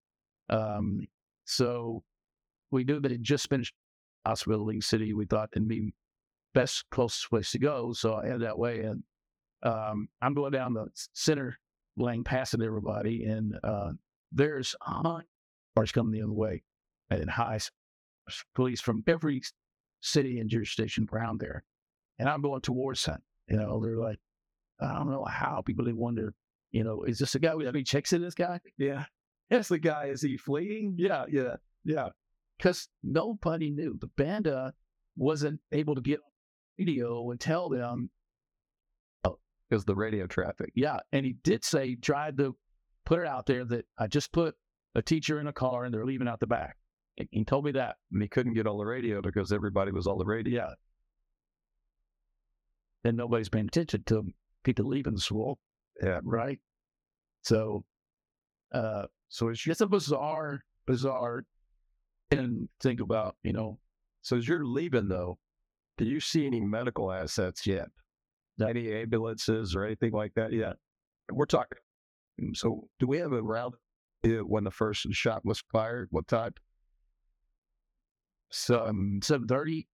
Um, 0.50 1.02
so 1.44 2.04
we 2.72 2.84
knew 2.84 3.00
that 3.00 3.12
it 3.12 3.22
just 3.22 3.50
finished 3.50 3.74
hospital 4.26 4.70
in 4.70 4.82
City. 4.82 5.14
We 5.14 5.26
thought 5.26 5.50
it'd 5.54 5.68
be 5.68 5.94
best 6.54 6.86
closest 6.92 7.30
place 7.30 7.52
to 7.52 7.60
go. 7.60 7.94
So 7.94 8.16
I 8.16 8.26
headed 8.26 8.42
that 8.42 8.58
way. 8.58 8.82
And 8.82 9.04
um, 9.64 10.08
I'm 10.22 10.34
going 10.34 10.52
down 10.52 10.74
the 10.74 10.88
center 11.14 11.58
lane, 11.98 12.24
passing 12.24 12.62
everybody, 12.62 13.26
and 13.26 13.56
uh, 13.64 13.92
there's 14.32 14.76
a 14.86 14.92
hundred 14.92 15.26
cars 15.76 15.92
coming 15.92 16.14
the 16.14 16.24
other 16.24 16.34
way, 16.34 16.64
and 17.10 17.30
high 17.30 17.60
police 18.56 18.80
from 18.80 19.04
every 19.08 19.42
city 20.02 20.40
and 20.40 20.50
jurisdiction 20.50 21.08
around 21.12 21.40
there. 21.40 21.64
And 22.20 22.30
I'm 22.30 22.42
going 22.42 22.62
towards 22.62 23.04
that. 23.06 23.22
You 23.48 23.58
know, 23.58 23.82
they're 23.84 23.98
like, 23.98 24.20
I 24.80 24.94
don't 24.94 25.10
know 25.10 25.26
how 25.26 25.62
people 25.66 25.84
they 25.84 25.94
wonder, 25.94 26.34
you 26.72 26.84
know, 26.84 27.04
is 27.04 27.18
this 27.18 27.36
a 27.36 27.40
guy 27.40 27.56
with 27.56 27.68
any 27.68 27.84
checks 27.84 28.14
in 28.14 28.22
this 28.22 28.36
guy? 28.36 28.60
Yeah. 28.78 29.06
That's 29.50 29.68
the 29.68 29.80
guy. 29.80 30.06
Is 30.06 30.22
he 30.22 30.38
fleeing? 30.38 30.96
Yeah, 30.98 31.26
yeah, 31.30 31.56
yeah. 31.84 32.10
Because 32.60 32.90
nobody 33.02 33.72
knew. 33.72 33.98
The 34.00 34.10
banda 34.18 34.74
wasn't 35.16 35.62
able 35.72 35.96
to 35.96 36.02
get 36.02 36.20
on 36.20 36.32
video 36.78 37.32
and 37.32 37.40
tell 37.40 37.70
them 37.70 38.10
Because 39.70 39.86
the 39.86 39.96
radio 39.96 40.28
traffic. 40.28 40.72
Yeah, 40.76 41.00
and 41.14 41.26
he 41.26 41.34
did 41.44 41.64
say 41.64 41.96
tried 41.96 42.38
to 42.38 42.56
put 43.06 43.20
it 43.20 43.28
out 43.28 43.46
there 43.46 43.64
that 43.66 43.86
I 43.98 44.08
just 44.08 44.32
put 44.34 44.56
a 44.96 45.02
teacher 45.02 45.40
in 45.40 45.48
a 45.48 45.54
car 45.54 45.86
and 45.86 45.94
they're 45.94 46.06
leaving 46.06 46.28
out 46.28 46.40
the 46.42 46.48
back. 46.48 46.76
And 47.18 47.28
he 47.32 47.44
told 47.46 47.64
me 47.66 47.72
that. 47.72 47.96
And 48.12 48.22
he 48.22 48.28
couldn't 48.28 48.54
get 48.54 48.68
on 48.68 48.78
the 48.78 48.86
radio 48.86 49.22
because 49.22 49.52
everybody 49.54 49.92
was 49.92 50.06
on 50.08 50.18
the 50.18 50.26
radio. 50.26 50.54
Yeah. 50.62 50.74
And 53.06 53.16
nobody's 53.18 53.50
paying 53.50 53.68
attention 53.68 54.04
to 54.08 54.26
people 54.64 54.86
leaving 54.86 55.14
the 55.16 55.22
school, 55.22 55.60
Yeah. 56.04 56.20
right? 56.24 56.60
So, 57.44 57.86
uh, 58.74 59.06
So 59.30 59.50
you, 59.50 59.56
it's 59.68 59.82
a 59.82 59.88
bizarre, 59.88 60.64
bizarre 60.86 61.46
and 62.32 62.70
think 62.80 63.00
about, 63.02 63.36
you 63.44 63.54
know, 63.54 63.80
so 64.22 64.38
as 64.38 64.48
you're 64.48 64.66
leaving 64.66 65.08
though, 65.08 65.38
do 65.98 66.06
you 66.06 66.20
see 66.20 66.46
any 66.46 66.60
medical 66.60 67.12
assets 67.12 67.66
yet? 67.66 67.88
Any 68.62 68.94
ambulances 68.94 69.76
or 69.76 69.86
anything 69.86 70.12
like 70.12 70.34
that 70.36 70.52
yet? 70.52 70.76
We're 71.32 71.46
talking. 71.46 71.78
So 72.54 72.88
do 73.00 73.08
we 73.08 73.18
have 73.20 73.32
a 73.34 73.42
round 73.42 73.76
when 74.24 74.64
the 74.64 74.72
first 74.72 75.08
shot 75.12 75.46
was 75.46 75.64
fired? 75.72 76.10
What 76.12 76.28
time? 76.28 76.54
so 78.52 78.86
um, 78.86 79.20
730, 79.24 79.88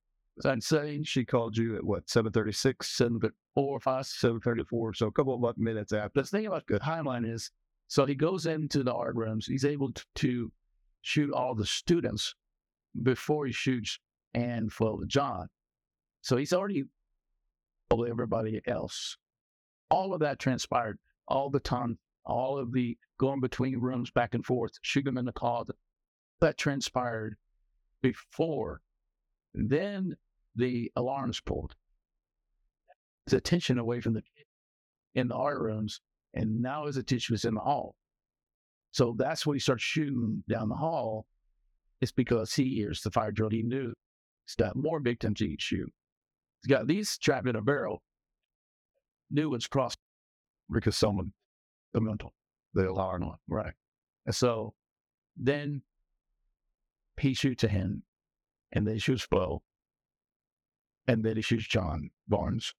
I'd 0.46 0.64
say 0.64 1.02
She 1.04 1.26
called 1.26 1.58
you 1.58 1.76
at 1.76 1.84
what? 1.84 2.10
Seven 2.10 2.32
thirty 2.32 2.52
six, 2.52 2.96
seven, 2.98 3.20
four 3.54 3.80
five, 3.80 4.06
seven 4.06 4.40
thirty 4.40 4.64
four. 4.64 4.94
So 4.94 5.08
a 5.08 5.12
couple 5.12 5.46
of 5.46 5.58
minutes 5.58 5.94
after. 5.94 6.22
the 6.22 6.28
thing 6.28 6.46
about 6.46 6.64
the 6.68 6.80
timeline 6.80 7.30
is 7.32 7.52
so 7.88 8.06
he 8.06 8.16
goes 8.16 8.46
into 8.46 8.84
the 8.84 8.94
art 8.94 9.16
rooms 9.16 9.46
he's 9.46 9.66
able 9.66 9.92
to, 9.94 10.04
to 10.16 10.52
shoot 11.06 11.32
all 11.32 11.54
the 11.54 11.68
students 11.68 12.34
before 13.04 13.46
he 13.46 13.52
shoots 13.52 14.00
and 14.34 14.74
Flo 14.74 15.00
and 15.00 15.10
John. 15.10 15.50
So 16.22 16.36
he's 16.36 16.52
already 16.52 16.86
told 17.92 18.08
everybody 18.08 18.60
else. 18.66 19.16
All 19.92 20.16
of 20.16 20.22
that 20.22 20.40
transpired 20.40 20.98
all 21.28 21.52
the 21.52 21.60
time, 21.60 22.00
all 22.26 22.58
of 22.58 22.74
the 22.74 22.98
going 23.20 23.40
between 23.40 23.78
rooms 23.78 24.10
back 24.10 24.34
and 24.34 24.44
forth, 24.44 24.72
shoot 24.82 25.06
them 25.06 25.20
in 25.20 25.26
the 25.26 25.32
closet. 25.32 25.76
That 26.42 26.58
transpired 26.58 27.36
before. 28.02 28.82
Then 29.54 30.18
the 30.56 30.92
alarms 30.96 31.40
pulled. 31.40 31.76
His 33.26 33.34
attention 33.34 33.78
away 33.78 34.02
from 34.02 34.14
the 34.14 34.24
in 35.14 35.28
the 35.28 35.36
art 35.36 35.62
rooms, 35.62 36.02
and 36.34 36.64
now 36.64 36.88
his 36.88 36.98
attention 36.98 37.36
was 37.36 37.46
in 37.46 37.54
the 37.54 37.62
hall. 37.62 37.96
So 38.96 39.14
that's 39.18 39.46
when 39.46 39.58
he 39.58 39.60
starts 39.60 39.84
shooting 39.84 40.42
down 40.48 40.70
the 40.70 40.76
hall. 40.76 41.26
It's 42.00 42.14
because 42.14 42.54
he 42.54 42.76
hears 42.76 43.02
the 43.02 43.12
fire 43.12 43.30
drill. 43.30 43.50
He 43.50 43.62
knew 43.62 43.94
he's 44.46 44.56
got 44.56 44.78
more 44.78 45.02
victims 45.02 45.42
he 45.42 45.50
can 45.50 45.58
shoot. 45.60 45.92
He's 46.62 46.70
got 46.70 46.88
these 46.88 47.18
trapped 47.18 47.46
in 47.46 47.58
a 47.58 47.62
barrel. 47.62 48.02
New 49.30 49.50
ones 49.50 49.68
crossed 49.68 49.98
Because 50.72 50.96
someone 50.96 51.34
the 51.92 52.00
mental, 52.00 52.34
the 52.74 52.90
alarm 52.90 53.24
on. 53.24 53.36
Right. 53.50 53.74
And 54.26 54.34
so 54.34 54.74
then 55.36 55.82
he 57.20 57.34
shoots 57.34 57.66
at 57.66 57.72
him, 57.72 58.02
and 58.72 58.88
then 58.88 58.94
he 58.94 59.00
shoots 59.02 59.28
Bo, 59.30 59.62
and 61.06 61.22
then 61.22 61.36
he 61.36 61.42
shoots 61.42 61.68
John 61.68 62.12
Barnes. 62.30 62.74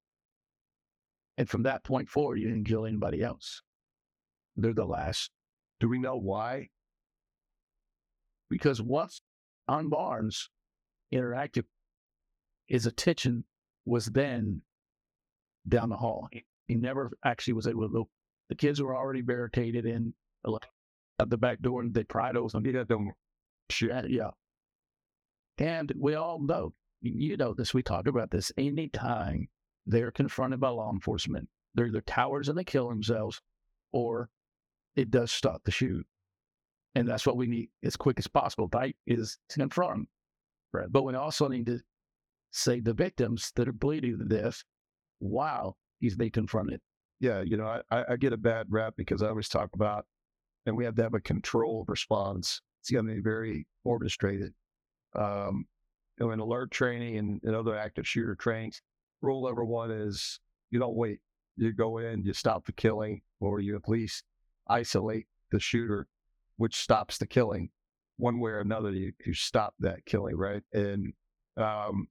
And 1.37 1.47
from 1.47 1.61
that 1.61 1.83
point 1.83 2.09
forward, 2.09 2.39
you 2.39 2.47
didn't 2.47 2.65
kill 2.65 2.87
anybody 2.87 3.21
else. 3.21 3.61
They're 4.55 4.73
the 4.73 4.83
last. 4.83 5.29
Do 5.79 5.89
we 5.89 5.99
know 5.99 6.17
why? 6.17 6.69
Because 8.49 8.81
once 8.81 9.21
on 9.67 9.89
Barnes 9.89 10.49
interactive, 11.13 11.65
his 12.65 12.85
attention 12.85 13.43
was 13.85 14.07
then 14.07 14.61
down 15.67 15.89
the 15.89 15.97
hall. 15.97 16.27
He, 16.31 16.45
he 16.67 16.75
never 16.75 17.11
actually 17.23 17.53
was 17.53 17.67
able 17.67 17.87
to 17.87 17.93
look. 17.93 18.09
The 18.49 18.55
kids 18.55 18.81
were 18.81 18.95
already 18.95 19.21
barricaded 19.21 19.85
in 19.85 20.13
at 21.19 21.29
the 21.29 21.37
back 21.37 21.61
door 21.61 21.81
and 21.81 21.93
they 21.93 22.03
pried 22.03 22.37
open. 22.37 22.63
Yeah, 22.65 22.83
don't 22.87 23.11
Yeah, 23.81 24.03
yeah. 24.07 24.29
And 25.57 25.91
we 25.97 26.15
all 26.15 26.39
know, 26.39 26.73
you 27.01 27.35
know 27.37 27.53
this, 27.53 27.73
we 27.73 27.83
talk 27.83 28.07
about 28.07 28.31
this 28.31 28.51
anytime 28.57 29.47
they're 29.85 30.11
confronted 30.11 30.59
by 30.59 30.69
law 30.69 30.91
enforcement, 30.91 31.49
they're 31.73 31.87
either 31.87 32.01
cowards 32.01 32.49
and 32.49 32.57
they 32.57 32.63
kill 32.63 32.89
themselves 32.89 33.41
or 33.91 34.29
it 34.97 35.11
does 35.11 35.31
stop 35.31 35.61
the 35.63 35.71
shoot. 35.71 36.05
And 36.95 37.07
that's 37.07 37.25
what 37.25 37.37
we 37.37 37.47
need 37.47 37.69
as 37.83 37.95
quick 37.95 38.17
as 38.17 38.27
possible, 38.27 38.67
right? 38.73 38.95
Is 39.05 39.37
to 39.49 39.59
confront. 39.59 40.09
Right. 40.73 40.87
But 40.89 41.03
we 41.03 41.13
also 41.13 41.47
need 41.47 41.67
to 41.67 41.79
save 42.51 42.83
the 42.83 42.93
victims 42.93 43.51
that 43.55 43.67
are 43.67 43.73
bleeding 43.73 44.17
to 44.17 44.25
death 44.25 44.63
while 45.19 45.77
he's 45.99 46.15
being 46.15 46.31
confronted. 46.31 46.81
Yeah, 47.19 47.41
you 47.41 47.57
know, 47.57 47.81
I, 47.89 48.03
I 48.09 48.15
get 48.17 48.33
a 48.33 48.37
bad 48.37 48.67
rap 48.69 48.95
because 48.97 49.23
I 49.23 49.29
always 49.29 49.49
talk 49.49 49.69
about, 49.73 50.05
and 50.65 50.75
we 50.75 50.85
have 50.85 50.95
to 50.95 51.03
have 51.03 51.13
a 51.13 51.19
controlled 51.19 51.87
response. 51.87 52.61
It's 52.81 52.91
to 52.91 53.03
be 53.03 53.21
very 53.21 53.65
orchestrated. 53.83 54.53
Um, 55.15 55.65
you 56.19 56.25
know, 56.25 56.31
in 56.31 56.39
ALERRT 56.39 56.71
training 56.71 57.17
and, 57.17 57.41
and 57.43 57.55
other 57.55 57.75
active 57.75 58.07
shooter 58.07 58.35
trainings, 58.35 58.81
rule 59.21 59.45
number 59.45 59.65
one 59.65 59.91
is 59.91 60.39
you 60.69 60.79
don't 60.79 60.95
wait. 60.95 61.19
You 61.55 61.73
go 61.73 61.97
in, 61.97 62.23
you 62.23 62.33
stop 62.33 62.65
the 62.65 62.71
killing, 62.71 63.21
or 63.39 63.59
you 63.59 63.75
at 63.75 63.89
least 63.89 64.23
isolate 64.69 65.27
the 65.51 65.59
shooter, 65.59 66.07
which 66.57 66.75
stops 66.75 67.17
the 67.17 67.27
killing. 67.27 67.69
One 68.17 68.39
way 68.39 68.51
or 68.51 68.59
another, 68.59 68.91
you, 68.91 69.13
you 69.25 69.33
stop 69.33 69.75
that 69.79 70.05
killing, 70.05 70.35
right? 70.35 70.63
And 70.73 71.13
um, 71.55 72.07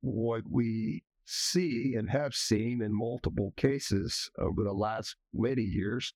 what 0.00 0.42
we 0.48 1.02
see 1.24 1.94
and 1.96 2.08
have 2.10 2.34
seen 2.34 2.80
in 2.80 2.96
multiple 2.96 3.52
cases 3.56 4.30
over 4.38 4.62
the 4.62 4.72
last 4.72 5.16
many 5.34 5.62
years 5.62 6.14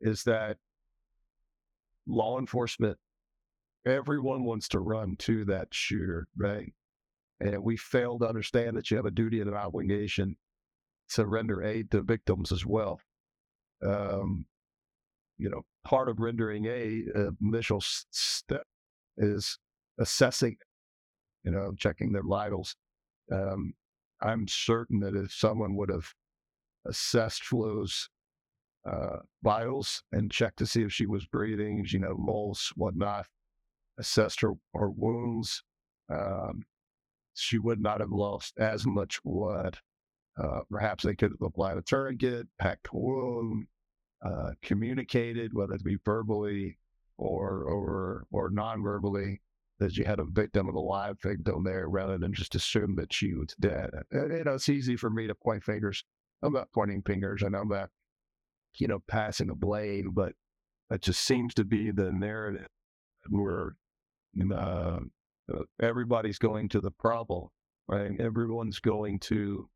is 0.00 0.24
that 0.24 0.58
law 2.06 2.38
enforcement, 2.38 2.98
everyone 3.86 4.44
wants 4.44 4.68
to 4.68 4.80
run 4.80 5.16
to 5.16 5.44
that 5.46 5.68
shooter, 5.70 6.26
right? 6.36 6.72
And 7.40 7.62
we 7.62 7.76
fail 7.76 8.18
to 8.18 8.28
understand 8.28 8.76
that 8.76 8.90
you 8.90 8.96
have 8.96 9.06
a 9.06 9.10
duty 9.10 9.40
and 9.40 9.48
an 9.48 9.56
obligation 9.56 10.36
to 11.10 11.26
render 11.26 11.62
aid 11.62 11.90
to 11.90 12.02
victims 12.02 12.52
as 12.52 12.66
well. 12.66 13.00
Um, 13.84 14.46
you 15.38 15.50
know, 15.50 15.62
part 15.84 16.08
of 16.08 16.20
rendering 16.20 16.66
a, 16.66 17.04
uh, 17.14 17.30
initial 17.42 17.80
step 17.82 18.64
is 19.16 19.58
assessing, 19.98 20.56
you 21.44 21.50
know, 21.50 21.72
checking 21.76 22.12
their 22.12 22.22
vitals. 22.22 22.76
Um, 23.30 23.74
I'm 24.20 24.46
certain 24.46 25.00
that 25.00 25.16
if 25.16 25.32
someone 25.32 25.74
would 25.76 25.90
have 25.90 26.12
assessed 26.86 27.44
Flo's 27.44 28.08
uh, 28.84 29.18
vitals 29.42 30.02
and 30.12 30.30
checked 30.30 30.58
to 30.58 30.66
see 30.66 30.82
if 30.82 30.92
she 30.92 31.06
was 31.06 31.26
breathing, 31.26 31.84
you 31.88 31.98
know, 31.98 32.16
pulse, 32.26 32.72
whatnot, 32.76 33.26
assessed 33.98 34.40
her, 34.40 34.52
her 34.74 34.90
wounds, 34.90 35.62
um, 36.08 36.62
she 37.34 37.58
would 37.58 37.80
not 37.80 38.00
have 38.00 38.12
lost 38.12 38.58
as 38.58 38.86
much 38.86 39.22
blood. 39.24 39.78
Uh, 40.36 40.60
perhaps 40.70 41.04
they 41.04 41.14
could 41.14 41.32
have 41.32 41.46
applied 41.46 41.76
a 41.76 41.82
tourniquet, 41.82 42.46
packed 42.58 42.88
a 42.92 42.96
wound, 42.96 43.66
uh, 44.24 44.50
communicated, 44.62 45.52
whether 45.54 45.74
it 45.74 45.84
be 45.84 45.98
verbally 46.04 46.78
or 47.18 47.64
or 47.64 48.26
or 48.30 48.50
non-verbally, 48.50 49.40
that 49.78 49.96
you 49.96 50.04
had 50.04 50.20
a 50.20 50.24
victim 50.24 50.68
of 50.68 50.74
a 50.74 50.80
live 50.80 51.20
victim 51.20 51.64
there 51.64 51.88
rather 51.88 52.18
than 52.18 52.32
just 52.32 52.54
assume 52.54 52.96
that 52.96 53.12
she 53.12 53.34
was 53.34 53.54
dead. 53.58 53.90
You 54.12 54.42
know, 54.44 54.54
it's 54.54 54.68
easy 54.68 54.96
for 54.96 55.10
me 55.10 55.26
to 55.26 55.34
point 55.34 55.64
fingers. 55.64 56.04
I'm 56.42 56.52
not 56.52 56.72
pointing 56.72 57.02
fingers 57.02 57.42
and 57.42 57.54
I'm 57.54 57.68
not, 57.68 57.90
you 58.78 58.88
know, 58.88 59.00
passing 59.06 59.50
a 59.50 59.54
blame, 59.54 60.10
but 60.12 60.32
that 60.90 61.02
just 61.02 61.20
seems 61.22 61.54
to 61.54 61.64
be 61.64 61.90
the 61.90 62.12
narrative 62.12 62.68
where 63.28 63.76
uh, 64.54 65.00
everybody's 65.80 66.38
going 66.38 66.68
to 66.70 66.80
the 66.80 66.90
problem, 66.90 67.48
right? 67.88 68.18
Everyone's 68.20 68.80
going 68.80 69.20
to 69.20 69.68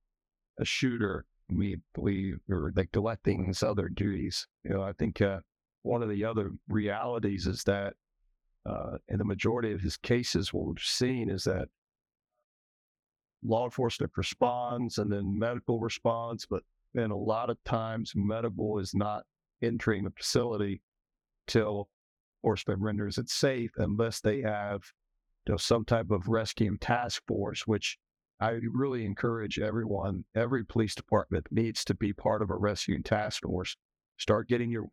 a 0.59 0.65
shooter. 0.65 1.25
We 1.49 1.79
believe 1.95 2.39
or 2.51 2.73
neglecting 2.75 3.45
his 3.45 3.63
other 3.63 3.89
duties. 3.89 4.47
You 4.65 4.71
know, 4.71 4.83
I 4.83 4.93
think 4.93 5.21
uh, 5.21 5.41
one 5.83 6.03
of 6.03 6.09
the 6.09 6.25
other 6.25 6.51
realities 6.69 7.47
is 7.47 7.63
that 7.65 7.95
uh, 8.65 8.99
in 9.09 9.19
the 9.19 9.25
majority 9.25 9.73
of 9.73 9.81
his 9.81 9.97
cases, 9.97 10.53
what 10.53 10.67
we've 10.67 10.79
seen 10.81 11.31
is 11.31 11.45
that 11.45 11.69
law 13.45 13.65
enforcement 13.65 14.13
responds 14.17 14.99
and 14.99 15.11
then 15.11 15.39
medical 15.39 15.79
responds, 15.79 16.47
but 16.47 16.65
then 16.95 17.11
a 17.11 17.17
lot 17.17 17.51
of 17.51 17.63
times 17.65 18.13
medical 18.17 18.79
is 18.79 18.95
not 18.95 19.25
entering 19.63 20.05
the 20.05 20.11
facility 20.11 20.83
till 21.47 21.89
enforcement 22.43 22.81
renders 22.81 23.19
it 23.19 23.29
safe 23.29 23.71
unless 23.77 24.21
they 24.21 24.41
have 24.41 24.83
you 25.47 25.53
know, 25.53 25.57
some 25.57 25.85
type 25.85 26.11
of 26.11 26.29
rescue 26.29 26.77
task 26.79 27.23
force, 27.27 27.67
which 27.67 27.99
I 28.39 28.59
really 28.73 29.05
encourage 29.07 29.59
everyone, 29.59 30.25
every 30.35 30.65
police 30.65 30.95
department 30.95 31.47
needs 31.51 31.85
to 31.87 31.95
be 31.95 32.13
part 32.13 32.43
of 32.43 32.51
a 32.51 32.57
rescue 32.57 33.03
task 33.03 33.43
force. 33.43 33.77
Start 34.19 34.49
getting 34.49 34.71
your 34.71 34.87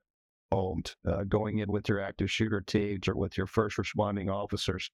owned, 0.52 0.96
uh, 1.06 1.24
going 1.24 1.60
in 1.60 1.72
with 1.72 1.89
your 1.89 2.00
active 2.00 2.32
shooter 2.32 2.62
teams 2.62 3.08
or 3.08 3.16
with 3.16 3.38
your 3.38 3.48
first 3.48 3.78
responding 3.78 4.30
officers, 4.30 4.89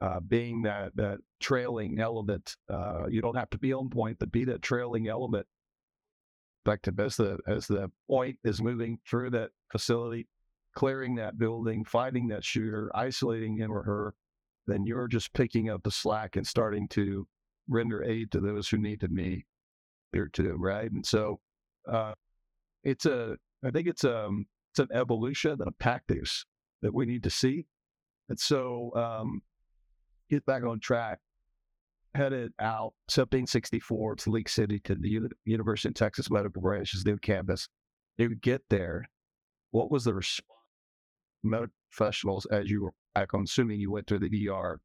uh, 0.00 0.18
being 0.20 0.62
that 0.62 0.96
that 0.96 1.18
trailing 1.40 2.00
element. 2.00 2.56
Uh, 2.68 3.06
you 3.08 3.20
don't 3.20 3.36
have 3.36 3.50
to 3.50 3.58
be 3.58 3.72
on 3.72 3.88
point, 3.88 4.18
but 4.18 4.32
be 4.32 4.44
that 4.46 4.62
trailing 4.62 5.06
element. 5.08 5.46
Effective 6.64 6.98
as 6.98 7.16
the 7.16 7.38
as 7.46 7.66
the 7.66 7.90
point 8.08 8.38
is 8.44 8.62
moving 8.62 8.98
through 9.08 9.30
that 9.30 9.50
facility, 9.70 10.26
clearing 10.74 11.16
that 11.16 11.38
building, 11.38 11.84
finding 11.84 12.28
that 12.28 12.44
shooter, 12.44 12.90
isolating 12.94 13.56
him 13.56 13.70
or 13.70 13.82
her, 13.82 14.14
then 14.66 14.86
you're 14.86 15.08
just 15.08 15.32
picking 15.34 15.70
up 15.70 15.82
the 15.82 15.90
slack 15.90 16.36
and 16.36 16.46
starting 16.46 16.88
to 16.88 17.26
render 17.68 18.02
aid 18.02 18.30
to 18.32 18.40
those 18.40 18.68
who 18.68 18.78
need 18.78 19.00
to 19.00 19.08
be 19.08 19.44
there 20.12 20.28
too, 20.28 20.56
right? 20.58 20.90
And 20.90 21.04
so 21.04 21.40
uh, 21.90 22.12
it's 22.84 23.06
a, 23.06 23.36
I 23.64 23.70
think 23.70 23.88
it's 23.88 24.04
um, 24.04 24.46
it's 24.72 24.78
an 24.78 24.88
evolution 24.92 25.58
of 25.60 25.78
tactics 25.78 26.44
that 26.82 26.94
we 26.94 27.06
need 27.06 27.22
to 27.24 27.30
see. 27.30 27.66
And 28.28 28.38
so, 28.38 28.90
um, 28.96 29.42
get 30.30 30.44
back 30.46 30.64
on 30.64 30.80
track, 30.80 31.18
headed 32.14 32.52
out 32.58 32.94
1764 33.08 34.16
to 34.16 34.30
League 34.30 34.48
City 34.48 34.80
to 34.80 34.94
the 34.94 35.08
U- 35.08 35.30
University 35.44 35.88
of 35.88 35.94
Texas 35.94 36.30
Medical 36.30 36.62
Branch's 36.62 37.04
new 37.04 37.18
campus. 37.18 37.68
You 38.18 38.34
get 38.36 38.62
there. 38.70 39.08
What 39.70 39.90
was 39.90 40.04
the 40.04 40.14
response? 40.14 40.48
Medical 41.42 41.74
professionals 41.90 42.46
as 42.46 42.70
you 42.70 42.82
were? 42.82 42.92
I'm 43.14 43.44
assuming 43.44 43.80
you 43.80 43.90
went 43.90 44.06
to 44.06 44.18
the 44.18 44.48
ER. 44.48 44.80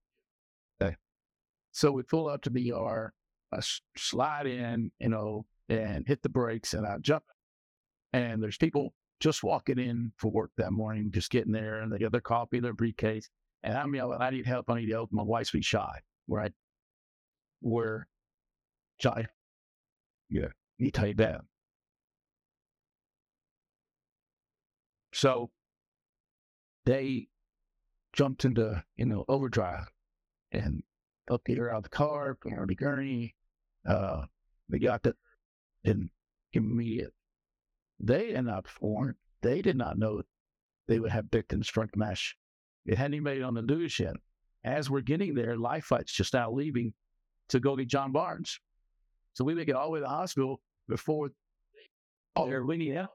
So 1.77 1.91
we 1.91 2.01
pull 2.01 2.27
up 2.27 2.41
to 2.41 2.49
the 2.49 2.73
ER, 2.73 3.13
I 3.53 3.59
slide 3.95 4.47
in, 4.47 4.89
you 4.97 5.09
know, 5.09 5.45
and 5.69 6.07
hit 6.07 6.23
the 6.23 6.29
brakes, 6.29 6.73
and 6.73 6.87
I 6.87 6.97
jump. 6.99 7.23
And 8.13 8.41
there's 8.41 8.57
people 8.57 8.95
just 9.19 9.43
walking 9.43 9.77
in 9.77 10.11
for 10.17 10.31
work 10.31 10.49
that 10.57 10.71
morning, 10.71 11.11
just 11.11 11.29
getting 11.29 11.51
there, 11.51 11.81
and 11.81 11.93
they 11.93 11.99
got 11.99 12.11
their 12.11 12.19
coffee, 12.19 12.59
their 12.59 12.73
briefcase, 12.73 13.29
and 13.61 13.77
I'm 13.77 13.93
yelling, 13.93 14.23
"I 14.23 14.31
need 14.31 14.47
help! 14.47 14.71
I 14.71 14.79
need 14.79 14.89
help! 14.89 15.11
My 15.11 15.21
wife's 15.21 15.51
been 15.51 15.61
shot." 15.61 16.01
Right? 16.27 16.51
Where, 17.59 18.07
shy? 18.99 19.27
Yeah, 20.31 20.49
he 20.79 20.89
tell 20.89 21.09
you 21.09 21.13
that. 21.13 21.41
So 25.13 25.51
they 26.85 27.27
jumped 28.13 28.45
into 28.45 28.83
you 28.95 29.05
know 29.05 29.25
overdrive 29.27 29.91
and 30.51 30.81
up 31.29 31.41
her 31.47 31.71
out 31.71 31.77
of 31.77 31.83
the 31.83 31.89
car, 31.89 32.35
put 32.35 32.53
on 32.53 32.67
the 32.67 32.75
gurney. 32.75 33.35
Uh, 33.85 34.23
they 34.69 34.79
got 34.79 35.03
the 35.03 35.15
and 35.85 36.09
immediate 36.53 37.13
they 37.99 38.33
ended 38.33 38.53
up 38.53 38.67
for 38.67 39.15
they 39.41 39.61
did 39.61 39.77
not 39.77 39.97
know 39.97 40.21
they 40.87 40.99
would 40.99 41.11
have 41.11 41.25
victims 41.31 41.67
from 41.67 41.89
mesh. 41.95 42.35
It 42.85 42.97
hadn't 42.97 43.15
even 43.15 43.23
made 43.23 43.37
it 43.39 43.43
on 43.43 43.53
the 43.53 43.61
news 43.61 43.99
yet. 43.99 44.15
As 44.63 44.89
we're 44.89 45.01
getting 45.01 45.35
there, 45.35 45.57
Life 45.57 45.85
Flight's 45.85 46.13
just 46.13 46.33
now 46.33 46.51
leaving 46.51 46.93
to 47.49 47.59
go 47.59 47.75
get 47.75 47.87
John 47.87 48.11
Barnes. 48.11 48.59
So 49.33 49.43
we 49.43 49.53
make 49.53 49.69
it 49.69 49.75
all 49.75 49.87
the 49.87 49.91
way 49.91 49.99
to 49.99 50.03
the 50.03 50.09
hospital 50.09 50.61
before 50.87 51.29
oh, 52.35 52.47
they're 52.47 52.65
winning 52.65 52.97
out. 52.97 53.09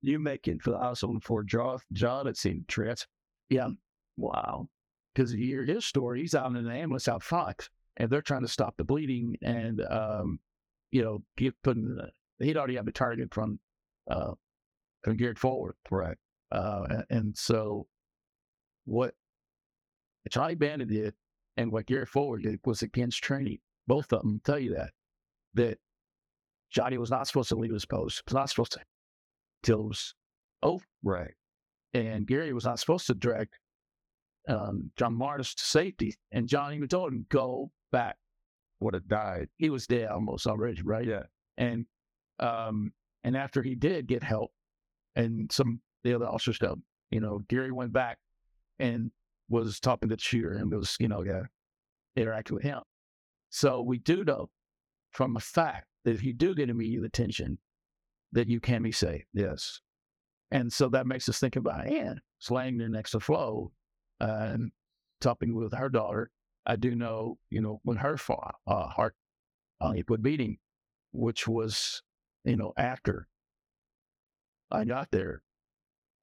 You 0.00 0.18
make 0.18 0.48
it 0.48 0.62
for 0.62 0.70
the 0.70 0.78
hospital 0.78 1.14
before 1.14 1.44
John, 1.44 1.78
John 1.92 2.26
had 2.26 2.36
seen 2.36 2.64
Trent. 2.68 3.06
Yeah. 3.50 3.68
Wow. 4.16 4.68
Because 5.18 5.34
you 5.34 5.44
hear 5.44 5.64
his 5.64 5.84
story, 5.84 6.20
he's 6.20 6.36
out 6.36 6.48
in 6.48 6.54
an 6.54 6.70
ambulance 6.70 7.08
out 7.08 7.24
front, 7.24 7.70
and 7.96 8.08
they're 8.08 8.22
trying 8.22 8.42
to 8.42 8.48
stop 8.48 8.76
the 8.76 8.84
bleeding 8.84 9.36
and, 9.42 9.82
um, 9.90 10.38
you 10.92 11.02
know, 11.02 11.24
get 11.36 11.60
putting 11.64 11.98
he'd 12.38 12.56
already 12.56 12.76
have 12.76 12.86
the 12.86 12.92
target 12.92 13.34
from 13.34 13.58
uh, 14.08 14.34
from 15.02 15.16
Garrett 15.16 15.40
Forward. 15.40 15.74
Right. 15.90 16.16
Uh, 16.52 16.86
and, 16.88 17.04
and 17.10 17.36
so 17.36 17.88
what 18.84 19.12
Johnny 20.30 20.54
Bandit 20.54 20.88
did 20.88 21.14
and 21.56 21.72
what 21.72 21.86
Garrett 21.86 22.08
Forward 22.08 22.44
did 22.44 22.60
was 22.64 22.82
against 22.82 23.20
training. 23.20 23.58
Both 23.88 24.12
of 24.12 24.22
them 24.22 24.40
tell 24.44 24.60
you 24.60 24.76
that 24.76 24.92
that 25.54 25.78
Johnny 26.70 26.96
was 26.96 27.10
not 27.10 27.26
supposed 27.26 27.48
to 27.48 27.56
leave 27.56 27.72
his 27.72 27.86
post. 27.86 28.22
Was 28.26 28.34
not 28.34 28.50
supposed 28.50 28.72
to 28.72 28.80
till 29.64 29.80
it 29.80 29.88
was 29.88 30.14
over. 30.62 30.84
Right. 31.02 31.34
And 31.92 32.24
Gary 32.24 32.52
was 32.52 32.66
not 32.66 32.78
supposed 32.78 33.08
to 33.08 33.14
drag 33.14 33.48
um, 34.48 34.90
John 34.96 35.14
Martis 35.14 35.54
to 35.54 35.64
safety. 35.64 36.16
And 36.32 36.48
John 36.48 36.74
even 36.74 36.88
told 36.88 37.12
him, 37.12 37.26
go 37.28 37.70
back. 37.92 38.16
Would 38.80 38.94
have 38.94 39.08
died. 39.08 39.48
He 39.56 39.70
was 39.70 39.88
dead 39.88 40.08
almost 40.08 40.46
already, 40.46 40.82
right? 40.82 41.04
Yeah. 41.04 41.24
And 41.56 41.84
um, 42.38 42.92
and 43.24 43.36
after 43.36 43.60
he 43.60 43.74
did 43.74 44.06
get 44.06 44.22
help 44.22 44.52
and 45.16 45.50
some 45.50 45.80
the 46.04 46.14
other 46.14 46.26
officers 46.26 46.58
helped, 46.60 46.82
you 47.10 47.18
know, 47.18 47.40
Gary 47.48 47.72
went 47.72 47.92
back 47.92 48.18
and 48.78 49.10
was 49.48 49.80
talking 49.80 50.08
to 50.08 50.14
the 50.14 50.22
shooter 50.22 50.52
and 50.52 50.72
was, 50.72 50.96
you 51.00 51.08
know, 51.08 51.24
yeah, 51.24 51.42
interacting 52.14 52.54
with 52.54 52.62
him. 52.62 52.80
So 53.50 53.82
we 53.82 53.98
do 53.98 54.24
know 54.24 54.48
from 55.10 55.36
a 55.36 55.40
fact 55.40 55.86
that 56.04 56.14
if 56.14 56.22
you 56.22 56.32
do 56.32 56.54
get 56.54 56.70
immediate 56.70 57.04
attention, 57.04 57.58
that 58.30 58.46
you 58.46 58.60
can 58.60 58.82
be 58.84 58.92
saved. 58.92 59.24
Yes. 59.34 59.80
And 60.52 60.72
so 60.72 60.88
that 60.90 61.06
makes 61.08 61.28
us 61.28 61.40
think 61.40 61.56
about 61.56 61.88
Ann 61.88 62.20
laying 62.48 62.78
there 62.78 62.88
next 62.88 63.10
to 63.10 63.20
Flo 63.20 63.72
uh, 64.20 64.48
and 64.52 64.72
talking 65.20 65.54
with 65.54 65.72
her 65.72 65.88
daughter. 65.88 66.30
I 66.66 66.76
do 66.76 66.94
know, 66.94 67.38
you 67.50 67.60
know, 67.62 67.80
when 67.84 67.96
her 67.96 68.16
fa- 68.16 68.52
uh, 68.66 68.88
heart 68.88 69.14
uh, 69.80 69.92
it 69.96 70.08
would 70.10 70.22
beating, 70.22 70.58
which 71.12 71.48
was, 71.48 72.02
you 72.44 72.56
know, 72.56 72.72
after 72.76 73.26
I 74.70 74.84
got 74.84 75.10
there. 75.10 75.42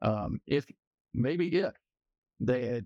Um, 0.01 0.39
if 0.45 0.65
maybe 1.13 1.47
if 1.55 1.73
they 2.39 2.67
had 2.67 2.85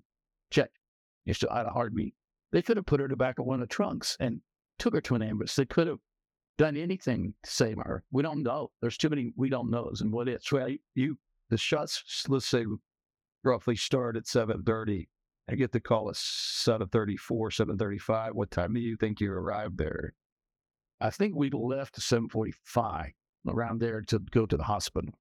checked 0.51 0.77
if 1.25 1.37
she 1.37 1.47
had 1.51 1.65
a 1.65 1.71
heartbeat, 1.71 2.13
they 2.51 2.61
could 2.61 2.77
have 2.77 2.85
put 2.85 2.99
her 2.99 3.05
in 3.05 3.11
the 3.11 3.17
back 3.17 3.39
of 3.39 3.45
one 3.45 3.61
of 3.61 3.67
the 3.67 3.73
trunks 3.73 4.15
and 4.19 4.41
took 4.77 4.93
her 4.93 5.01
to 5.01 5.15
an 5.15 5.21
ambulance. 5.21 5.55
They 5.55 5.65
could 5.65 5.87
have 5.87 5.99
done 6.57 6.77
anything 6.77 7.33
to 7.43 7.49
save 7.49 7.77
her. 7.77 8.03
We 8.11 8.23
don't 8.23 8.43
know. 8.43 8.71
There's 8.81 8.97
too 8.97 9.09
many 9.09 9.33
we 9.35 9.49
don't 9.49 9.69
knows 9.69 10.01
and 10.01 10.11
what 10.11 10.27
it's. 10.27 10.51
Well, 10.51 10.69
you 10.95 11.17
the 11.49 11.57
shots, 11.57 12.25
let's 12.27 12.45
say, 12.45 12.65
roughly 13.43 13.75
start 13.75 14.17
at 14.17 14.27
seven 14.27 14.63
thirty. 14.63 15.09
I 15.49 15.55
get 15.55 15.71
the 15.71 15.79
call 15.79 16.09
at 16.09 16.15
seven 16.15 16.87
thirty 16.87 17.17
four, 17.17 17.51
seven 17.51 17.77
thirty 17.77 17.97
five. 17.97 18.33
What 18.35 18.51
time 18.51 18.73
do 18.73 18.79
you 18.79 18.95
think 18.97 19.19
you 19.19 19.31
arrived 19.31 19.77
there? 19.77 20.13
I 21.01 21.09
think 21.09 21.35
we 21.35 21.49
left 21.49 21.97
at 21.97 22.03
seven 22.03 22.29
forty 22.29 22.53
five 22.63 23.11
around 23.47 23.79
there 23.79 24.01
to 24.01 24.19
go 24.19 24.45
to 24.45 24.57
the 24.57 24.63
hospital. 24.63 25.11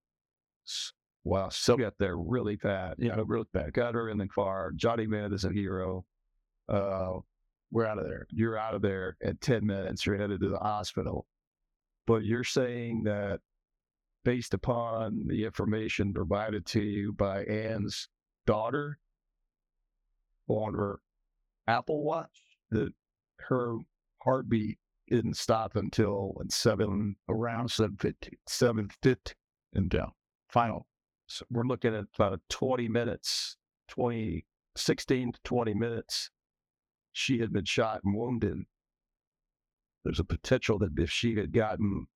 Wow, 1.24 1.48
so 1.50 1.76
got 1.76 1.94
there 1.98 2.16
really 2.16 2.56
fast. 2.56 2.98
You 2.98 3.08
know, 3.10 3.22
really 3.22 3.46
fast. 3.52 3.72
Got 3.72 3.94
her 3.94 4.08
in 4.08 4.18
the 4.18 4.28
car. 4.28 4.72
Johnny 4.74 5.06
Man 5.06 5.32
is 5.32 5.44
a 5.44 5.50
hero. 5.52 6.04
Uh, 6.68 7.18
We're 7.70 7.86
out 7.86 7.98
of 7.98 8.04
there. 8.04 8.26
you're 8.30 8.56
out 8.58 8.74
of 8.74 8.82
there 8.82 9.16
at 9.22 9.40
10 9.40 9.64
minutes. 9.66 10.04
You're 10.06 10.16
headed 10.18 10.40
to 10.40 10.48
the 10.48 10.58
hospital. 10.58 11.26
But 12.06 12.24
you're 12.24 12.44
saying 12.44 13.02
that 13.04 13.40
based 14.24 14.54
upon 14.54 15.26
the 15.28 15.44
information 15.44 16.12
provided 16.12 16.66
to 16.66 16.82
you 16.82 17.12
by 17.12 17.44
Ann's 17.44 18.08
daughter 18.46 18.98
on 20.48 20.74
her 20.74 21.00
Apple 21.66 22.02
Watch, 22.02 22.42
that 22.70 22.92
her 23.40 23.76
heartbeat 24.22 24.78
didn't 25.08 25.36
stop 25.36 25.76
until 25.76 26.40
seven 26.48 27.16
Around 27.28 27.70
seven 27.70 27.96
fifty. 27.96 28.38
seven 28.46 28.88
fifty. 29.02 29.34
And 29.74 29.90
down. 29.90 30.12
Final. 30.48 30.86
So 31.26 31.44
we're 31.50 31.64
looking 31.64 31.94
at 31.94 32.06
about 32.14 32.40
20 32.48 32.88
minutes, 32.88 33.58
20, 33.88 34.46
16 34.76 35.32
to 35.32 35.40
20 35.44 35.74
minutes. 35.74 36.30
She 37.12 37.38
had 37.40 37.52
been 37.52 37.66
shot 37.66 38.00
and 38.02 38.16
wounded. 38.16 38.56
There's 40.04 40.20
a 40.20 40.24
potential 40.24 40.78
that 40.78 40.92
if 40.96 41.10
she 41.10 41.36
had 41.36 41.52
gotten 41.52 42.06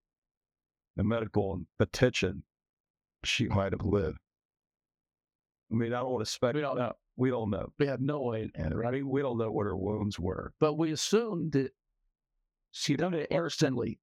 the 0.97 1.05
medical 1.05 1.61
attention, 1.81 2.43
she 3.25 3.49
might 3.49 3.73
have 3.73 3.85
lived. 3.85 4.19
I 5.71 5.75
mean, 5.75 5.93
I 5.93 6.01
don't 6.01 6.13
want 6.13 6.25
to 6.27 6.31
speculate. 6.31 6.57
We 6.57 6.63
don't 6.63 6.79
know. 6.79 6.93
We 7.17 7.31
don't 7.31 7.51
know. 7.51 7.73
We 7.79 7.87
have 7.87 8.01
no 8.01 8.21
way. 8.23 8.51
And 8.55 8.75
I 8.87 8.91
mean, 8.91 9.09
we 9.09 9.23
don't 9.23 9.39
know 9.39 9.51
what 9.51 9.67
her 9.67 9.77
wounds 9.77 10.19
were. 10.19 10.53
But 10.61 10.75
we 10.75 10.93
assumed 10.93 11.53
that 11.53 11.71
she 12.73 12.97
done 12.97 13.15
it 13.15 13.29
instantly. 13.31 13.99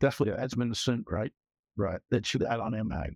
Definitely 0.00 0.40
has 0.40 0.54
been 0.54 0.70
assumed, 0.70 1.04
right? 1.08 1.32
Right. 1.76 2.00
That 2.10 2.26
she 2.26 2.38
died 2.38 2.60
on 2.60 2.74
impact. 2.74 3.14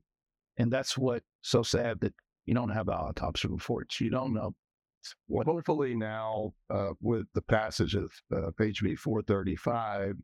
And 0.59 0.73
that's 0.73 0.97
what 0.97 1.23
so 1.43 1.63
sad 1.63 2.01
that 2.01 2.15
you 2.47 2.55
don't 2.55 2.71
have 2.71 2.87
the 2.87 2.93
autopsy 2.93 3.49
reports. 3.49 4.01
You 4.01 4.11
don't 4.11 4.35
know. 4.35 4.55
Well, 5.29 5.45
hopefully 5.45 5.95
now, 5.95 6.53
uh, 6.71 6.91
with 7.01 7.27
the 7.35 7.43
passage 7.43 7.95
of 7.95 8.13
uh, 8.33 8.51
HB 8.61 8.99
435, 8.99 10.15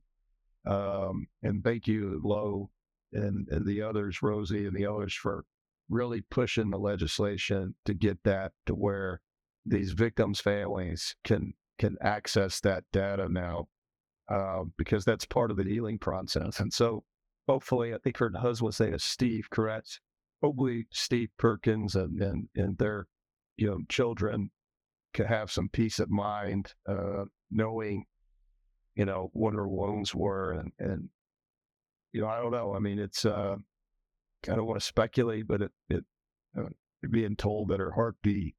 um, 0.66 1.26
and 1.42 1.64
thank 1.64 1.88
you, 1.88 2.20
Lowe, 2.22 2.70
and, 3.12 3.48
and 3.48 3.66
the 3.66 3.82
others, 3.82 4.22
Rosie 4.22 4.66
and 4.66 4.76
the 4.76 4.86
others, 4.86 5.14
for 5.14 5.44
really 5.88 6.22
pushing 6.30 6.70
the 6.70 6.78
legislation 6.78 7.74
to 7.86 7.94
get 7.94 8.18
that 8.24 8.52
to 8.66 8.74
where 8.74 9.20
these 9.64 9.92
victims' 9.92 10.40
families 10.40 11.14
can 11.24 11.54
can 11.78 11.96
access 12.00 12.60
that 12.60 12.84
data 12.92 13.28
now, 13.30 13.68
uh, 14.28 14.64
because 14.76 15.04
that's 15.04 15.24
part 15.24 15.50
of 15.50 15.56
the 15.56 15.64
healing 15.64 15.98
process. 15.98 16.58
And 16.58 16.72
so, 16.72 17.04
hopefully, 17.46 17.94
I 17.94 17.98
think 17.98 18.18
her 18.18 18.32
husband 18.36 18.66
was 18.66 18.76
saying 18.76 18.98
Steve, 18.98 19.48
correct? 19.50 20.00
Hopefully, 20.42 20.86
Steve 20.92 21.30
Perkins 21.38 21.94
and 21.94 22.20
and, 22.20 22.48
and 22.54 22.78
their 22.78 23.06
you 23.56 23.66
know 23.68 23.78
children 23.88 24.50
can 25.14 25.26
have 25.26 25.50
some 25.50 25.68
peace 25.68 25.98
of 25.98 26.10
mind, 26.10 26.74
uh, 26.88 27.24
knowing, 27.50 28.04
you 28.94 29.04
know, 29.04 29.30
what 29.32 29.54
her 29.54 29.68
wounds 29.68 30.14
were. 30.14 30.52
And, 30.52 30.72
and, 30.78 31.08
you 32.12 32.20
know, 32.20 32.28
I 32.28 32.40
don't 32.40 32.52
know. 32.52 32.74
I 32.74 32.78
mean, 32.78 32.98
it's, 32.98 33.24
uh, 33.24 33.56
I 34.48 34.54
don't 34.54 34.66
want 34.66 34.80
to 34.80 34.86
speculate, 34.86 35.46
but 35.46 35.62
it, 35.62 35.72
it, 35.88 36.04
uh, 36.58 36.68
being 37.10 37.36
told 37.36 37.68
that 37.68 37.80
her 37.80 37.92
heartbeat 37.92 38.54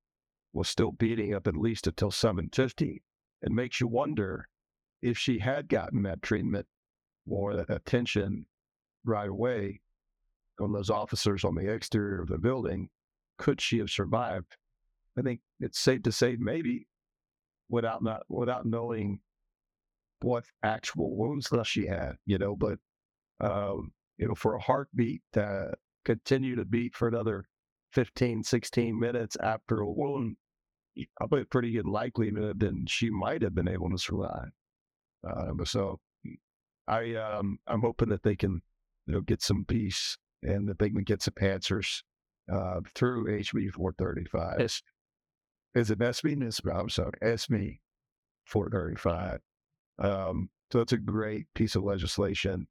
was 0.54 0.70
still 0.70 0.92
beating 0.92 1.34
up 1.34 1.48
at 1.48 1.56
least 1.56 1.88
until 1.88 2.12
750, 2.12 3.04
it 3.42 3.52
makes 3.52 3.80
you 3.80 3.88
wonder 3.88 4.48
if 5.02 5.18
she 5.18 5.40
had 5.40 5.68
gotten 5.68 6.04
that 6.04 6.22
treatment 6.22 6.68
or 7.28 7.56
that 7.56 7.70
attention 7.70 8.46
right 9.06 9.30
away 9.30 9.82
from 10.58 10.74
those 10.74 10.90
officers 10.90 11.44
on 11.44 11.56
the 11.56 11.72
exterior 11.72 12.22
of 12.22 12.28
the 12.28 12.38
building, 12.38 12.90
could 13.38 13.62
she 13.62 13.78
have 13.80 13.90
survived? 13.90 14.58
I 15.18 15.22
think 15.22 15.40
it's 15.60 15.80
safe 15.80 16.04
to 16.04 16.12
say 16.12 16.36
maybe 16.38 16.88
without 17.70 18.04
not 18.04 18.24
without 18.28 18.66
knowing 18.66 19.22
what 20.22 20.46
actual 20.64 21.16
wounds 21.16 21.50
she 21.64 21.88
had, 21.88 22.18
you 22.26 22.38
know, 22.38 22.56
but 22.56 22.80
um, 23.40 23.92
you 24.18 24.28
know, 24.28 24.36
for 24.36 24.56
a 24.56 24.62
heartbeat 24.62 25.22
to 25.34 25.74
continue 26.06 26.56
to 26.56 26.66
beat 26.66 26.96
for 26.96 27.08
another 27.08 27.46
15, 27.94 28.44
16 28.44 29.00
minutes 29.00 29.38
after 29.42 29.80
a 29.80 29.90
wound, 29.90 30.36
probably 31.18 31.42
a 31.42 31.46
pretty 31.46 31.72
good 31.72 31.88
likelihood 31.88 32.60
that 32.60 32.74
she 32.88 33.10
might 33.10 33.42
have 33.42 33.56
been 33.56 33.68
able 33.68 33.90
to 33.90 33.98
survive. 33.98 34.50
Um, 35.24 35.62
so 35.66 36.00
I 36.88 37.16
um, 37.16 37.60
I'm 37.68 37.82
hoping 37.82 38.10
that 38.10 38.24
they 38.24 38.36
can 38.36 38.62
you 39.06 39.14
know 39.14 39.22
get 39.22 39.42
some 39.42 39.66
peace 39.66 40.18
and 40.44 40.68
that 40.70 40.80
they 40.80 40.90
can 40.90 41.04
get 41.04 41.22
some 41.22 41.34
answers 41.42 42.04
uh, 42.52 42.80
through 42.96 43.26
HB 43.26 43.72
435. 43.74 44.56
Yes. 44.60 44.82
Is 45.76 45.92
it 45.92 46.00
SB? 46.00 46.34
I'm 46.74 46.90
sorry, 46.90 47.12
SB 47.22 47.80
435. 48.46 49.40
Um, 50.00 50.50
so 50.72 50.80
it's 50.82 50.94
a 50.94 50.98
great 50.98 51.46
piece 51.54 51.76
of 51.76 51.84
legislation 51.84 52.68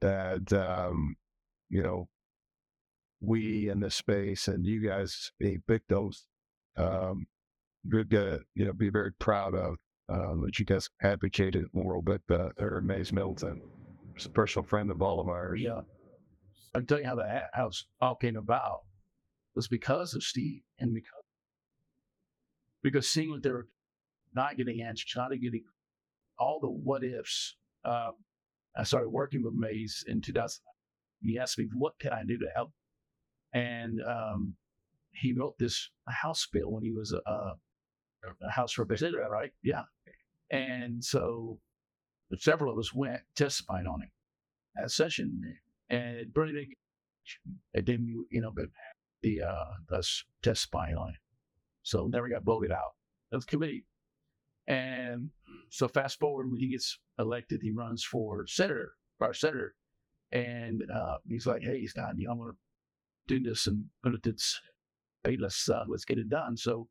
that, 0.00 0.52
um, 0.52 1.16
you 1.68 1.82
know, 1.82 2.08
we 3.20 3.68
in 3.68 3.80
this 3.80 3.94
space 3.94 4.48
and 4.48 4.66
you 4.66 4.86
guys 4.86 5.32
being 5.38 5.62
victims, 5.66 6.26
um, 6.76 7.26
you're 7.84 8.04
gonna, 8.04 8.40
you 8.54 8.64
know, 8.64 8.72
be 8.72 8.90
very 8.90 9.12
proud 9.12 9.54
of 9.54 9.76
uh, 10.08 10.34
that 10.44 10.58
you 10.58 10.64
guys 10.64 10.88
advocated 11.02 11.66
for. 11.72 12.02
But 12.02 12.22
uh, 12.30 12.50
or 12.58 12.80
Mayes 12.80 13.12
Middleton, 13.12 13.62
is 14.16 14.26
a 14.26 14.30
personal 14.30 14.66
friend 14.66 14.90
of 14.90 15.02
all 15.02 15.20
of 15.20 15.28
ours. 15.28 15.60
Yeah. 15.60 15.80
I'll 16.74 16.82
tell 16.82 16.98
you 16.98 17.06
how 17.06 17.14
the 17.14 17.42
house 17.54 17.86
all 18.00 18.16
came 18.16 18.36
about 18.36 18.80
was 19.54 19.66
because 19.66 20.14
of 20.14 20.22
Steve 20.22 20.60
and 20.78 20.92
because 20.92 21.22
because 22.82 23.08
seeing 23.08 23.30
what 23.30 23.42
they 23.42 23.50
were 23.50 23.68
not 24.34 24.56
getting 24.56 24.82
answers, 24.82 25.12
not 25.16 25.30
getting 25.40 25.64
all 26.38 26.60
the 26.60 26.68
what 26.68 27.02
ifs. 27.02 27.56
Um, 27.84 28.12
I 28.76 28.84
started 28.84 29.08
working 29.08 29.42
with 29.42 29.54
Mayes 29.54 30.04
in 30.06 30.20
2000. 30.20 30.60
He 31.22 31.38
asked 31.38 31.58
me, 31.58 31.68
"What 31.74 31.98
can 31.98 32.12
I 32.12 32.24
do 32.24 32.38
to 32.38 32.48
help?" 32.54 32.72
And 33.52 34.00
um, 34.02 34.54
he 35.12 35.32
wrote 35.32 35.58
this 35.58 35.90
House 36.08 36.46
bill 36.52 36.70
when 36.70 36.84
he 36.84 36.92
was 36.92 37.12
a, 37.12 37.30
a 37.30 38.50
House 38.50 38.76
representative, 38.78 39.30
right? 39.30 39.52
Yeah. 39.62 39.84
And 40.50 41.02
so 41.02 41.58
several 42.38 42.72
of 42.72 42.78
us 42.78 42.94
went 42.94 43.22
testified 43.34 43.86
on 43.86 44.02
it 44.02 44.10
at 44.82 44.90
session. 44.90 45.40
and 45.88 46.32
Bernie 46.32 46.52
didn't. 46.52 46.74
It 47.74 47.84
didn't, 47.84 48.26
you 48.30 48.40
know, 48.40 48.52
but 48.54 48.66
the 49.22 49.42
uh, 49.42 49.64
the 49.88 50.06
test 50.42 50.62
spy 50.62 50.92
on 50.92 51.10
it, 51.10 51.16
so 51.82 52.06
never 52.06 52.28
got 52.28 52.44
voted 52.44 52.70
out 52.70 52.94
of 53.32 53.40
the 53.40 53.46
committee. 53.46 53.84
And 54.66 55.30
so 55.70 55.88
fast 55.88 56.18
forward 56.18 56.50
when 56.50 56.60
he 56.60 56.70
gets 56.70 56.98
elected, 57.18 57.60
he 57.62 57.70
runs 57.70 58.04
for 58.04 58.46
senator, 58.46 58.92
for 59.18 59.32
senator, 59.32 59.74
and 60.32 60.82
uh, 60.92 61.18
he's 61.28 61.46
like, 61.46 61.62
"Hey, 61.62 61.78
you 61.78 61.88
know, 61.96 62.32
I'm 62.32 62.38
gonna 62.38 62.52
do 63.28 63.40
this 63.40 63.66
and 63.66 63.84
put 64.02 64.14
it 64.14 64.22
this. 64.22 64.60
Hey, 65.24 65.36
let's 65.38 65.68
uh, 65.68 65.84
let's 65.88 66.04
get 66.04 66.18
it 66.18 66.28
done." 66.28 66.56
So 66.56 66.88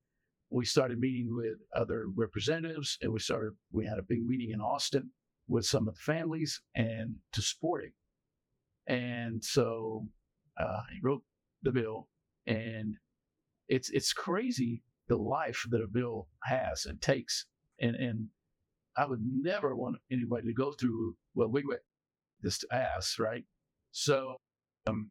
we 0.49 0.65
started 0.65 0.99
meeting 0.99 1.35
with 1.35 1.57
other 1.75 2.05
representatives, 2.15 2.97
and 3.01 3.11
we 3.11 3.19
started. 3.19 3.53
We 3.71 3.85
had 3.85 3.99
a 3.99 4.03
big 4.03 4.25
meeting 4.25 4.51
in 4.51 4.61
Austin 4.61 5.11
with 5.47 5.65
some 5.65 5.87
of 5.87 5.95
the 5.95 6.01
families 6.01 6.61
and 6.75 7.15
to 7.33 7.41
support 7.41 7.83
it. 7.85 7.93
And 8.87 9.43
so 9.43 10.07
uh, 10.57 10.81
he 10.91 10.99
wrote 11.01 11.23
the 11.63 11.71
bill, 11.71 12.07
and 12.45 12.95
it's 13.67 13.89
it's 13.89 14.13
crazy 14.13 14.83
the 15.07 15.17
life 15.17 15.65
that 15.69 15.81
a 15.81 15.87
bill 15.87 16.27
has 16.43 16.85
and 16.85 17.01
takes, 17.01 17.45
and 17.79 17.95
and 17.95 18.27
I 18.97 19.05
would 19.05 19.21
never 19.23 19.75
want 19.75 19.97
anybody 20.11 20.47
to 20.47 20.53
go 20.53 20.71
through 20.71 21.15
what 21.33 21.51
we 21.51 21.63
went 21.65 21.81
this 22.41 22.63
ass, 22.71 23.17
right? 23.19 23.43
So 23.91 24.37
um, 24.87 25.09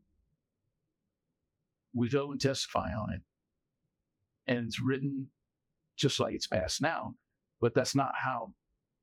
we 1.93 2.09
go 2.09 2.31
and 2.31 2.41
testify 2.41 2.93
on 2.95 3.13
it, 3.13 3.21
and 4.47 4.67
it's 4.67 4.81
written 4.81 5.29
just 5.97 6.19
like 6.19 6.35
it's 6.35 6.47
passed 6.47 6.83
now, 6.83 7.15
but 7.61 7.75
that's 7.75 7.95
not 7.95 8.13
how 8.17 8.53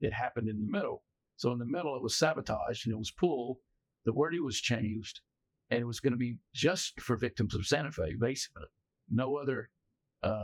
it 0.01 0.14
happened 0.14 0.49
in 0.49 0.59
the 0.59 0.72
middle. 0.72 1.03
So 1.38 1.51
in 1.51 1.59
the 1.59 1.66
middle, 1.66 1.95
it 1.95 2.03
was 2.03 2.16
sabotaged 2.16 2.86
and 2.86 2.93
it 2.93 2.99
was 2.99 3.12
pulled. 3.12 3.57
The 4.05 4.14
wording 4.14 4.43
was 4.43 4.59
changed, 4.59 5.22
and 5.70 5.80
it 5.80 5.86
was 5.86 5.99
going 5.99 6.14
to 6.14 6.18
be 6.18 6.38
just 6.53 6.99
for 6.99 7.16
victims 7.16 7.55
of 7.55 7.66
Santa 7.66 7.91
Fe, 7.91 8.16
basically. 8.20 8.66
No 9.09 9.36
other 9.38 9.70
uh, 10.24 10.43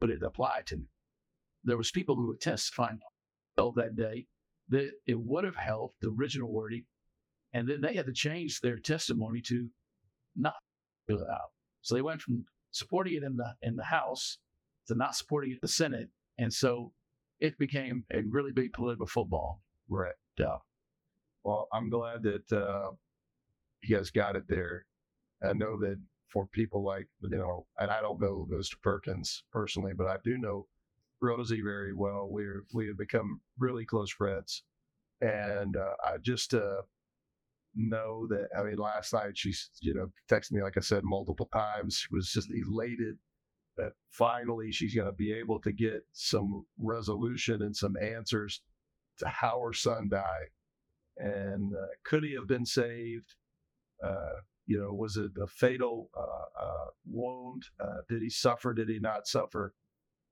but 0.00 0.10
it 0.10 0.22
applied 0.22 0.66
to. 0.66 0.82
There 1.64 1.76
was 1.76 1.90
people 1.90 2.16
who 2.16 2.26
were 2.26 2.36
testifying 2.36 3.00
that 3.56 3.96
day 3.96 4.26
that 4.68 4.90
it 5.06 5.18
would 5.18 5.44
have 5.44 5.56
helped 5.56 6.00
the 6.00 6.08
original 6.08 6.52
wording, 6.52 6.84
and 7.52 7.68
then 7.68 7.80
they 7.80 7.94
had 7.94 8.06
to 8.06 8.12
change 8.12 8.60
their 8.60 8.78
testimony 8.78 9.40
to 9.42 9.68
not 10.36 10.54
fill 11.06 11.20
it 11.20 11.30
out. 11.30 11.52
So 11.82 11.94
they 11.94 12.02
went 12.02 12.22
from 12.22 12.44
supporting 12.70 13.14
it 13.14 13.22
in 13.22 13.36
the 13.36 13.54
in 13.62 13.76
the 13.76 13.84
House 13.84 14.38
to 14.88 14.94
not 14.94 15.14
supporting 15.14 15.50
it 15.50 15.54
in 15.54 15.58
the 15.62 15.68
Senate, 15.68 16.08
and 16.38 16.52
so 16.52 16.92
it 17.40 17.58
became 17.58 18.04
a 18.12 18.22
really 18.28 18.52
big 18.52 18.72
political 18.72 19.06
football. 19.06 19.62
Right. 19.88 20.14
Yeah. 20.38 20.56
Well, 21.44 21.68
I'm 21.72 21.90
glad 21.90 22.22
that 22.22 22.52
uh, 22.52 22.90
you 23.82 23.96
guys 23.96 24.10
got 24.10 24.36
it 24.36 24.44
there. 24.48 24.86
I 25.46 25.52
know 25.52 25.78
that 25.80 26.00
for 26.32 26.46
people 26.46 26.82
like 26.82 27.06
you 27.22 27.36
know, 27.36 27.66
and 27.78 27.90
I 27.90 28.00
don't 28.00 28.20
know 28.20 28.48
Mr. 28.50 28.80
Perkins 28.82 29.44
personally, 29.52 29.92
but 29.96 30.06
I 30.06 30.16
do 30.24 30.38
know 30.38 30.66
Rosie 31.24 31.62
very 31.62 31.94
well. 31.94 32.28
We're 32.30 32.64
we 32.72 32.86
have 32.88 32.98
become 32.98 33.40
really 33.58 33.84
close 33.84 34.10
friends, 34.10 34.62
and 35.20 35.76
uh, 35.76 35.94
I 36.04 36.18
just 36.22 36.54
uh, 36.54 36.82
know 37.74 38.26
that. 38.28 38.48
I 38.58 38.62
mean, 38.62 38.76
last 38.76 39.12
night 39.12 39.36
she's 39.36 39.70
you 39.80 39.94
know 39.94 40.12
texted 40.30 40.52
me 40.52 40.62
like 40.62 40.76
I 40.76 40.80
said 40.80 41.02
multiple 41.04 41.48
times. 41.52 41.96
She 41.96 42.08
was 42.14 42.30
just 42.30 42.50
elated 42.50 43.16
that 43.76 43.92
finally 44.10 44.70
she's 44.70 44.94
going 44.94 45.08
to 45.08 45.12
be 45.12 45.32
able 45.32 45.60
to 45.60 45.72
get 45.72 46.04
some 46.12 46.64
resolution 46.78 47.62
and 47.62 47.74
some 47.74 47.96
answers 48.00 48.62
to 49.18 49.28
how 49.28 49.60
her 49.64 49.72
son 49.72 50.08
died. 50.08 50.50
And 51.16 51.72
uh, 51.74 51.86
could 52.04 52.24
he 52.24 52.34
have 52.34 52.46
been 52.46 52.66
saved? 52.66 53.34
Uh, 54.04 54.40
you 54.66 54.78
know, 54.78 54.92
was 54.92 55.16
it 55.16 55.32
a 55.42 55.46
fatal 55.46 56.10
uh, 56.16 56.62
uh 56.64 56.90
wound? 57.06 57.64
Did 58.08 58.22
he 58.22 58.30
suffer? 58.30 58.74
Did 58.74 58.88
he 58.88 58.98
not 58.98 59.26
suffer? 59.26 59.74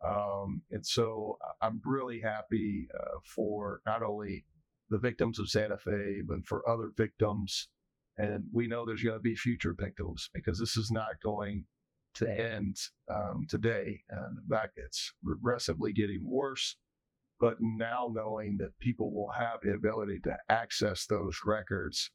Um, 0.05 0.63
and 0.71 0.85
so 0.85 1.39
I'm 1.61 1.81
really 1.85 2.21
happy 2.21 2.89
uh, 2.95 3.19
for 3.25 3.81
not 3.87 4.03
only 4.03 4.45
the 4.91 4.99
victims 4.99 5.39
of 5.39 5.49
Santa 5.49 5.79
Fe, 5.79 6.23
but 6.27 6.45
for 6.45 6.69
other 6.69 6.91
victims. 6.97 7.69
And 8.19 8.45
we 8.53 8.67
know 8.67 8.85
there's 8.85 9.03
going 9.03 9.17
to 9.17 9.23
be 9.23 9.37
future 9.37 9.75
victims 9.79 10.29
because 10.35 10.59
this 10.59 10.77
is 10.77 10.91
not 10.91 11.21
going 11.23 11.65
to 12.15 12.29
end 12.29 12.77
um, 13.09 13.47
today. 13.49 14.03
And 14.11 14.39
in 14.39 14.49
fact, 14.51 14.73
it's 14.77 15.15
progressively 15.25 15.93
getting 15.93 16.21
worse. 16.25 16.77
But 17.41 17.57
now 17.61 18.11
knowing 18.13 18.59
that 18.59 18.79
people 18.79 19.13
will 19.13 19.33
have 19.33 19.61
the 19.63 19.73
ability 19.73 20.21
to 20.25 20.37
access 20.49 21.07
those 21.07 21.41
records 21.45 22.11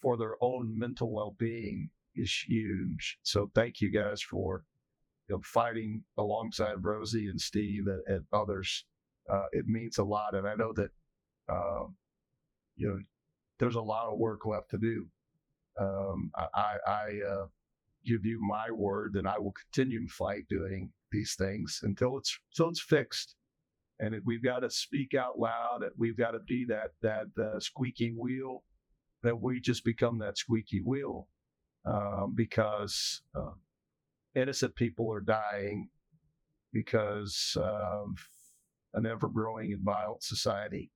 for 0.00 0.16
their 0.16 0.36
own 0.40 0.76
mental 0.76 1.12
well-being 1.12 1.90
is 2.16 2.44
huge. 2.48 3.18
So 3.22 3.50
thank 3.54 3.80
you 3.80 3.90
guys 3.90 4.20
for 4.20 4.64
you 5.28 5.36
know, 5.36 5.40
fighting 5.44 6.02
alongside 6.18 6.74
Rosie 6.84 7.28
and 7.28 7.40
Steve 7.40 7.86
and, 7.86 8.02
and 8.06 8.24
others. 8.32 8.84
Uh, 9.30 9.46
it 9.52 9.66
means 9.66 9.98
a 9.98 10.04
lot, 10.04 10.34
and 10.34 10.46
I 10.48 10.54
know 10.54 10.72
that 10.74 10.90
um, 11.48 11.96
you 12.76 12.88
know 12.88 12.98
there's 13.58 13.76
a 13.76 13.80
lot 13.80 14.12
of 14.12 14.18
work 14.18 14.46
left 14.46 14.70
to 14.70 14.78
do. 14.78 15.06
Um, 15.80 16.30
I, 16.36 16.76
I 16.86 17.20
uh, 17.28 17.46
give 18.04 18.26
you 18.26 18.40
my 18.42 18.70
word 18.70 19.12
that 19.14 19.26
I 19.26 19.38
will 19.38 19.52
continue 19.52 20.06
to 20.06 20.12
fight 20.12 20.44
doing 20.48 20.90
these 21.12 21.34
things 21.38 21.80
until 21.82 22.18
it's 22.18 22.38
until 22.52 22.70
it's 22.70 22.82
fixed 22.82 23.36
and 24.02 24.16
we've 24.24 24.42
got 24.42 24.60
to 24.60 24.70
speak 24.70 25.14
out 25.14 25.38
loud. 25.38 25.82
and 25.82 25.92
We've 25.96 26.16
got 26.16 26.32
to 26.32 26.40
be 26.40 26.66
that 26.66 26.90
that 27.02 27.26
uh, 27.40 27.60
squeaky 27.60 28.10
wheel. 28.10 28.64
That 29.22 29.40
we 29.40 29.60
just 29.60 29.84
become 29.84 30.18
that 30.18 30.36
squeaky 30.36 30.82
wheel 30.84 31.28
um, 31.86 32.34
because 32.34 33.22
uh, 33.36 33.52
innocent 34.34 34.74
people 34.74 35.12
are 35.12 35.20
dying 35.20 35.88
because 36.72 37.56
of 37.56 38.16
an 38.94 39.06
ever-growing 39.06 39.72
and 39.72 39.84
violent 39.84 40.22
society, 40.22 40.90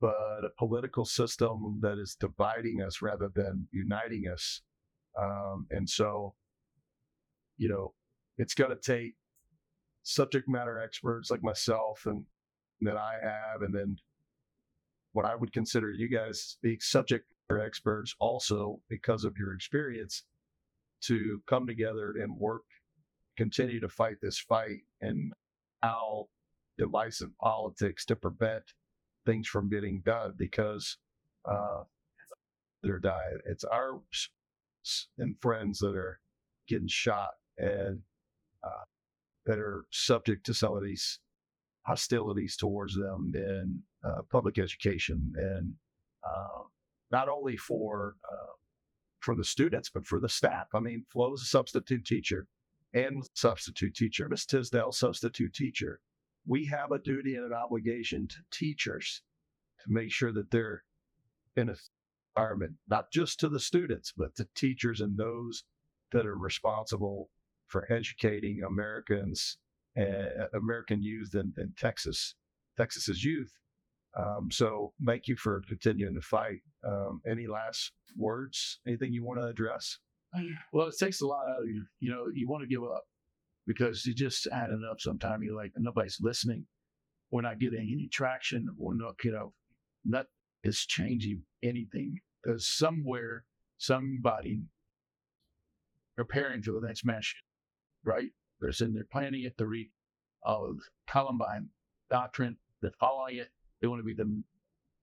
but 0.00 0.44
a 0.44 0.50
political 0.58 1.04
system 1.04 1.78
that 1.82 1.98
is 1.98 2.16
dividing 2.18 2.82
us 2.82 3.02
rather 3.02 3.28
than 3.34 3.68
uniting 3.72 4.24
us. 4.32 4.62
Um, 5.20 5.66
and 5.70 5.88
so, 5.88 6.34
you 7.56 7.68
know, 7.68 7.94
it's 8.36 8.54
going 8.54 8.70
to 8.70 8.76
take 8.76 9.14
subject 10.02 10.48
matter 10.48 10.80
experts 10.80 11.30
like 11.30 11.42
myself 11.42 12.02
and 12.06 12.24
that 12.80 12.96
I 12.96 13.14
have, 13.22 13.62
and 13.62 13.74
then 13.74 13.96
what 15.12 15.24
I 15.24 15.36
would 15.36 15.52
consider 15.52 15.92
you 15.92 16.08
guys 16.08 16.58
being 16.60 16.78
subject 16.80 17.26
matter 17.48 17.62
experts 17.62 18.14
also 18.18 18.80
because 18.88 19.24
of 19.24 19.36
your 19.38 19.54
experience 19.54 20.24
to 21.06 21.42
come 21.46 21.66
together 21.66 22.14
and 22.20 22.36
work, 22.38 22.62
continue 23.36 23.80
to 23.80 23.88
fight 23.88 24.16
this 24.20 24.38
fight 24.38 24.80
and 25.00 25.32
how 25.82 26.28
divisive 26.78 27.30
politics 27.40 28.04
to 28.06 28.16
prevent 28.16 28.62
things 29.26 29.46
from 29.46 29.68
getting 29.68 30.00
done 30.04 30.34
because 30.36 30.98
uh, 31.44 31.82
they're 32.82 32.98
dying. 32.98 33.38
It's 33.46 33.64
our 33.64 34.00
and 35.18 35.34
friends 35.40 35.78
that 35.78 35.96
are 35.96 36.20
getting 36.68 36.88
shot 36.88 37.30
and 37.56 38.00
uh, 38.62 38.84
that 39.46 39.58
are 39.58 39.84
subject 39.90 40.44
to 40.46 40.54
some 40.54 40.76
of 40.76 40.82
these 40.82 41.20
hostilities 41.82 42.56
towards 42.56 42.94
them 42.94 43.32
in 43.34 43.82
uh, 44.04 44.22
public 44.30 44.58
education 44.58 45.32
and 45.36 45.74
uh, 46.26 46.62
not 47.10 47.28
only 47.28 47.56
for 47.56 48.16
uh, 48.30 48.52
for 49.24 49.34
the 49.34 49.44
students 49.44 49.88
but 49.88 50.06
for 50.06 50.20
the 50.20 50.28
staff. 50.28 50.68
I 50.74 50.80
mean, 50.80 51.04
Flo 51.10 51.28
Flo's 51.28 51.42
a 51.42 51.46
substitute 51.46 52.04
teacher 52.04 52.46
and 52.92 53.24
substitute 53.34 53.94
teacher. 53.94 54.28
Miss 54.28 54.46
Tisdale, 54.46 54.92
substitute 54.92 55.54
teacher. 55.54 56.00
We 56.46 56.66
have 56.66 56.92
a 56.92 56.98
duty 56.98 57.34
and 57.34 57.46
an 57.46 57.52
obligation 57.52 58.28
to 58.28 58.36
teachers 58.50 59.22
to 59.80 59.86
make 59.92 60.12
sure 60.12 60.32
that 60.32 60.50
they're 60.50 60.84
in 61.56 61.70
an 61.70 61.76
environment, 62.36 62.74
not 62.88 63.10
just 63.10 63.40
to 63.40 63.48
the 63.48 63.60
students, 63.60 64.12
but 64.16 64.36
to 64.36 64.46
teachers 64.54 65.00
and 65.00 65.16
those 65.16 65.64
that 66.12 66.26
are 66.26 66.36
responsible 66.36 67.30
for 67.66 67.90
educating 67.90 68.62
Americans 68.62 69.58
uh, 69.96 70.48
American 70.52 71.02
youth 71.02 71.34
in, 71.34 71.52
in 71.56 71.72
Texas, 71.78 72.34
Texas's 72.76 73.24
youth. 73.24 73.52
Um, 74.16 74.48
so 74.50 74.92
thank 75.06 75.28
you 75.28 75.36
for 75.36 75.62
continuing 75.68 76.14
to 76.14 76.20
fight. 76.20 76.60
Um, 76.86 77.20
any 77.30 77.46
last 77.46 77.92
words? 78.16 78.80
Anything 78.86 79.12
you 79.12 79.24
want 79.24 79.40
to 79.40 79.46
address? 79.46 79.98
Well, 80.72 80.88
it 80.88 80.96
takes 80.98 81.20
a 81.20 81.26
lot 81.26 81.46
out 81.48 81.62
of 81.62 81.68
you. 81.68 81.84
You 82.00 82.10
know, 82.12 82.24
you 82.34 82.48
want 82.48 82.62
to 82.62 82.68
give 82.68 82.82
up 82.84 83.04
because 83.66 84.06
you 84.06 84.14
just 84.14 84.46
adding 84.48 84.86
up. 84.90 85.00
Sometimes 85.00 85.44
you're 85.44 85.56
like, 85.56 85.72
nobody's 85.76 86.18
listening. 86.20 86.66
We're 87.30 87.42
not 87.42 87.60
getting 87.60 87.80
any 87.80 88.08
traction. 88.12 88.68
We're 88.76 88.94
not, 88.94 89.16
you 89.24 89.32
know, 89.32 89.52
not 90.04 90.26
is 90.64 90.86
changing 90.86 91.42
anything 91.62 92.18
because 92.42 92.66
somewhere, 92.68 93.44
somebody 93.78 94.62
preparing 96.16 96.62
for 96.62 96.72
the 96.72 96.86
next 96.86 97.04
mass 97.04 97.32
right? 98.04 98.30
They're 98.60 98.72
sitting 98.72 98.94
there 98.94 99.06
planning 99.10 99.44
it. 99.44 99.58
to 99.58 99.66
read 99.66 99.90
of 100.44 100.78
Columbine 101.08 101.68
doctrine. 102.10 102.56
They're 102.82 102.92
following 103.00 103.38
it. 103.38 103.48
They 103.84 103.88
want 103.88 104.00
to 104.00 104.04
be 104.06 104.14
the 104.14 104.42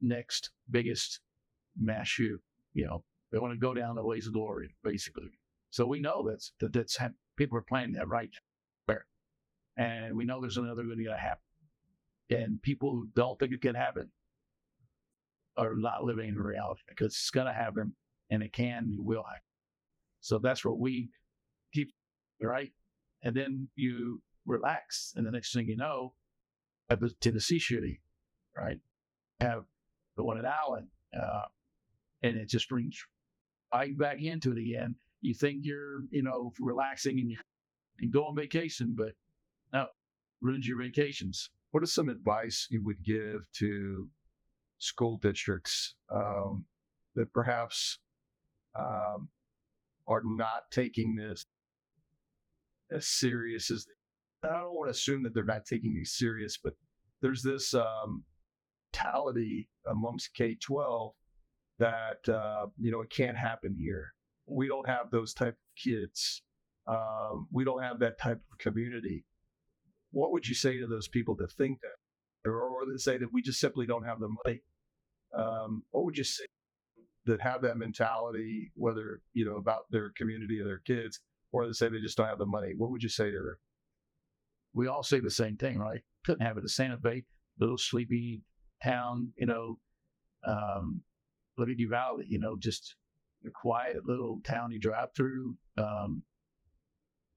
next 0.02 0.50
biggest 0.72 1.20
mass 1.80 2.08
shoot, 2.08 2.42
you 2.74 2.88
know, 2.88 3.04
They 3.32 3.38
want 3.38 3.54
to 3.54 3.60
go 3.60 3.76
down 3.76 3.94
the 3.94 4.04
ways 4.04 4.26
of 4.26 4.34
glory, 4.34 4.76
basically. 4.84 5.30
So 5.70 5.86
we 5.86 6.00
know 6.00 6.28
that's 6.28 6.54
that 6.62 6.74
that's 6.74 6.98
people 7.38 7.60
are 7.60 7.62
playing 7.62 7.92
that 7.92 8.08
right 8.08 8.32
there, 8.88 9.06
and 9.78 10.18
we 10.18 10.26
know 10.26 10.42
there's 10.42 10.58
another 10.58 10.82
going 10.82 10.98
to 10.98 11.16
happen. 11.16 11.44
And 12.32 12.60
people 12.60 12.90
who 12.90 13.08
don't 13.16 13.38
think 13.38 13.54
it 13.54 13.62
can 13.62 13.76
happen 13.76 14.10
are 15.58 15.76
not 15.76 16.04
living 16.04 16.30
in 16.30 16.40
reality 16.40 16.82
because 16.90 17.14
it's 17.14 17.30
going 17.30 17.46
to 17.46 17.54
happen, 17.54 17.94
and 18.32 18.42
it 18.42 18.52
can, 18.52 18.86
and 18.86 19.06
will 19.06 19.22
happen. 19.22 19.42
So 20.22 20.40
that's 20.40 20.66
what 20.66 20.80
we 20.80 21.12
keep 21.72 21.94
right, 22.42 22.72
and 23.22 23.36
then 23.36 23.70
you 23.76 24.24
relax, 24.48 25.14
and 25.16 25.24
the 25.24 25.32
next 25.32 25.54
thing 25.54 25.68
you 25.68 25.78
know, 25.78 26.16
at 26.90 27.00
the 27.00 27.12
Tennessee 27.22 27.60
shooting, 27.60 28.00
right, 28.56 28.80
have 29.40 29.64
the 30.18 30.24
one 30.24 30.38
at 30.38 30.46
Allen, 30.46 30.88
uh, 31.20 31.44
and 32.24 32.38
it 32.38 32.50
just 32.50 32.70
brings 32.70 32.98
right 33.74 33.98
back 33.98 34.22
into 34.22 34.52
it 34.52 34.58
again. 34.58 34.96
You 35.22 35.34
think 35.34 35.62
you're, 35.64 36.02
you 36.10 36.24
know, 36.24 36.52
relaxing 36.60 37.20
and 37.20 37.36
and 38.00 38.12
go 38.12 38.26
on 38.26 38.36
vacation, 38.36 38.96
but 38.98 39.14
no, 39.72 39.88
ruins 40.42 40.68
your 40.68 40.82
vacations. 40.82 41.50
What 41.72 41.84
is 41.84 41.94
some 41.94 42.10
advice 42.10 42.68
you 42.70 42.84
would 42.84 43.04
give 43.04 43.42
to 43.60 44.10
school 44.80 45.18
districts 45.18 45.96
um, 46.14 46.66
that 47.16 47.32
perhaps 47.34 48.00
um, 48.78 49.30
are 50.08 50.22
not 50.26 50.64
taking 50.72 51.16
this 51.16 51.46
as 52.92 53.08
serious 53.08 53.72
as 53.72 53.86
I 54.44 54.48
don't 54.48 54.74
want 54.74 54.88
to 54.88 54.92
assume 54.92 55.24
that 55.24 55.34
they're 55.34 55.44
not 55.44 55.66
taking 55.66 55.94
these 55.94 56.14
serious, 56.14 56.58
but 56.58 56.74
there's 57.22 57.44
this 57.44 57.74
um, 57.74 58.24
mentality 58.92 59.70
amongst 59.90 60.34
K 60.34 60.56
12 60.56 61.14
that, 61.80 62.30
uh, 62.30 62.68
you 62.80 62.92
know, 62.92 63.02
it 63.02 63.10
can't 63.10 63.38
happen 63.38 63.76
here. 63.78 64.14
We 64.46 64.68
don't 64.68 64.88
have 64.88 65.12
those 65.12 65.34
type 65.34 65.54
of 65.54 65.84
kids. 65.84 66.42
Um, 66.88 67.48
we 67.52 67.64
don't 67.64 67.82
have 67.82 68.00
that 68.00 68.20
type 68.20 68.42
of 68.52 68.58
community. 68.60 69.26
What 70.12 70.32
would 70.32 70.48
you 70.48 70.56
say 70.56 70.78
to 70.78 70.88
those 70.88 71.08
people 71.08 71.36
that 71.38 71.52
think 71.54 71.80
that? 71.82 72.50
Or, 72.50 72.60
or 72.60 72.86
that 72.92 73.00
say 73.00 73.18
that 73.18 73.32
we 73.32 73.42
just 73.42 73.60
simply 73.60 73.86
don't 73.86 74.06
have 74.06 74.20
the 74.20 74.30
money? 74.44 74.62
Um, 75.38 75.84
what 75.92 76.06
would 76.06 76.18
you 76.18 76.24
say 76.24 76.46
that 77.26 77.42
have 77.42 77.62
that 77.62 77.78
mentality, 77.78 78.72
whether, 78.76 79.22
you 79.34 79.46
know, 79.46 79.58
about 79.58 79.84
their 79.92 80.12
community 80.18 80.60
or 80.60 80.66
their 80.66 80.80
kids, 80.86 81.20
or 81.52 81.66
they 81.66 81.74
say 81.74 81.88
they 81.88 82.00
just 82.00 82.18
don't 82.18 82.28
have 82.28 82.40
the 82.40 82.46
money? 82.46 82.74
What 82.76 82.92
would 82.92 83.04
you 83.04 83.10
say 83.10 83.32
to 83.32 83.38
them? 83.38 83.58
We 84.74 84.88
all 84.88 85.04
say 85.04 85.20
the 85.20 85.30
same 85.30 85.56
thing, 85.56 85.78
right? 85.78 86.02
Couldn't 86.26 86.46
have 86.46 86.58
it. 86.58 86.64
The 86.64 86.70
Santa 86.70 86.98
Fe, 86.98 87.24
little 87.60 87.78
sleepy 87.78 88.42
town, 88.84 89.34
you 89.38 89.46
know, 89.46 89.80
um, 90.46 91.02
Liberty 91.58 91.86
Valley, 91.86 92.26
you 92.28 92.40
know, 92.40 92.56
just 92.58 92.96
a 93.46 93.50
quiet 93.50 94.06
little 94.06 94.40
town 94.44 94.72
you 94.72 94.80
drive 94.80 95.10
through. 95.16 95.56
Um, 95.78 96.24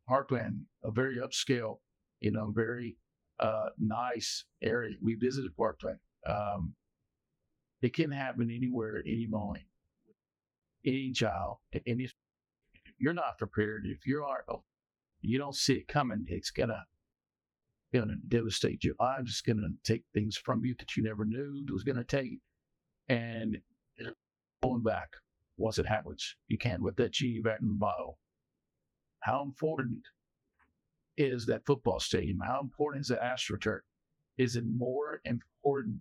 Parkland, 0.08 0.62
a 0.82 0.90
very 0.90 1.16
upscale, 1.16 1.78
you 2.20 2.30
know, 2.30 2.52
very 2.54 2.96
uh, 3.40 3.70
nice 3.78 4.44
area. 4.62 4.96
We 5.02 5.14
visited 5.14 5.56
Parkland. 5.56 5.98
Um, 6.26 6.74
it 7.82 7.94
can 7.94 8.10
happen 8.10 8.50
anywhere, 8.50 9.02
any 9.06 9.26
moment, 9.26 9.64
any 10.84 11.12
child, 11.12 11.58
any. 11.86 12.08
You're 12.98 13.12
not 13.12 13.38
prepared. 13.38 13.84
If 13.86 14.06
you 14.06 14.22
are, 14.24 14.44
you 15.20 15.38
don't 15.38 15.54
see 15.54 15.74
it 15.74 15.88
coming. 15.88 16.24
It's 16.28 16.50
gonna 16.50 16.84
going 17.94 18.08
to 18.08 18.16
devastate 18.28 18.82
your 18.82 18.96
lives. 18.98 19.30
It's 19.30 19.40
going 19.40 19.58
to 19.58 19.92
take 19.92 20.02
things 20.12 20.36
from 20.36 20.64
you 20.64 20.74
that 20.78 20.96
you 20.96 21.02
never 21.02 21.24
knew 21.24 21.64
was 21.72 21.84
going 21.84 21.96
to 21.96 22.04
take. 22.04 22.40
And 23.08 23.58
going 24.62 24.82
back 24.82 25.08
once 25.56 25.78
it 25.78 25.86
happens, 25.86 26.34
you 26.48 26.58
can't 26.58 26.82
let 26.82 26.96
that 26.96 27.12
genie 27.12 27.40
back 27.40 27.60
in 27.62 27.68
the 27.68 27.74
bottle. 27.74 28.18
How 29.20 29.42
important 29.42 30.00
is 31.16 31.46
that 31.46 31.64
football 31.64 32.00
stadium? 32.00 32.40
How 32.44 32.60
important 32.60 33.02
is 33.02 33.08
the 33.08 33.16
AstroTurf? 33.16 33.80
Is 34.36 34.56
it 34.56 34.64
more 34.66 35.20
important 35.24 35.98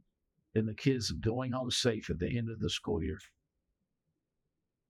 than 0.55 0.65
the 0.65 0.73
kids 0.73 1.11
going 1.11 1.51
home 1.51 1.69
safe 1.69 2.09
at 2.09 2.17
the 2.17 2.35
end 2.35 2.49
of 2.49 2.59
the 2.59 2.69
school 2.69 3.03
year? 3.03 3.19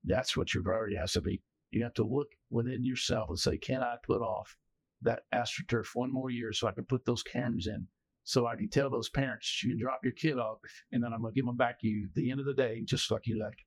That's 0.04 0.36
what 0.36 0.54
your 0.54 0.62
priority 0.62 0.96
has 0.96 1.12
to 1.12 1.20
be. 1.20 1.42
You 1.70 1.82
have 1.82 1.94
to 1.94 2.04
look 2.04 2.28
within 2.50 2.84
yourself 2.84 3.28
and 3.28 3.38
say, 3.38 3.58
can 3.58 3.82
I 3.82 3.96
put 4.02 4.22
off 4.22 4.56
that 5.04 5.22
AstroTurf 5.32 5.86
one 5.94 6.12
more 6.12 6.30
year 6.30 6.52
so 6.52 6.66
I 6.66 6.72
can 6.72 6.84
put 6.84 7.04
those 7.04 7.22
cameras 7.22 7.66
in. 7.66 7.86
So 8.24 8.46
I 8.46 8.56
can 8.56 8.70
tell 8.70 8.88
those 8.88 9.10
parents, 9.10 9.62
you 9.62 9.70
can 9.70 9.78
drop 9.78 10.00
your 10.02 10.14
kid 10.14 10.38
off 10.38 10.58
and 10.92 11.02
then 11.02 11.12
I'm 11.12 11.20
going 11.20 11.34
to 11.34 11.36
give 11.36 11.46
them 11.46 11.56
back 11.56 11.80
to 11.80 11.86
you 11.86 12.06
at 12.08 12.14
the 12.14 12.30
end 12.30 12.40
of 12.40 12.46
the 12.46 12.54
day, 12.54 12.82
just 12.84 13.10
like 13.10 13.26
you 13.26 13.38
like. 13.38 13.58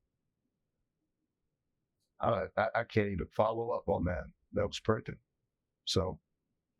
Uh, 2.19 2.45
I, 2.57 2.79
I 2.79 2.83
can't 2.83 3.09
even 3.09 3.27
follow 3.35 3.69
up 3.69 3.87
on 3.87 4.03
that. 4.05 4.23
That 4.53 4.65
was 4.65 4.79
perfect. 4.79 5.19
So, 5.85 6.19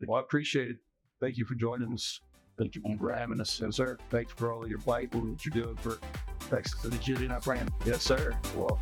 well, 0.05 0.17
I 0.17 0.21
appreciate 0.21 0.69
it. 0.69 0.77
Thank 1.21 1.37
you 1.37 1.45
for 1.45 1.55
joining 1.55 1.93
us. 1.93 2.19
Thank 2.57 2.75
you 2.75 2.81
for 2.99 3.13
having 3.13 3.39
us. 3.39 3.61
Yes, 3.61 3.75
sir. 3.75 3.97
Thanks 4.09 4.33
for 4.33 4.51
all 4.51 4.67
your 4.67 4.79
fight, 4.79 5.13
what 5.13 5.45
you're 5.45 5.63
doing 5.63 5.75
for 5.75 5.99
Texas 6.49 6.83
and 6.83 6.93
the 6.93 6.97
Julian 6.97 7.37
brand. 7.43 7.71
Yes, 7.85 8.01
sir. 8.01 8.35
Well, 8.55 8.79